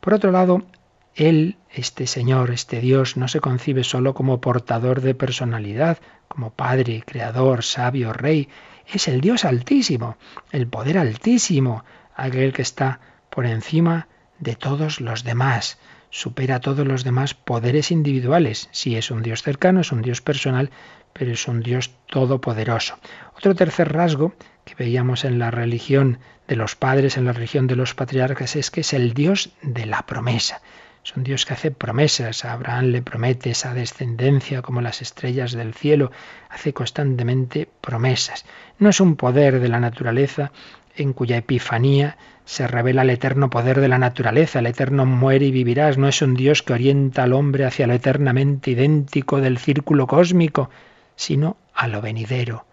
Por 0.00 0.14
otro 0.14 0.30
lado, 0.30 0.66
Él, 1.14 1.56
este 1.70 2.06
Señor, 2.06 2.50
este 2.50 2.80
Dios, 2.80 3.16
no 3.16 3.28
se 3.28 3.40
concibe 3.40 3.82
solo 3.82 4.12
como 4.12 4.42
portador 4.42 5.00
de 5.00 5.14
personalidad, 5.14 5.98
como 6.28 6.50
Padre, 6.50 7.02
Creador, 7.06 7.64
Sabio, 7.64 8.12
Rey. 8.12 8.50
Es 8.86 9.08
el 9.08 9.22
Dios 9.22 9.46
altísimo, 9.46 10.18
el 10.52 10.66
poder 10.66 10.98
altísimo, 10.98 11.82
aquel 12.14 12.52
que 12.52 12.62
está 12.62 13.00
por 13.30 13.46
encima 13.46 14.08
de 14.38 14.54
todos 14.54 15.00
los 15.00 15.24
demás, 15.24 15.78
supera 16.14 16.54
a 16.54 16.60
todos 16.60 16.86
los 16.86 17.02
demás 17.02 17.34
poderes 17.34 17.90
individuales. 17.90 18.68
Sí, 18.70 18.94
es 18.94 19.10
un 19.10 19.24
Dios 19.24 19.42
cercano, 19.42 19.80
es 19.80 19.90
un 19.90 20.00
Dios 20.00 20.20
personal, 20.20 20.70
pero 21.12 21.32
es 21.32 21.48
un 21.48 21.60
Dios 21.60 21.90
todopoderoso. 22.06 23.00
Otro 23.36 23.56
tercer 23.56 23.92
rasgo 23.92 24.32
que 24.64 24.76
veíamos 24.76 25.24
en 25.24 25.40
la 25.40 25.50
religión 25.50 26.20
de 26.46 26.54
los 26.54 26.76
padres, 26.76 27.16
en 27.16 27.24
la 27.24 27.32
religión 27.32 27.66
de 27.66 27.74
los 27.74 27.94
patriarcas, 27.94 28.54
es 28.54 28.70
que 28.70 28.82
es 28.82 28.92
el 28.92 29.12
Dios 29.12 29.50
de 29.60 29.86
la 29.86 30.06
promesa. 30.06 30.62
Es 31.04 31.16
un 31.16 31.24
Dios 31.24 31.44
que 31.44 31.54
hace 31.54 31.72
promesas. 31.72 32.44
A 32.44 32.52
Abraham 32.52 32.92
le 32.92 33.02
promete 33.02 33.50
esa 33.50 33.74
descendencia 33.74 34.62
como 34.62 34.80
las 34.80 35.02
estrellas 35.02 35.50
del 35.50 35.74
cielo. 35.74 36.12
Hace 36.48 36.72
constantemente 36.72 37.68
promesas. 37.80 38.44
No 38.78 38.88
es 38.88 39.00
un 39.00 39.16
poder 39.16 39.58
de 39.58 39.68
la 39.68 39.80
naturaleza 39.80 40.52
en 40.94 41.12
cuya 41.12 41.38
epifanía 41.38 42.16
se 42.44 42.66
revela 42.66 43.02
el 43.02 43.10
eterno 43.10 43.50
poder 43.50 43.80
de 43.80 43.88
la 43.88 43.98
naturaleza, 43.98 44.58
el 44.58 44.66
eterno 44.66 45.06
muere 45.06 45.46
y 45.46 45.50
vivirás, 45.50 45.98
no 45.98 46.08
es 46.08 46.20
un 46.22 46.34
Dios 46.34 46.62
que 46.62 46.74
orienta 46.74 47.22
al 47.22 47.32
hombre 47.32 47.64
hacia 47.64 47.86
lo 47.86 47.94
eternamente 47.94 48.72
idéntico 48.72 49.40
del 49.40 49.58
círculo 49.58 50.06
cósmico, 50.06 50.70
sino 51.16 51.56
a 51.74 51.88
lo 51.88 52.00
venidero, 52.02 52.66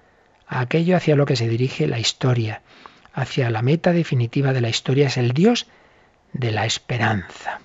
a 0.47 0.59
aquello 0.59 0.97
hacia 0.97 1.15
lo 1.15 1.25
que 1.25 1.35
se 1.35 1.47
dirige 1.47 1.87
la 1.87 1.99
historia, 1.99 2.61
hacia 3.13 3.49
la 3.49 3.61
meta 3.61 3.93
definitiva 3.93 4.53
de 4.53 4.61
la 4.61 4.69
historia, 4.69 5.07
es 5.07 5.17
el 5.17 5.31
Dios 5.31 5.67
de 6.33 6.51
la 6.51 6.65
esperanza 6.65 7.61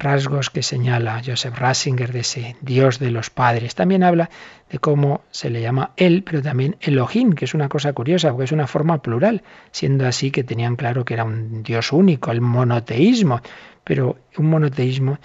rasgos 0.00 0.50
que 0.50 0.62
señala 0.62 1.22
Joseph 1.24 1.56
Ratzinger 1.56 2.12
de 2.12 2.20
ese 2.20 2.56
Dios 2.60 2.98
de 2.98 3.10
los 3.10 3.30
padres. 3.30 3.74
También 3.74 4.02
habla 4.02 4.30
de 4.70 4.78
cómo 4.78 5.22
se 5.30 5.50
le 5.50 5.60
llama 5.60 5.92
él, 5.96 6.24
pero 6.24 6.42
también 6.42 6.76
Elohim, 6.80 7.32
que 7.34 7.44
es 7.44 7.54
una 7.54 7.68
cosa 7.68 7.92
curiosa, 7.92 8.30
porque 8.30 8.44
es 8.44 8.52
una 8.52 8.66
forma 8.66 9.02
plural, 9.02 9.42
siendo 9.70 10.06
así 10.06 10.30
que 10.30 10.42
tenían 10.42 10.76
claro 10.76 11.04
que 11.04 11.14
era 11.14 11.24
un 11.24 11.62
Dios 11.62 11.92
único, 11.92 12.32
el 12.32 12.40
monoteísmo, 12.40 13.40
pero 13.84 14.18
un 14.36 14.50
monoteísmo 14.50 15.18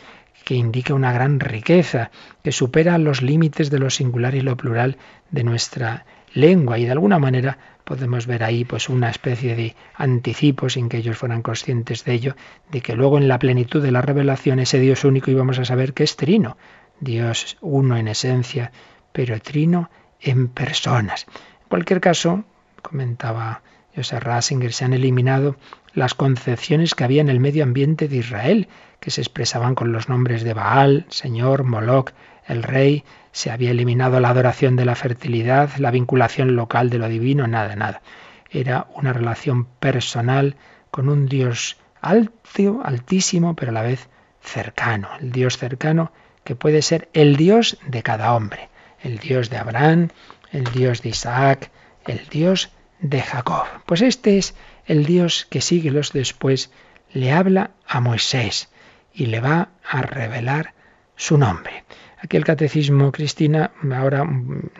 que 0.44 0.56
indica 0.56 0.94
una 0.94 1.12
gran 1.12 1.40
riqueza, 1.40 2.12
que 2.44 2.52
supera 2.52 2.98
los 3.00 3.22
límites 3.22 3.72
de 3.72 3.80
lo 3.80 3.90
singular 3.90 4.36
y 4.36 4.42
lo 4.42 4.56
plural 4.56 4.98
de 5.32 5.44
nuestra 5.44 6.06
lengua 6.36 6.78
y 6.78 6.86
de 6.86 6.92
alguna 6.92 7.18
manera 7.18 7.58
podemos 7.84 8.28
ver 8.28 8.44
ahí 8.44 8.66
pues 8.66 8.90
una 8.90 9.10
especie 9.10 9.56
de 9.56 9.76
anticipo 9.96 10.70
sin 10.70 10.90
que 10.90 10.98
ellos 10.98 11.18
fueran 11.18 11.42
conscientes 11.42 12.04
de 12.04 12.14
ello, 12.14 12.36
de 12.72 12.82
que 12.82 12.96
luego 12.96 13.18
en 13.18 13.28
la 13.28 13.40
plenitud 13.40 13.82
de 13.82 13.92
la 13.92 14.02
revelación 14.02 14.60
ese 14.60 14.80
Dios 14.80 15.04
único 15.04 15.32
íbamos 15.32 15.60
a 15.60 15.66
saber 15.66 15.94
que 15.94 16.04
es 16.04 16.16
trino, 16.16 16.58
Dios 17.00 17.58
uno 17.62 17.98
en 17.98 18.08
esencia, 18.08 18.72
pero 19.12 19.40
trino 19.40 19.90
en 20.20 20.48
personas. 20.48 21.26
En 21.30 21.70
cualquier 21.70 22.02
caso, 22.02 22.44
comentaba 22.82 23.62
Joseph 23.96 24.24
Rasinger, 24.24 24.74
se 24.74 24.86
han 24.86 24.94
eliminado 24.94 25.56
las 25.94 26.14
concepciones 26.14 26.94
que 26.96 27.06
había 27.06 27.22
en 27.22 27.30
el 27.30 27.40
medio 27.40 27.64
ambiente 27.64 28.08
de 28.08 28.18
Israel, 28.18 28.68
que 29.00 29.12
se 29.12 29.22
expresaban 29.22 29.76
con 29.76 29.92
los 29.92 30.10
nombres 30.10 30.44
de 30.44 30.54
Baal, 30.54 31.06
Señor, 31.10 31.64
Moloch, 31.64 32.12
el 32.48 32.64
Rey, 32.64 33.04
se 33.32 33.52
había 33.52 33.72
eliminado 33.72 34.20
la 34.20 34.30
adoración 34.30 34.76
de 34.76 34.86
la 34.86 34.96
fertilidad, 34.96 35.70
la 35.78 35.92
vinculación 35.92 36.56
local 36.56 36.90
de 36.90 37.00
lo 37.00 37.10
divino, 37.10 37.48
nada, 37.48 37.76
nada. 37.76 38.02
Era 38.50 38.88
una 38.96 39.14
relación 39.14 39.66
personal 39.66 40.56
con 40.92 41.10
un 41.10 41.28
Dios 41.28 41.78
alto, 42.02 42.82
altísimo, 42.84 43.56
pero 43.56 43.72
a 43.72 43.74
la 43.74 43.82
vez 43.82 44.08
cercano. 44.40 45.10
El 45.20 45.32
Dios 45.32 45.58
cercano 45.58 46.12
que 46.44 46.56
puede 46.56 46.82
ser 46.82 47.10
el 47.14 47.36
Dios 47.36 47.78
de 47.88 48.04
cada 48.04 48.34
hombre. 48.34 48.70
El 49.02 49.18
Dios 49.18 49.50
de 49.50 49.58
Abraham, 49.58 50.10
el 50.52 50.64
Dios 50.66 51.02
de 51.02 51.10
Isaac, 51.10 51.72
el 52.06 52.28
Dios 52.30 52.72
de 53.00 53.22
Jacob. 53.22 53.66
Pues 53.86 54.02
este 54.02 54.38
es 54.38 54.56
el 54.86 55.06
Dios 55.06 55.48
que 55.50 55.62
siglos 55.62 56.14
después 56.14 56.72
le 57.12 57.32
habla 57.32 57.72
a 57.88 58.00
Moisés 58.00 58.70
y 59.14 59.26
le 59.28 59.40
va 59.40 59.70
a 59.84 60.02
revelar 60.02 60.74
su 61.16 61.38
nombre. 61.38 61.84
Aquí 62.26 62.38
el 62.38 62.44
catecismo, 62.44 63.12
Cristina, 63.12 63.70
ahora 63.94 64.24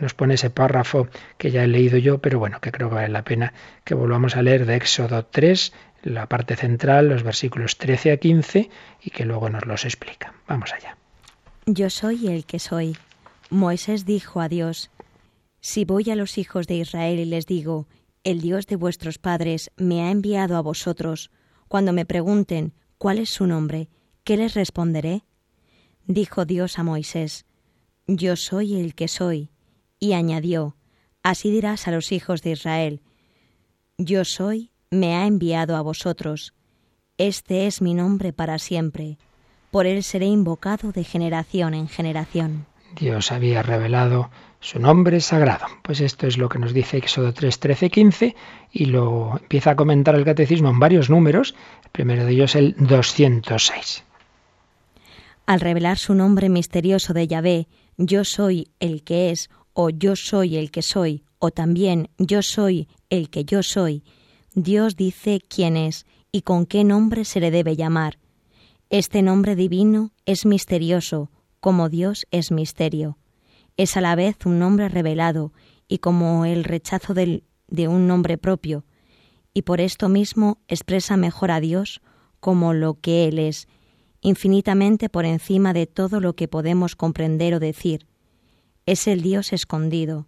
nos 0.02 0.16
pone 0.16 0.34
ese 0.34 0.50
párrafo 0.50 1.08
que 1.38 1.52
ya 1.52 1.64
he 1.64 1.68
leído 1.68 2.00
yo, 2.00 2.18
pero 2.18 2.40
bueno, 2.40 2.60
que 2.60 2.72
creo 2.72 2.90
que 2.90 2.96
vale 2.96 3.10
la 3.10 3.24
pena 3.24 3.54
que 3.84 3.94
volvamos 3.94 4.36
a 4.36 4.42
leer 4.42 4.66
de 4.66 4.76
Éxodo 4.76 5.24
3, 5.24 5.72
la 6.02 6.28
parte 6.28 6.56
central, 6.56 7.08
los 7.08 7.22
versículos 7.22 7.78
13 7.78 8.14
a 8.14 8.18
15, 8.18 8.72
y 9.04 9.10
que 9.12 9.26
luego 9.26 9.48
nos 9.52 9.68
los 9.68 9.86
explica. 9.86 10.34
Vamos 10.48 10.74
allá. 10.74 10.98
Yo 11.68 11.92
soy 11.92 12.30
el 12.30 12.46
que 12.46 12.58
soy. 12.58 12.98
Moisés 13.52 14.08
dijo 14.08 14.42
a 14.42 14.50
Dios, 14.50 14.90
Si 15.60 15.86
voy 15.86 16.10
a 16.10 16.16
los 16.16 16.40
hijos 16.40 16.66
de 16.66 16.78
Israel 16.78 17.20
y 17.20 17.26
les 17.26 17.46
digo, 17.46 17.86
el 18.24 18.42
Dios 18.42 18.66
de 18.66 18.76
vuestros 18.76 19.20
padres 19.20 19.70
me 19.78 20.02
ha 20.02 20.10
enviado 20.10 20.58
a 20.58 20.62
vosotros, 20.62 21.30
cuando 21.68 21.94
me 21.94 22.08
pregunten, 22.08 22.74
¿cuál 22.98 23.20
es 23.20 23.30
su 23.30 23.46
nombre? 23.46 23.88
¿Qué 24.24 24.36
les 24.36 24.56
responderé? 24.56 25.22
Dijo 26.08 26.46
Dios 26.46 26.78
a 26.78 26.84
Moisés, 26.84 27.46
Yo 28.06 28.36
soy 28.36 28.80
el 28.80 28.94
que 28.94 29.08
soy. 29.08 29.50
Y 30.00 30.14
añadió, 30.14 30.76
Así 31.24 31.50
dirás 31.50 31.88
a 31.88 31.92
los 31.92 32.12
hijos 32.12 32.44
de 32.44 32.52
Israel, 32.52 33.02
Yo 33.98 34.26
soy, 34.26 34.72
me 34.92 35.16
ha 35.16 35.26
enviado 35.26 35.76
a 35.76 35.82
vosotros. 35.82 36.54
Este 37.18 37.66
es 37.66 37.82
mi 37.82 37.94
nombre 37.94 38.34
para 38.34 38.60
siempre. 38.60 39.18
Por 39.72 39.88
él 39.88 40.04
seré 40.04 40.28
invocado 40.28 40.92
de 40.92 41.04
generación 41.04 41.74
en 41.74 41.88
generación. 41.88 42.68
Dios 42.96 43.32
había 43.32 43.64
revelado 43.64 44.30
su 44.60 44.80
nombre 44.80 45.20
sagrado. 45.22 45.66
Pues 45.82 46.02
esto 46.02 46.28
es 46.28 46.38
lo 46.38 46.50
que 46.50 46.60
nos 46.60 46.74
dice 46.74 46.98
Éxodo 46.98 47.34
3, 47.34 47.60
13, 47.60 47.90
15 47.90 48.36
y 48.72 48.86
lo 48.86 49.38
empieza 49.40 49.72
a 49.72 49.76
comentar 49.76 50.16
el 50.16 50.26
catecismo 50.26 50.70
en 50.70 50.80
varios 50.80 51.10
números. 51.10 51.56
El 51.84 51.90
primero 51.90 52.26
de 52.26 52.32
ellos 52.32 52.56
el 52.56 52.76
206. 52.78 54.04
Al 55.46 55.60
revelar 55.60 55.98
su 55.98 56.16
nombre 56.16 56.50
misterioso 56.50 57.14
de 57.14 57.28
Yahvé, 57.28 57.68
yo 57.98 58.24
soy 58.24 58.72
el 58.80 59.04
que 59.04 59.30
es, 59.30 59.50
o 59.74 59.90
yo 59.90 60.16
soy 60.16 60.58
el 60.58 60.72
que 60.72 60.82
soy, 60.82 61.24
o 61.38 61.52
también 61.52 62.10
yo 62.18 62.42
soy 62.42 62.88
el 63.10 63.30
que 63.30 63.46
yo 63.46 63.62
soy, 63.62 64.04
Dios 64.56 64.96
dice 64.96 65.42
quién 65.48 65.78
es 65.78 66.06
y 66.32 66.42
con 66.42 66.66
qué 66.66 66.84
nombre 66.84 67.26
se 67.26 67.40
le 67.40 67.52
debe 67.52 67.76
llamar. 67.76 68.18
Este 68.90 69.22
nombre 69.22 69.56
divino 69.56 70.12
es 70.26 70.46
misterioso, 70.46 71.30
como 71.60 71.90
Dios 71.90 72.26
es 72.32 72.52
misterio. 72.52 73.18
Es 73.78 73.98
a 73.98 74.02
la 74.02 74.16
vez 74.16 74.38
un 74.46 74.58
nombre 74.58 74.90
revelado 74.90 75.52
y 75.88 76.00
como 76.00 76.46
el 76.46 76.64
rechazo 76.64 77.14
de 77.14 77.88
un 77.88 78.08
nombre 78.08 78.38
propio, 78.38 78.86
y 79.54 79.62
por 79.62 79.80
esto 79.80 80.10
mismo 80.10 80.58
expresa 80.68 81.18
mejor 81.18 81.52
a 81.52 81.60
Dios 81.60 82.02
como 82.40 82.74
lo 82.74 82.96
que 82.96 83.28
Él 83.28 83.40
es 83.40 83.68
infinitamente 84.26 85.08
por 85.08 85.24
encima 85.24 85.72
de 85.72 85.86
todo 85.86 86.20
lo 86.20 86.36
que 86.36 86.48
podemos 86.48 86.96
comprender 86.96 87.54
o 87.54 87.60
decir. 87.60 88.08
Es 88.88 89.08
el 89.08 89.22
Dios 89.22 89.54
escondido, 89.54 90.26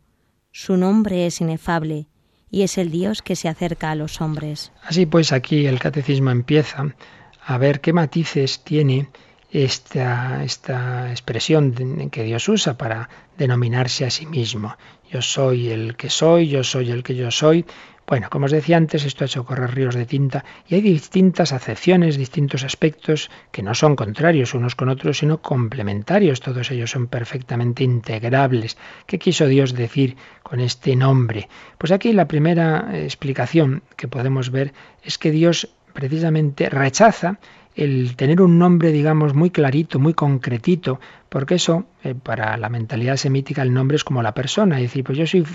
su 0.51 0.77
nombre 0.77 1.25
es 1.25 1.41
inefable, 1.41 2.07
y 2.51 2.61
es 2.61 2.77
el 2.77 2.91
Dios 2.91 3.23
que 3.23 3.35
se 3.35 3.49
acerca 3.49 3.89
a 3.89 3.95
los 3.95 4.21
hombres. 4.21 4.71
Así 4.83 5.07
pues 5.07 5.31
aquí 5.31 5.65
el 5.65 5.79
catecismo 5.79 6.29
empieza 6.29 6.95
a 7.43 7.57
ver 7.57 7.81
qué 7.81 7.91
matices 7.91 8.63
tiene 8.63 9.09
esta, 9.51 10.43
esta 10.43 11.09
expresión 11.09 12.09
que 12.11 12.23
Dios 12.23 12.47
usa 12.49 12.77
para 12.77 13.09
denominarse 13.35 14.05
a 14.05 14.11
sí 14.11 14.27
mismo. 14.27 14.75
Yo 15.11 15.23
soy 15.23 15.69
el 15.69 15.95
que 15.95 16.11
soy, 16.11 16.49
yo 16.49 16.63
soy 16.63 16.91
el 16.91 17.01
que 17.01 17.15
yo 17.15 17.31
soy. 17.31 17.65
Bueno, 18.07 18.29
como 18.29 18.45
os 18.45 18.53
decía 18.53 18.77
antes, 18.77 19.03
esto 19.03 19.25
ha 19.25 19.27
hecho 19.27 19.43
correr 19.43 19.75
ríos 19.75 19.93
de 19.93 20.05
tinta 20.05 20.45
y 20.65 20.75
hay 20.75 20.81
distintas 20.81 21.51
acepciones, 21.51 22.15
distintos 22.15 22.63
aspectos 22.63 23.29
que 23.51 23.61
no 23.61 23.73
son 23.75 23.97
contrarios 23.97 24.53
unos 24.53 24.75
con 24.75 24.87
otros, 24.87 25.17
sino 25.17 25.41
complementarios. 25.41 26.39
Todos 26.39 26.71
ellos 26.71 26.89
son 26.89 27.07
perfectamente 27.07 27.83
integrables. 27.83 28.77
¿Qué 29.07 29.19
quiso 29.19 29.45
Dios 29.45 29.73
decir 29.73 30.15
con 30.41 30.61
este 30.61 30.95
nombre? 30.95 31.49
Pues 31.77 31.91
aquí 31.91 32.13
la 32.13 32.29
primera 32.29 32.97
explicación 32.97 33.83
que 33.97 34.07
podemos 34.07 34.51
ver 34.51 34.71
es 35.03 35.17
que 35.17 35.31
Dios 35.31 35.67
precisamente 35.91 36.69
rechaza 36.69 37.39
el 37.77 38.15
tener 38.15 38.41
un 38.41 38.57
nombre, 38.57 38.91
digamos, 38.91 39.35
muy 39.35 39.51
clarito, 39.51 39.99
muy 39.99 40.15
concretito, 40.15 40.99
porque 41.29 41.55
eso, 41.55 41.85
eh, 42.03 42.15
para 42.15 42.57
la 42.57 42.69
mentalidad 42.69 43.17
semítica, 43.17 43.61
el 43.61 43.71
nombre 43.71 43.97
es 43.97 44.03
como 44.03 44.23
la 44.23 44.33
persona, 44.33 44.79
y 44.79 44.83
decir, 44.83 45.03
pues 45.03 45.15
yo 45.15 45.27
soy 45.27 45.45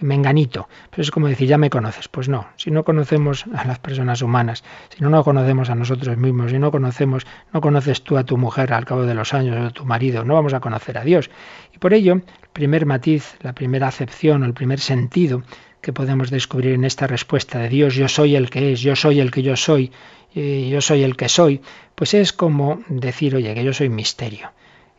menganito, 0.00 0.68
pero 0.90 1.02
es 1.02 1.12
como 1.12 1.28
decir, 1.28 1.46
ya 1.46 1.56
me 1.56 1.70
conoces. 1.70 2.08
Pues 2.08 2.28
no, 2.28 2.48
si 2.56 2.72
no 2.72 2.82
conocemos 2.82 3.44
a 3.54 3.64
las 3.64 3.78
personas 3.78 4.22
humanas, 4.22 4.64
si 4.88 5.00
no 5.04 5.08
nos 5.08 5.24
conocemos 5.24 5.70
a 5.70 5.76
nosotros 5.76 6.16
mismos, 6.16 6.50
si 6.50 6.58
no 6.58 6.72
conocemos, 6.72 7.24
no 7.52 7.60
conoces 7.60 8.02
tú 8.02 8.18
a 8.18 8.24
tu 8.24 8.36
mujer 8.36 8.72
al 8.72 8.84
cabo 8.84 9.04
de 9.04 9.14
los 9.14 9.32
años, 9.32 9.56
o 9.56 9.66
a 9.66 9.70
tu 9.70 9.84
marido, 9.84 10.24
no 10.24 10.34
vamos 10.34 10.54
a 10.54 10.60
conocer 10.60 10.98
a 10.98 11.04
Dios. 11.04 11.30
Y 11.72 11.78
por 11.78 11.94
ello, 11.94 12.14
el 12.14 12.48
primer 12.52 12.86
matiz, 12.86 13.36
la 13.40 13.52
primera 13.52 13.86
acepción 13.86 14.42
o 14.42 14.46
el 14.46 14.54
primer 14.54 14.80
sentido 14.80 15.44
que 15.80 15.92
podemos 15.92 16.30
descubrir 16.30 16.72
en 16.72 16.84
esta 16.84 17.06
respuesta 17.06 17.60
de 17.60 17.68
Dios, 17.68 17.94
yo 17.94 18.08
soy 18.08 18.34
el 18.34 18.50
que 18.50 18.72
es, 18.72 18.80
yo 18.80 18.96
soy 18.96 19.20
el 19.20 19.30
que 19.30 19.42
yo 19.42 19.54
soy, 19.54 19.92
yo 20.34 20.80
soy 20.80 21.02
el 21.02 21.16
que 21.16 21.28
soy, 21.28 21.60
pues 21.94 22.14
es 22.14 22.32
como 22.32 22.80
decir, 22.88 23.34
oye, 23.34 23.54
que 23.54 23.64
yo 23.64 23.72
soy 23.72 23.88
misterio. 23.88 24.52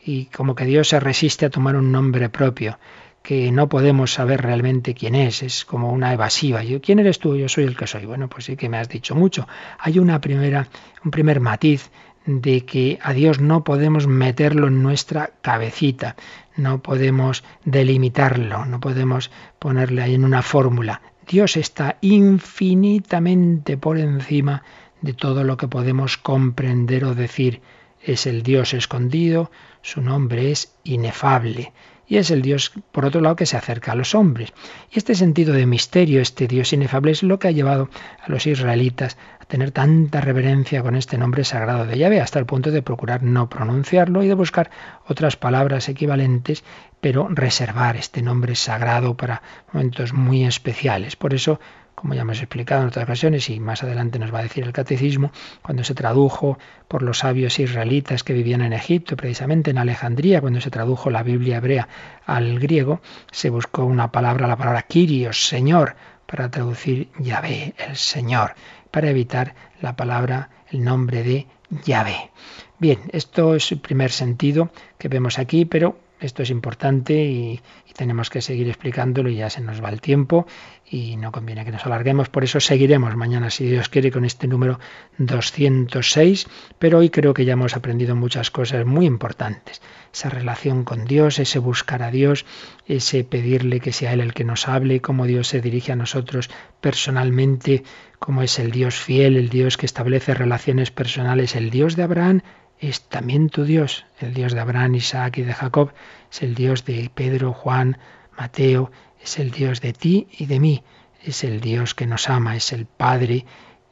Y 0.03 0.25
como 0.25 0.55
que 0.55 0.65
Dios 0.65 0.89
se 0.89 0.99
resiste 0.99 1.45
a 1.45 1.49
tomar 1.49 1.75
un 1.75 1.91
nombre 1.91 2.30
propio, 2.30 2.80
que 3.21 3.51
no 3.51 3.67
podemos 3.67 4.13
saber 4.13 4.41
realmente 4.41 4.93
quién 4.93 5.13
es, 5.15 5.43
es 5.43 5.65
como 5.65 5.91
una 5.91 6.13
evasiva. 6.13 6.63
Yo, 6.63 6.82
¿Quién 6.82 6.99
eres 6.99 7.19
tú? 7.19 7.36
Yo 7.36 7.49
soy 7.49 7.65
el 7.65 7.75
que 7.75 7.86
soy. 7.86 8.05
Bueno, 8.05 8.30
pues 8.30 8.45
sí 8.45 8.55
que 8.55 8.69
me 8.69 8.77
has 8.77 8.89
dicho 8.89 9.13
mucho. 9.13 9.47
Hay 9.77 9.99
una 9.99 10.21
primera, 10.21 10.67
un 11.03 11.11
primer 11.11 11.39
matiz 11.39 11.91
de 12.25 12.65
que 12.65 12.99
a 13.01 13.13
Dios 13.13 13.39
no 13.39 13.63
podemos 13.63 14.07
meterlo 14.07 14.67
en 14.67 14.84
nuestra 14.84 15.32
cabecita, 15.41 16.15
no 16.55 16.82
podemos 16.82 17.43
delimitarlo, 17.65 18.65
no 18.65 18.80
podemos 18.80 19.32
ponerle 19.57 20.01
ahí 20.01 20.15
en 20.15 20.25
una 20.25 20.41
fórmula. 20.41 21.01
Dios 21.27 21.57
está 21.57 21.97
infinitamente 22.01 23.77
por 23.77 23.97
encima 23.97 24.63
de 25.01 25.13
todo 25.13 25.43
lo 25.43 25.57
que 25.57 25.67
podemos 25.67 26.17
comprender 26.17 27.05
o 27.05 27.15
decir. 27.15 27.61
Es 28.01 28.25
el 28.27 28.43
Dios 28.43 28.73
escondido, 28.73 29.51
su 29.81 30.01
nombre 30.01 30.51
es 30.51 30.73
inefable 30.83 31.73
y 32.09 32.17
es 32.17 32.31
el 32.31 32.41
Dios, 32.41 32.73
por 32.91 33.05
otro 33.05 33.21
lado, 33.21 33.35
que 33.35 33.45
se 33.45 33.55
acerca 33.55 33.91
a 33.91 33.95
los 33.95 34.15
hombres. 34.15 34.51
Y 34.91 34.97
este 34.97 35.13
sentido 35.13 35.53
de 35.53 35.67
misterio, 35.67 36.21
este 36.21 36.47
Dios 36.47 36.73
inefable, 36.73 37.11
es 37.11 37.21
lo 37.21 37.37
que 37.37 37.49
ha 37.49 37.51
llevado 37.51 37.87
a 38.19 38.31
los 38.31 38.47
israelitas 38.47 39.15
a 39.39 39.45
tener 39.45 39.69
tanta 39.69 40.19
reverencia 40.19 40.81
con 40.81 40.95
este 40.95 41.19
nombre 41.19 41.43
sagrado 41.43 41.85
de 41.85 41.99
Yahvé, 41.99 42.19
hasta 42.19 42.39
el 42.39 42.47
punto 42.47 42.71
de 42.71 42.81
procurar 42.81 43.21
no 43.21 43.47
pronunciarlo 43.47 44.23
y 44.23 44.27
de 44.27 44.33
buscar 44.33 44.71
otras 45.07 45.37
palabras 45.37 45.87
equivalentes, 45.87 46.63
pero 46.99 47.27
reservar 47.29 47.95
este 47.95 48.23
nombre 48.23 48.55
sagrado 48.55 49.15
para 49.15 49.43
momentos 49.71 50.11
muy 50.11 50.45
especiales. 50.45 51.15
Por 51.15 51.35
eso 51.35 51.59
como 51.99 52.13
ya 52.13 52.21
hemos 52.21 52.39
explicado 52.39 52.81
en 52.81 52.87
otras 52.87 53.03
ocasiones 53.03 53.49
y 53.49 53.59
más 53.59 53.83
adelante 53.83 54.19
nos 54.19 54.33
va 54.33 54.39
a 54.39 54.43
decir 54.43 54.63
el 54.63 54.71
catecismo, 54.71 55.31
cuando 55.61 55.83
se 55.83 55.93
tradujo 55.93 56.57
por 56.87 57.03
los 57.03 57.19
sabios 57.19 57.59
israelitas 57.59 58.23
que 58.23 58.33
vivían 58.33 58.61
en 58.61 58.71
Egipto, 58.71 59.17
precisamente 59.17 59.71
en 59.71 59.77
Alejandría, 59.77 60.39
cuando 60.39 60.61
se 60.61 60.71
tradujo 60.71 61.09
la 61.09 61.23
Biblia 61.23 61.57
hebrea 61.57 61.89
al 62.25 62.59
griego, 62.59 63.01
se 63.31 63.49
buscó 63.49 63.83
una 63.83 64.11
palabra, 64.11 64.47
la 64.47 64.55
palabra 64.55 64.83
Kyrios, 64.83 65.45
Señor, 65.45 65.95
para 66.25 66.49
traducir 66.49 67.09
Yahvé, 67.19 67.73
el 67.77 67.97
Señor, 67.97 68.55
para 68.91 69.09
evitar 69.09 69.55
la 69.81 69.95
palabra, 69.95 70.49
el 70.71 70.83
nombre 70.83 71.23
de 71.23 71.47
Yahvé. 71.83 72.31
Bien, 72.77 72.99
esto 73.11 73.55
es 73.55 73.71
el 73.73 73.79
primer 73.79 74.11
sentido 74.11 74.71
que 74.97 75.09
vemos 75.09 75.37
aquí, 75.37 75.65
pero 75.65 75.97
esto 76.19 76.43
es 76.43 76.49
importante 76.49 77.13
y, 77.13 77.59
tenemos 77.95 78.29
que 78.29 78.41
seguir 78.41 78.69
explicándolo 78.69 79.29
y 79.29 79.35
ya 79.35 79.49
se 79.49 79.59
nos 79.59 79.83
va 79.83 79.89
el 79.89 79.99
tiempo 79.99 80.47
y 80.89 81.17
no 81.17 81.31
conviene 81.31 81.65
que 81.65 81.71
nos 81.71 81.85
alarguemos. 81.85 82.29
Por 82.29 82.43
eso 82.43 82.59
seguiremos 82.59 83.15
mañana, 83.15 83.49
si 83.49 83.65
Dios 83.65 83.89
quiere, 83.89 84.11
con 84.11 84.25
este 84.25 84.47
número 84.47 84.79
206. 85.17 86.47
Pero 86.79 86.97
hoy 86.97 87.09
creo 87.09 87.33
que 87.33 87.45
ya 87.45 87.53
hemos 87.53 87.75
aprendido 87.75 88.15
muchas 88.15 88.49
cosas 88.49 88.85
muy 88.85 89.05
importantes. 89.05 89.81
Esa 90.11 90.29
relación 90.29 90.83
con 90.83 91.05
Dios, 91.05 91.37
ese 91.37 91.59
buscar 91.59 92.01
a 92.01 92.09
Dios, 92.09 92.45
ese 92.87 93.23
pedirle 93.23 93.79
que 93.79 93.93
sea 93.93 94.13
Él 94.13 94.21
el 94.21 94.33
que 94.33 94.43
nos 94.43 94.67
hable, 94.67 95.01
cómo 95.01 95.27
Dios 95.27 95.47
se 95.47 95.61
dirige 95.61 95.91
a 95.91 95.95
nosotros 95.95 96.49
personalmente, 96.81 97.83
cómo 98.17 98.41
es 98.41 98.57
el 98.57 98.71
Dios 98.71 98.95
fiel, 98.95 99.37
el 99.37 99.49
Dios 99.49 99.77
que 99.77 99.85
establece 99.85 100.33
relaciones 100.33 100.89
personales, 100.89 101.55
el 101.55 101.69
Dios 101.69 101.95
de 101.95 102.03
Abraham 102.03 102.41
es 102.79 103.01
también 103.01 103.49
tu 103.49 103.65
Dios, 103.65 104.05
el 104.19 104.33
Dios 104.33 104.53
de 104.53 104.61
Abraham, 104.61 104.95
Isaac 104.95 105.37
y 105.37 105.41
de 105.43 105.53
Jacob, 105.53 105.91
es 106.31 106.41
el 106.41 106.55
Dios 106.55 106.85
de 106.85 107.11
Pedro, 107.13 107.53
Juan, 107.53 107.97
Mateo, 108.37 108.89
es 109.22 109.39
el 109.39 109.51
Dios 109.51 109.82
de 109.82 109.93
ti 109.93 110.28
y 110.32 110.45
de 110.45 110.59
mí, 110.59 110.84
es 111.24 111.43
el 111.43 111.59
Dios 111.61 111.95
que 111.95 112.07
nos 112.07 112.30
ama, 112.30 112.55
es 112.55 112.72
el 112.72 112.86
Padre 112.86 113.45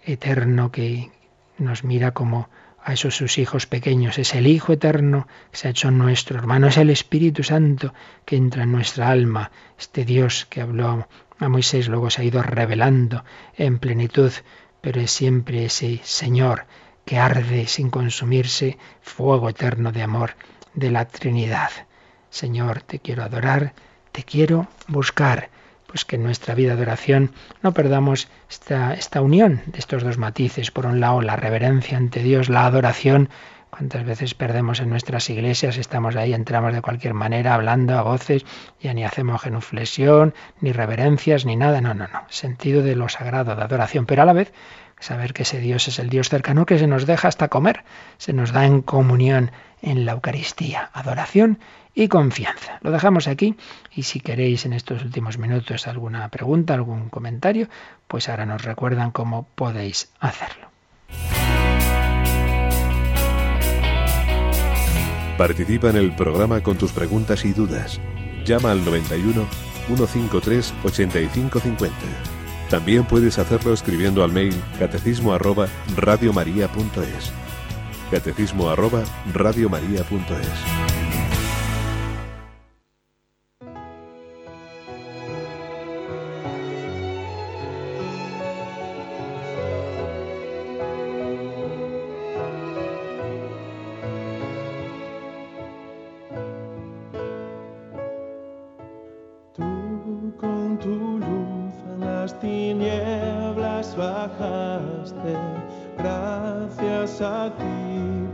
eterno 0.03 0.71
que 0.71 1.11
nos 1.57 1.83
mira 1.83 2.11
como 2.11 2.49
a 2.83 2.93
esos 2.93 3.17
sus 3.17 3.37
hijos 3.37 3.65
pequeños, 3.65 4.17
es 4.17 4.33
el 4.33 4.47
Hijo 4.47 4.71
eterno 4.71 5.27
que 5.51 5.57
se 5.57 5.67
ha 5.67 5.71
hecho 5.71 5.91
nuestro 5.91 6.37
hermano, 6.37 6.67
es 6.67 6.77
el 6.77 6.89
Espíritu 6.89 7.43
Santo 7.43 7.93
que 8.23 8.37
entra 8.37 8.63
en 8.63 8.71
nuestra 8.71 9.09
alma, 9.09 9.51
este 9.77 10.05
Dios 10.05 10.47
que 10.49 10.61
habló 10.61 11.07
a 11.37 11.49
Moisés, 11.49 11.89
luego 11.89 12.09
se 12.09 12.21
ha 12.21 12.25
ido 12.25 12.41
revelando 12.41 13.25
en 13.55 13.79
plenitud, 13.79 14.31
pero 14.79 15.01
es 15.01 15.11
siempre 15.11 15.65
ese 15.65 15.99
Señor, 16.03 16.65
que 17.03 17.19
arde 17.19 17.67
sin 17.67 17.89
consumirse, 17.89 18.77
fuego 19.01 19.49
eterno 19.49 19.91
de 19.91 20.03
amor 20.03 20.35
de 20.73 20.91
la 20.91 21.05
Trinidad. 21.05 21.71
Señor, 22.29 22.81
te 22.81 22.99
quiero 22.99 23.23
adorar, 23.23 23.73
te 24.11 24.23
quiero 24.23 24.67
buscar, 24.87 25.49
pues 25.87 26.05
que 26.05 26.17
en 26.17 26.23
nuestra 26.23 26.55
vida 26.55 26.75
de 26.75 26.81
oración 26.81 27.31
no 27.61 27.73
perdamos 27.73 28.27
esta, 28.49 28.93
esta 28.93 29.21
unión 29.21 29.61
de 29.67 29.79
estos 29.79 30.03
dos 30.03 30.17
matices. 30.17 30.71
Por 30.71 30.85
un 30.85 30.99
lado, 30.99 31.21
la 31.21 31.35
reverencia 31.35 31.97
ante 31.97 32.21
Dios, 32.21 32.49
la 32.49 32.65
adoración, 32.65 33.29
¿Cuántas 33.69 34.05
veces 34.05 34.33
perdemos 34.33 34.79
en 34.79 34.89
nuestras 34.89 35.29
iglesias? 35.29 35.77
Estamos 35.77 36.15
ahí, 36.15 36.33
entramos 36.33 36.73
de 36.73 36.81
cualquier 36.81 37.13
manera, 37.13 37.53
hablando 37.53 37.95
a 37.97 38.01
voces, 38.01 38.45
ya 38.81 38.93
ni 38.93 39.03
hacemos 39.03 39.41
genuflexión, 39.41 40.33
ni 40.61 40.71
reverencias, 40.71 41.45
ni 41.45 41.55
nada. 41.57 41.81
No, 41.81 41.93
no, 41.93 42.07
no. 42.07 42.23
Sentido 42.29 42.81
de 42.81 42.95
lo 42.95 43.09
sagrado, 43.09 43.55
de 43.55 43.61
adoración. 43.61 44.05
Pero 44.05 44.23
a 44.23 44.25
la 44.25 44.33
vez 44.33 44.53
saber 44.99 45.33
que 45.33 45.43
ese 45.43 45.59
Dios 45.59 45.87
es 45.87 45.99
el 45.99 46.09
Dios 46.09 46.29
cercano 46.29 46.65
que 46.65 46.79
se 46.79 46.87
nos 46.87 47.05
deja 47.05 47.27
hasta 47.27 47.47
comer, 47.47 47.83
se 48.17 48.33
nos 48.33 48.51
da 48.51 48.65
en 48.65 48.81
comunión 48.81 49.51
en 49.81 50.05
la 50.05 50.13
Eucaristía, 50.13 50.89
adoración 50.93 51.59
y 51.93 52.07
confianza. 52.07 52.79
Lo 52.81 52.91
dejamos 52.91 53.27
aquí 53.27 53.55
y 53.93 54.03
si 54.03 54.19
queréis 54.19 54.65
en 54.65 54.73
estos 54.73 55.03
últimos 55.03 55.37
minutos 55.37 55.87
alguna 55.87 56.29
pregunta, 56.29 56.73
algún 56.73 57.09
comentario, 57.09 57.67
pues 58.07 58.29
ahora 58.29 58.45
nos 58.45 58.63
recuerdan 58.63 59.11
cómo 59.11 59.47
podéis 59.55 60.11
hacerlo. 60.19 60.67
Participa 65.37 65.89
en 65.91 65.97
el 65.97 66.15
programa 66.15 66.61
con 66.61 66.77
tus 66.77 66.91
preguntas 66.91 67.45
y 67.45 67.53
dudas. 67.53 67.99
Llama 68.43 68.71
al 68.71 68.83
91 68.83 69.45
153 69.87 70.73
8550. 70.83 72.36
También 72.69 73.05
puedes 73.05 73.39
hacerlo 73.39 73.73
escribiendo 73.73 74.23
al 74.23 74.31
mail 74.31 74.53
catecismo 74.77 75.33
arroba 75.33 75.67
radiomaria.es. 75.95 77.31
Catecismo 78.11 78.69
arroba 78.69 79.03
radiomaria.es. 79.33 80.07
Tú 99.53 100.33
con 100.37 100.77
tu 100.79 101.19
luz 101.19 101.66
las 101.99 102.39
tinieblas 102.39 103.95
bajaste, 103.95 105.35
gracias 105.97 107.21
a 107.21 107.49
ti. 107.57 108.26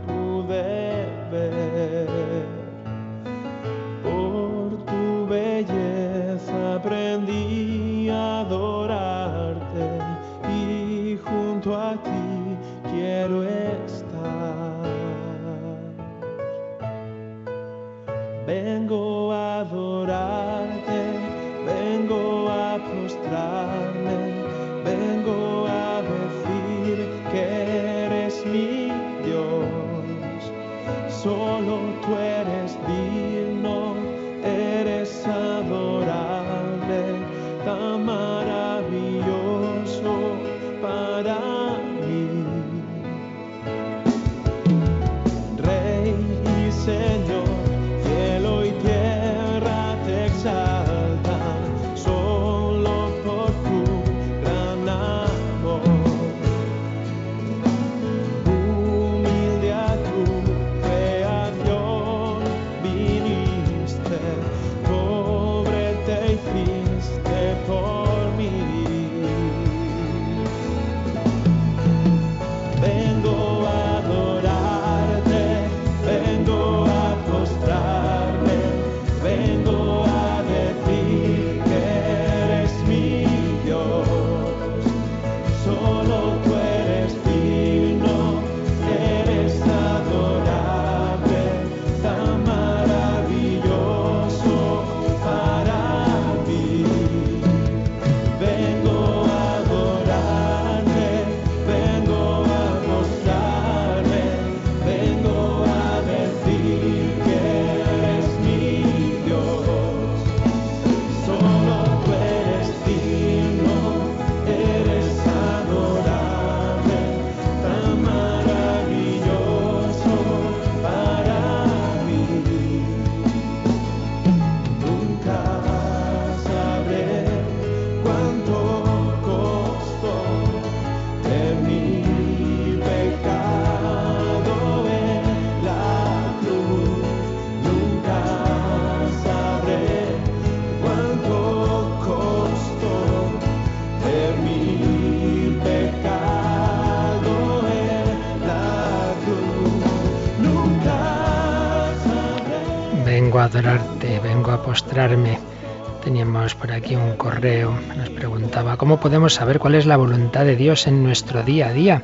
Por 156.64 156.72
aquí 156.72 156.96
un 156.96 157.16
correo, 157.16 157.78
nos 157.94 158.08
preguntaba 158.08 158.78
cómo 158.78 158.98
podemos 158.98 159.34
saber 159.34 159.58
cuál 159.58 159.74
es 159.74 159.84
la 159.84 159.98
voluntad 159.98 160.46
de 160.46 160.56
Dios 160.56 160.86
en 160.86 161.02
nuestro 161.02 161.42
día 161.42 161.66
a 161.66 161.72
día, 161.74 162.00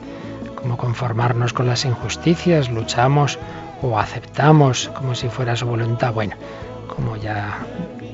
cómo 0.54 0.76
conformarnos 0.76 1.54
con 1.54 1.66
las 1.66 1.86
injusticias, 1.86 2.68
luchamos 2.68 3.38
o 3.80 3.98
aceptamos 3.98 4.90
como 4.94 5.14
si 5.14 5.30
fuera 5.30 5.56
su 5.56 5.64
voluntad. 5.64 6.12
Bueno, 6.12 6.36
como 6.94 7.16
ya 7.16 7.60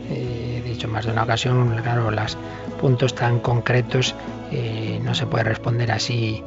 he 0.09 0.63
dicho 0.65 0.87
más 0.87 1.05
de 1.05 1.11
una 1.11 1.25
ocasión, 1.25 1.75
claro, 1.83 2.13
los 2.13 2.39
puntos 2.81 3.17
tan 3.17 3.41
concretos 3.41 4.15
eh, 4.53 5.01
no 5.03 5.17
se 5.17 5.27
puede 5.27 5.43
responder 5.43 5.91
así 5.91 6.45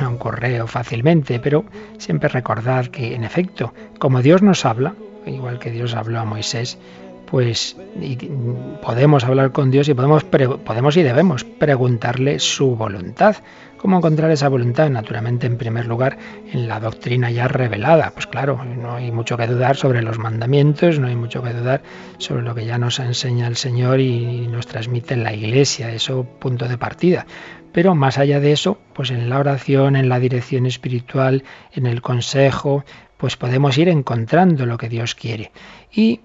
a 0.00 0.08
un 0.08 0.16
correo 0.16 0.66
fácilmente, 0.66 1.40
pero 1.40 1.66
siempre 1.98 2.30
recordad 2.30 2.86
que 2.86 3.14
en 3.14 3.22
efecto, 3.22 3.74
como 3.98 4.22
Dios 4.22 4.40
nos 4.40 4.64
habla, 4.64 4.94
igual 5.26 5.58
que 5.58 5.70
Dios 5.70 5.94
habló 5.94 6.20
a 6.20 6.24
Moisés, 6.24 6.78
pues 7.32 7.78
podemos 8.82 9.24
hablar 9.24 9.52
con 9.52 9.70
Dios 9.70 9.88
y 9.88 9.94
podemos, 9.94 10.22
podemos 10.22 10.98
y 10.98 11.02
debemos 11.02 11.44
preguntarle 11.44 12.38
su 12.38 12.76
voluntad. 12.76 13.36
¿Cómo 13.78 13.96
encontrar 13.96 14.30
esa 14.30 14.50
voluntad? 14.50 14.90
Naturalmente, 14.90 15.46
en 15.46 15.56
primer 15.56 15.86
lugar, 15.86 16.18
en 16.52 16.68
la 16.68 16.78
doctrina 16.78 17.30
ya 17.30 17.48
revelada. 17.48 18.10
Pues 18.10 18.26
claro, 18.26 18.62
no 18.62 18.96
hay 18.96 19.10
mucho 19.10 19.38
que 19.38 19.46
dudar 19.46 19.76
sobre 19.76 20.02
los 20.02 20.18
mandamientos, 20.18 20.98
no 20.98 21.06
hay 21.06 21.16
mucho 21.16 21.42
que 21.42 21.54
dudar 21.54 21.80
sobre 22.18 22.42
lo 22.42 22.54
que 22.54 22.66
ya 22.66 22.76
nos 22.76 23.00
enseña 23.00 23.46
el 23.46 23.56
Señor 23.56 24.00
y 24.00 24.46
nos 24.48 24.66
transmite 24.66 25.14
en 25.14 25.24
la 25.24 25.32
Iglesia, 25.32 25.90
eso 25.90 26.24
punto 26.38 26.68
de 26.68 26.76
partida. 26.76 27.24
Pero 27.72 27.94
más 27.94 28.18
allá 28.18 28.40
de 28.40 28.52
eso, 28.52 28.76
pues 28.92 29.10
en 29.10 29.30
la 29.30 29.38
oración, 29.38 29.96
en 29.96 30.10
la 30.10 30.20
dirección 30.20 30.66
espiritual, 30.66 31.44
en 31.72 31.86
el 31.86 32.02
consejo, 32.02 32.84
pues 33.16 33.38
podemos 33.38 33.78
ir 33.78 33.88
encontrando 33.88 34.66
lo 34.66 34.76
que 34.76 34.90
Dios 34.90 35.14
quiere. 35.14 35.50
Y 35.90 36.20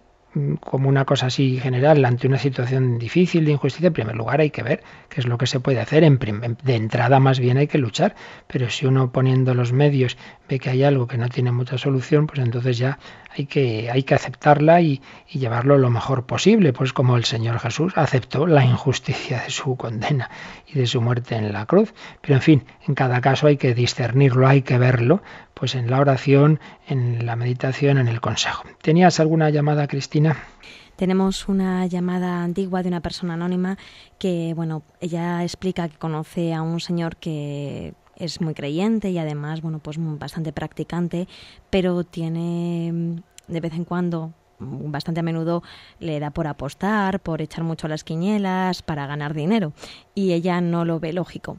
como 0.60 0.90
una 0.90 1.06
cosa 1.06 1.28
así 1.28 1.60
general, 1.60 2.04
ante 2.06 2.28
una 2.28 2.38
situación 2.38 2.98
difícil 2.98 3.46
de 3.46 3.52
injusticia, 3.52 3.88
en 3.88 3.94
primer 3.94 4.16
lugar 4.16 4.42
hay 4.42 4.50
que 4.50 4.64
ver 4.64 4.84
qué 5.10 5.22
es 5.22 5.28
lo 5.28 5.38
que 5.38 5.48
se 5.48 5.60
puede 5.60 5.80
hacer. 5.80 6.04
En 6.04 6.18
de 6.64 6.76
entrada 6.76 7.20
más 7.20 7.40
bien 7.40 7.58
hay 7.58 7.68
que 7.68 7.78
luchar, 7.78 8.16
pero 8.48 8.70
si 8.70 8.86
uno 8.86 9.12
poniendo 9.12 9.54
los 9.54 9.72
medios 9.72 10.18
ve 10.50 10.60
que 10.60 10.70
hay 10.70 10.84
algo 10.84 11.08
que 11.08 11.18
no 11.18 11.30
tiene 11.30 11.52
mucha 11.52 11.78
solución, 11.78 12.28
pues 12.28 12.40
entonces 12.40 12.78
ya 12.78 13.00
hay 13.36 13.46
que, 13.46 13.92
hay 13.92 14.04
que 14.04 14.16
aceptarla 14.16 14.82
y, 14.82 15.02
y 15.30 15.40
llevarlo 15.40 15.78
lo 15.78 15.90
mejor 15.90 16.26
posible, 16.26 16.74
pues 16.74 16.94
como 16.94 17.18
el 17.18 17.26
Señor 17.26 17.60
Jesús 17.60 17.94
aceptó 17.96 18.48
la 18.48 18.66
injusticia 18.66 19.42
de 19.44 19.50
su 19.50 19.76
condena 19.76 20.30
y 20.68 20.80
de 20.80 20.88
su 20.88 21.02
muerte 21.02 21.36
en 21.36 21.54
la 21.54 21.66
cruz. 21.66 21.94
Pero 22.22 22.36
en 22.36 22.42
fin, 22.42 22.64
en 22.88 22.96
cada 22.96 23.22
caso 23.22 23.48
hay 23.48 23.58
que 23.58 23.74
discernirlo, 23.74 24.48
hay 24.48 24.62
que 24.62 24.78
verlo, 24.78 25.22
pues 25.58 25.76
en 25.76 25.90
la 25.90 26.00
oración, 26.00 26.60
en 26.88 27.26
la 27.26 27.36
meditación, 27.36 27.98
en 27.98 28.08
el 28.08 28.22
consejo. 28.22 28.64
¿Tenías 28.82 29.20
alguna 29.20 29.50
llamada, 29.50 29.88
Cristina? 29.88 30.38
Tenemos 30.96 31.48
una 31.48 31.86
llamada 31.86 32.44
antigua 32.44 32.84
de 32.84 32.90
una 32.90 33.02
persona 33.02 33.34
anónima 33.34 33.78
que, 34.20 34.54
bueno, 34.56 34.84
ella 35.00 35.44
explica 35.44 35.88
que 35.90 35.98
conoce 35.98 36.54
a 36.54 36.62
un 36.62 36.80
señor 36.80 37.18
que 37.18 37.94
es 38.16 38.42
muy 38.42 38.54
creyente 38.54 39.10
y 39.10 39.18
además, 39.18 39.62
bueno, 39.62 39.80
pues 39.80 39.98
bastante 40.00 40.52
practicante, 40.54 41.28
pero 41.70 42.04
tiene 42.04 43.22
de 43.48 43.62
vez 43.62 43.74
en 43.74 43.86
cuando 43.86 44.34
bastante 44.60 45.20
a 45.20 45.24
menudo 45.24 45.62
le 46.00 46.20
da 46.20 46.32
por 46.32 46.48
apostar, 46.48 47.20
por 47.20 47.42
echar 47.42 47.64
mucho 47.64 47.88
las 47.88 48.04
quinielas, 48.04 48.82
para 48.82 49.06
ganar 49.06 49.34
dinero. 49.34 49.74
Y 50.16 50.34
ella 50.34 50.62
no 50.62 50.84
lo 50.84 51.00
ve 51.00 51.14
lógico. 51.14 51.58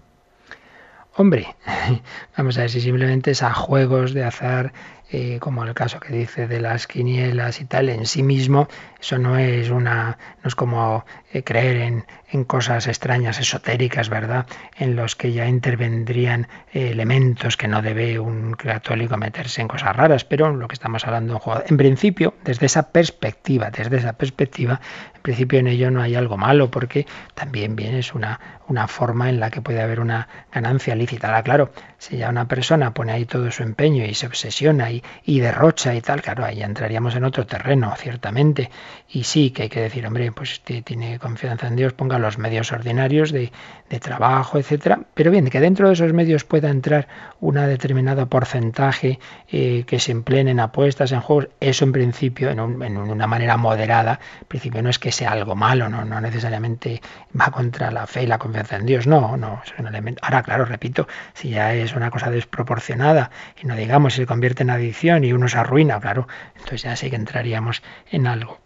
Hombre, 1.20 1.56
vamos 2.36 2.56
a 2.56 2.60
ver 2.60 2.70
si 2.70 2.80
simplemente 2.80 3.32
es 3.32 3.42
a 3.42 3.52
juegos 3.52 4.14
de 4.14 4.22
azar, 4.22 4.72
eh, 5.10 5.38
como 5.40 5.64
el 5.64 5.72
caso 5.72 6.00
que 6.00 6.12
dice 6.12 6.46
de 6.46 6.60
las 6.60 6.86
quinielas 6.86 7.62
y 7.62 7.64
tal, 7.64 7.88
en 7.88 8.04
sí 8.04 8.22
mismo, 8.22 8.68
eso 9.00 9.16
no 9.16 9.38
es 9.38 9.70
una, 9.70 10.18
no 10.42 10.48
es 10.48 10.54
como 10.54 11.06
eh, 11.32 11.42
creer 11.42 11.76
en, 11.78 12.04
en, 12.30 12.44
cosas 12.44 12.86
extrañas, 12.88 13.40
esotéricas, 13.40 14.10
¿verdad? 14.10 14.46
En 14.76 14.96
los 14.96 15.16
que 15.16 15.32
ya 15.32 15.46
intervendrían 15.46 16.48
eh, 16.74 16.90
elementos 16.90 17.56
que 17.56 17.68
no 17.68 17.80
debe 17.80 18.18
un 18.18 18.52
católico 18.52 19.16
meterse 19.16 19.62
en 19.62 19.68
cosas 19.68 19.96
raras, 19.96 20.24
pero 20.24 20.54
lo 20.54 20.68
que 20.68 20.74
estamos 20.74 21.06
hablando 21.06 21.32
en 21.32 21.38
juego. 21.38 21.62
En 21.66 21.78
principio, 21.78 22.34
desde 22.44 22.66
esa 22.66 22.90
perspectiva, 22.90 23.70
desde 23.70 23.96
esa 23.96 24.12
perspectiva, 24.12 24.80
en 25.14 25.22
principio 25.22 25.58
en 25.58 25.68
ello 25.68 25.90
no 25.90 26.02
hay 26.02 26.16
algo 26.16 26.36
malo, 26.36 26.70
porque 26.70 27.06
también 27.34 27.76
bien 27.76 27.94
es 27.94 28.14
una, 28.14 28.40
una 28.68 28.88
forma 28.88 29.30
en 29.30 29.40
la 29.40 29.50
que 29.50 29.62
puede 29.62 29.80
haber 29.80 30.00
una 30.00 30.28
ganancia 30.52 30.94
lícita. 30.94 31.42
Claro, 31.42 31.72
si 31.98 32.18
ya 32.18 32.28
una 32.28 32.46
persona 32.46 32.94
pone 32.94 33.12
ahí 33.12 33.24
todo 33.24 33.50
su 33.50 33.62
empeño 33.62 34.04
y 34.04 34.14
se 34.14 34.26
obsesiona 34.26 34.90
y, 34.90 34.97
y 35.24 35.40
derrocha 35.40 35.94
y 35.94 36.00
tal, 36.00 36.22
claro, 36.22 36.44
ahí 36.44 36.62
entraríamos 36.62 37.14
en 37.14 37.24
otro 37.24 37.46
terreno, 37.46 37.94
ciertamente. 37.96 38.70
Y 39.08 39.24
sí 39.24 39.50
que 39.50 39.64
hay 39.64 39.68
que 39.68 39.80
decir, 39.80 40.06
hombre, 40.06 40.32
pues 40.32 40.60
tiene 40.60 41.18
confianza 41.18 41.66
en 41.66 41.76
Dios, 41.76 41.92
ponga 41.92 42.18
los 42.18 42.38
medios 42.38 42.72
ordinarios 42.72 43.32
de, 43.32 43.52
de 43.90 44.00
trabajo, 44.00 44.58
etcétera. 44.58 45.00
Pero 45.14 45.30
bien, 45.30 45.48
que 45.48 45.60
dentro 45.60 45.88
de 45.88 45.94
esos 45.94 46.12
medios 46.12 46.44
pueda 46.44 46.68
entrar 46.70 47.08
un 47.40 47.54
determinado 47.54 48.28
porcentaje 48.28 49.18
eh, 49.50 49.84
que 49.86 49.98
se 49.98 50.12
empleen 50.12 50.48
en 50.48 50.60
apuestas, 50.60 51.12
en 51.12 51.20
juegos, 51.20 51.48
eso 51.60 51.84
en 51.84 51.92
principio, 51.92 52.50
en, 52.50 52.58
en, 52.58 52.96
una 52.96 53.26
manera 53.26 53.56
moderada, 53.56 54.20
en 54.40 54.46
principio 54.46 54.82
no 54.82 54.90
es 54.90 54.98
que 54.98 55.12
sea 55.12 55.32
algo 55.32 55.54
malo, 55.54 55.88
no, 55.88 56.04
no 56.04 56.20
necesariamente 56.20 57.00
va 57.38 57.50
contra 57.50 57.90
la 57.90 58.06
fe 58.06 58.24
y 58.24 58.26
la 58.26 58.38
confianza 58.38 58.76
en 58.76 58.86
Dios, 58.86 59.06
no, 59.06 59.36
no, 59.36 59.62
es 59.64 59.72
un 59.78 59.86
elemento. 59.86 60.20
Ahora, 60.24 60.42
claro, 60.42 60.64
repito, 60.64 61.08
si 61.34 61.50
ya 61.50 61.74
es 61.74 61.94
una 61.94 62.10
cosa 62.10 62.30
desproporcionada 62.30 63.30
y 63.62 63.66
no 63.66 63.76
digamos 63.76 64.14
se 64.14 64.26
convierte 64.26 64.62
en 64.62 64.70
adicción 64.70 65.24
y 65.24 65.32
uno 65.32 65.48
se 65.48 65.58
arruina, 65.58 66.00
claro, 66.00 66.28
entonces 66.54 66.82
ya 66.82 66.96
sí 66.96 67.10
que 67.10 67.16
entraríamos 67.16 67.82
en 68.10 68.26
algo 68.26 68.58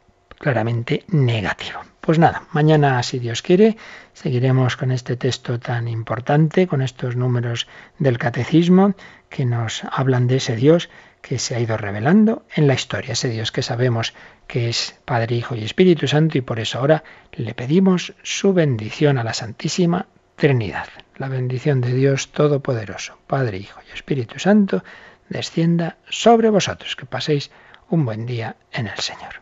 claramente 0.43 1.05
negativo. 1.07 1.80
Pues 2.01 2.18
nada, 2.18 2.43
mañana, 2.51 3.01
si 3.05 3.20
Dios 3.20 3.43
quiere, 3.43 3.76
seguiremos 4.12 4.76
con 4.76 4.90
este 4.90 5.16
texto 5.16 5.61
tan 5.61 5.86
importante, 5.86 6.66
con 6.66 6.82
estos 6.82 7.14
números 7.14 7.68
del 8.01 8.18
catecismo 8.18 8.97
que 9.28 9.45
nos 9.45 9.84
hablan 9.84 10.26
de 10.26 10.38
ese 10.38 10.57
Dios 10.57 10.90
que 11.20 11.38
se 11.38 11.55
ha 11.55 11.61
ido 11.61 11.76
revelando 11.76 12.45
en 12.57 12.66
la 12.66 12.74
historia, 12.74 13.12
ese 13.12 13.28
Dios 13.28 13.53
que 13.53 13.62
sabemos 13.62 14.14
que 14.49 14.68
es 14.68 14.99
Padre, 15.05 15.36
Hijo 15.36 15.55
y 15.55 15.62
Espíritu 15.62 16.09
Santo 16.09 16.36
y 16.36 16.40
por 16.40 16.59
eso 16.59 16.80
ahora 16.80 17.05
le 17.30 17.55
pedimos 17.55 18.12
su 18.24 18.53
bendición 18.53 19.18
a 19.18 19.24
la 19.24 19.34
Santísima 19.34 20.09
Trinidad. 20.34 20.88
La 21.18 21.28
bendición 21.28 21.80
de 21.80 21.95
Dios 21.95 22.32
Todopoderoso, 22.32 23.16
Padre, 23.28 23.59
Hijo 23.59 23.80
y 23.88 23.95
Espíritu 23.95 24.40
Santo, 24.40 24.82
descienda 25.28 25.99
sobre 26.11 26.51
vosotros. 26.51 26.97
Que 26.97 27.07
paséis 27.07 27.53
un 27.90 28.05
buen 28.05 28.26
día 28.26 28.57
en 28.72 28.88
el 28.88 28.99
Señor. 28.99 29.41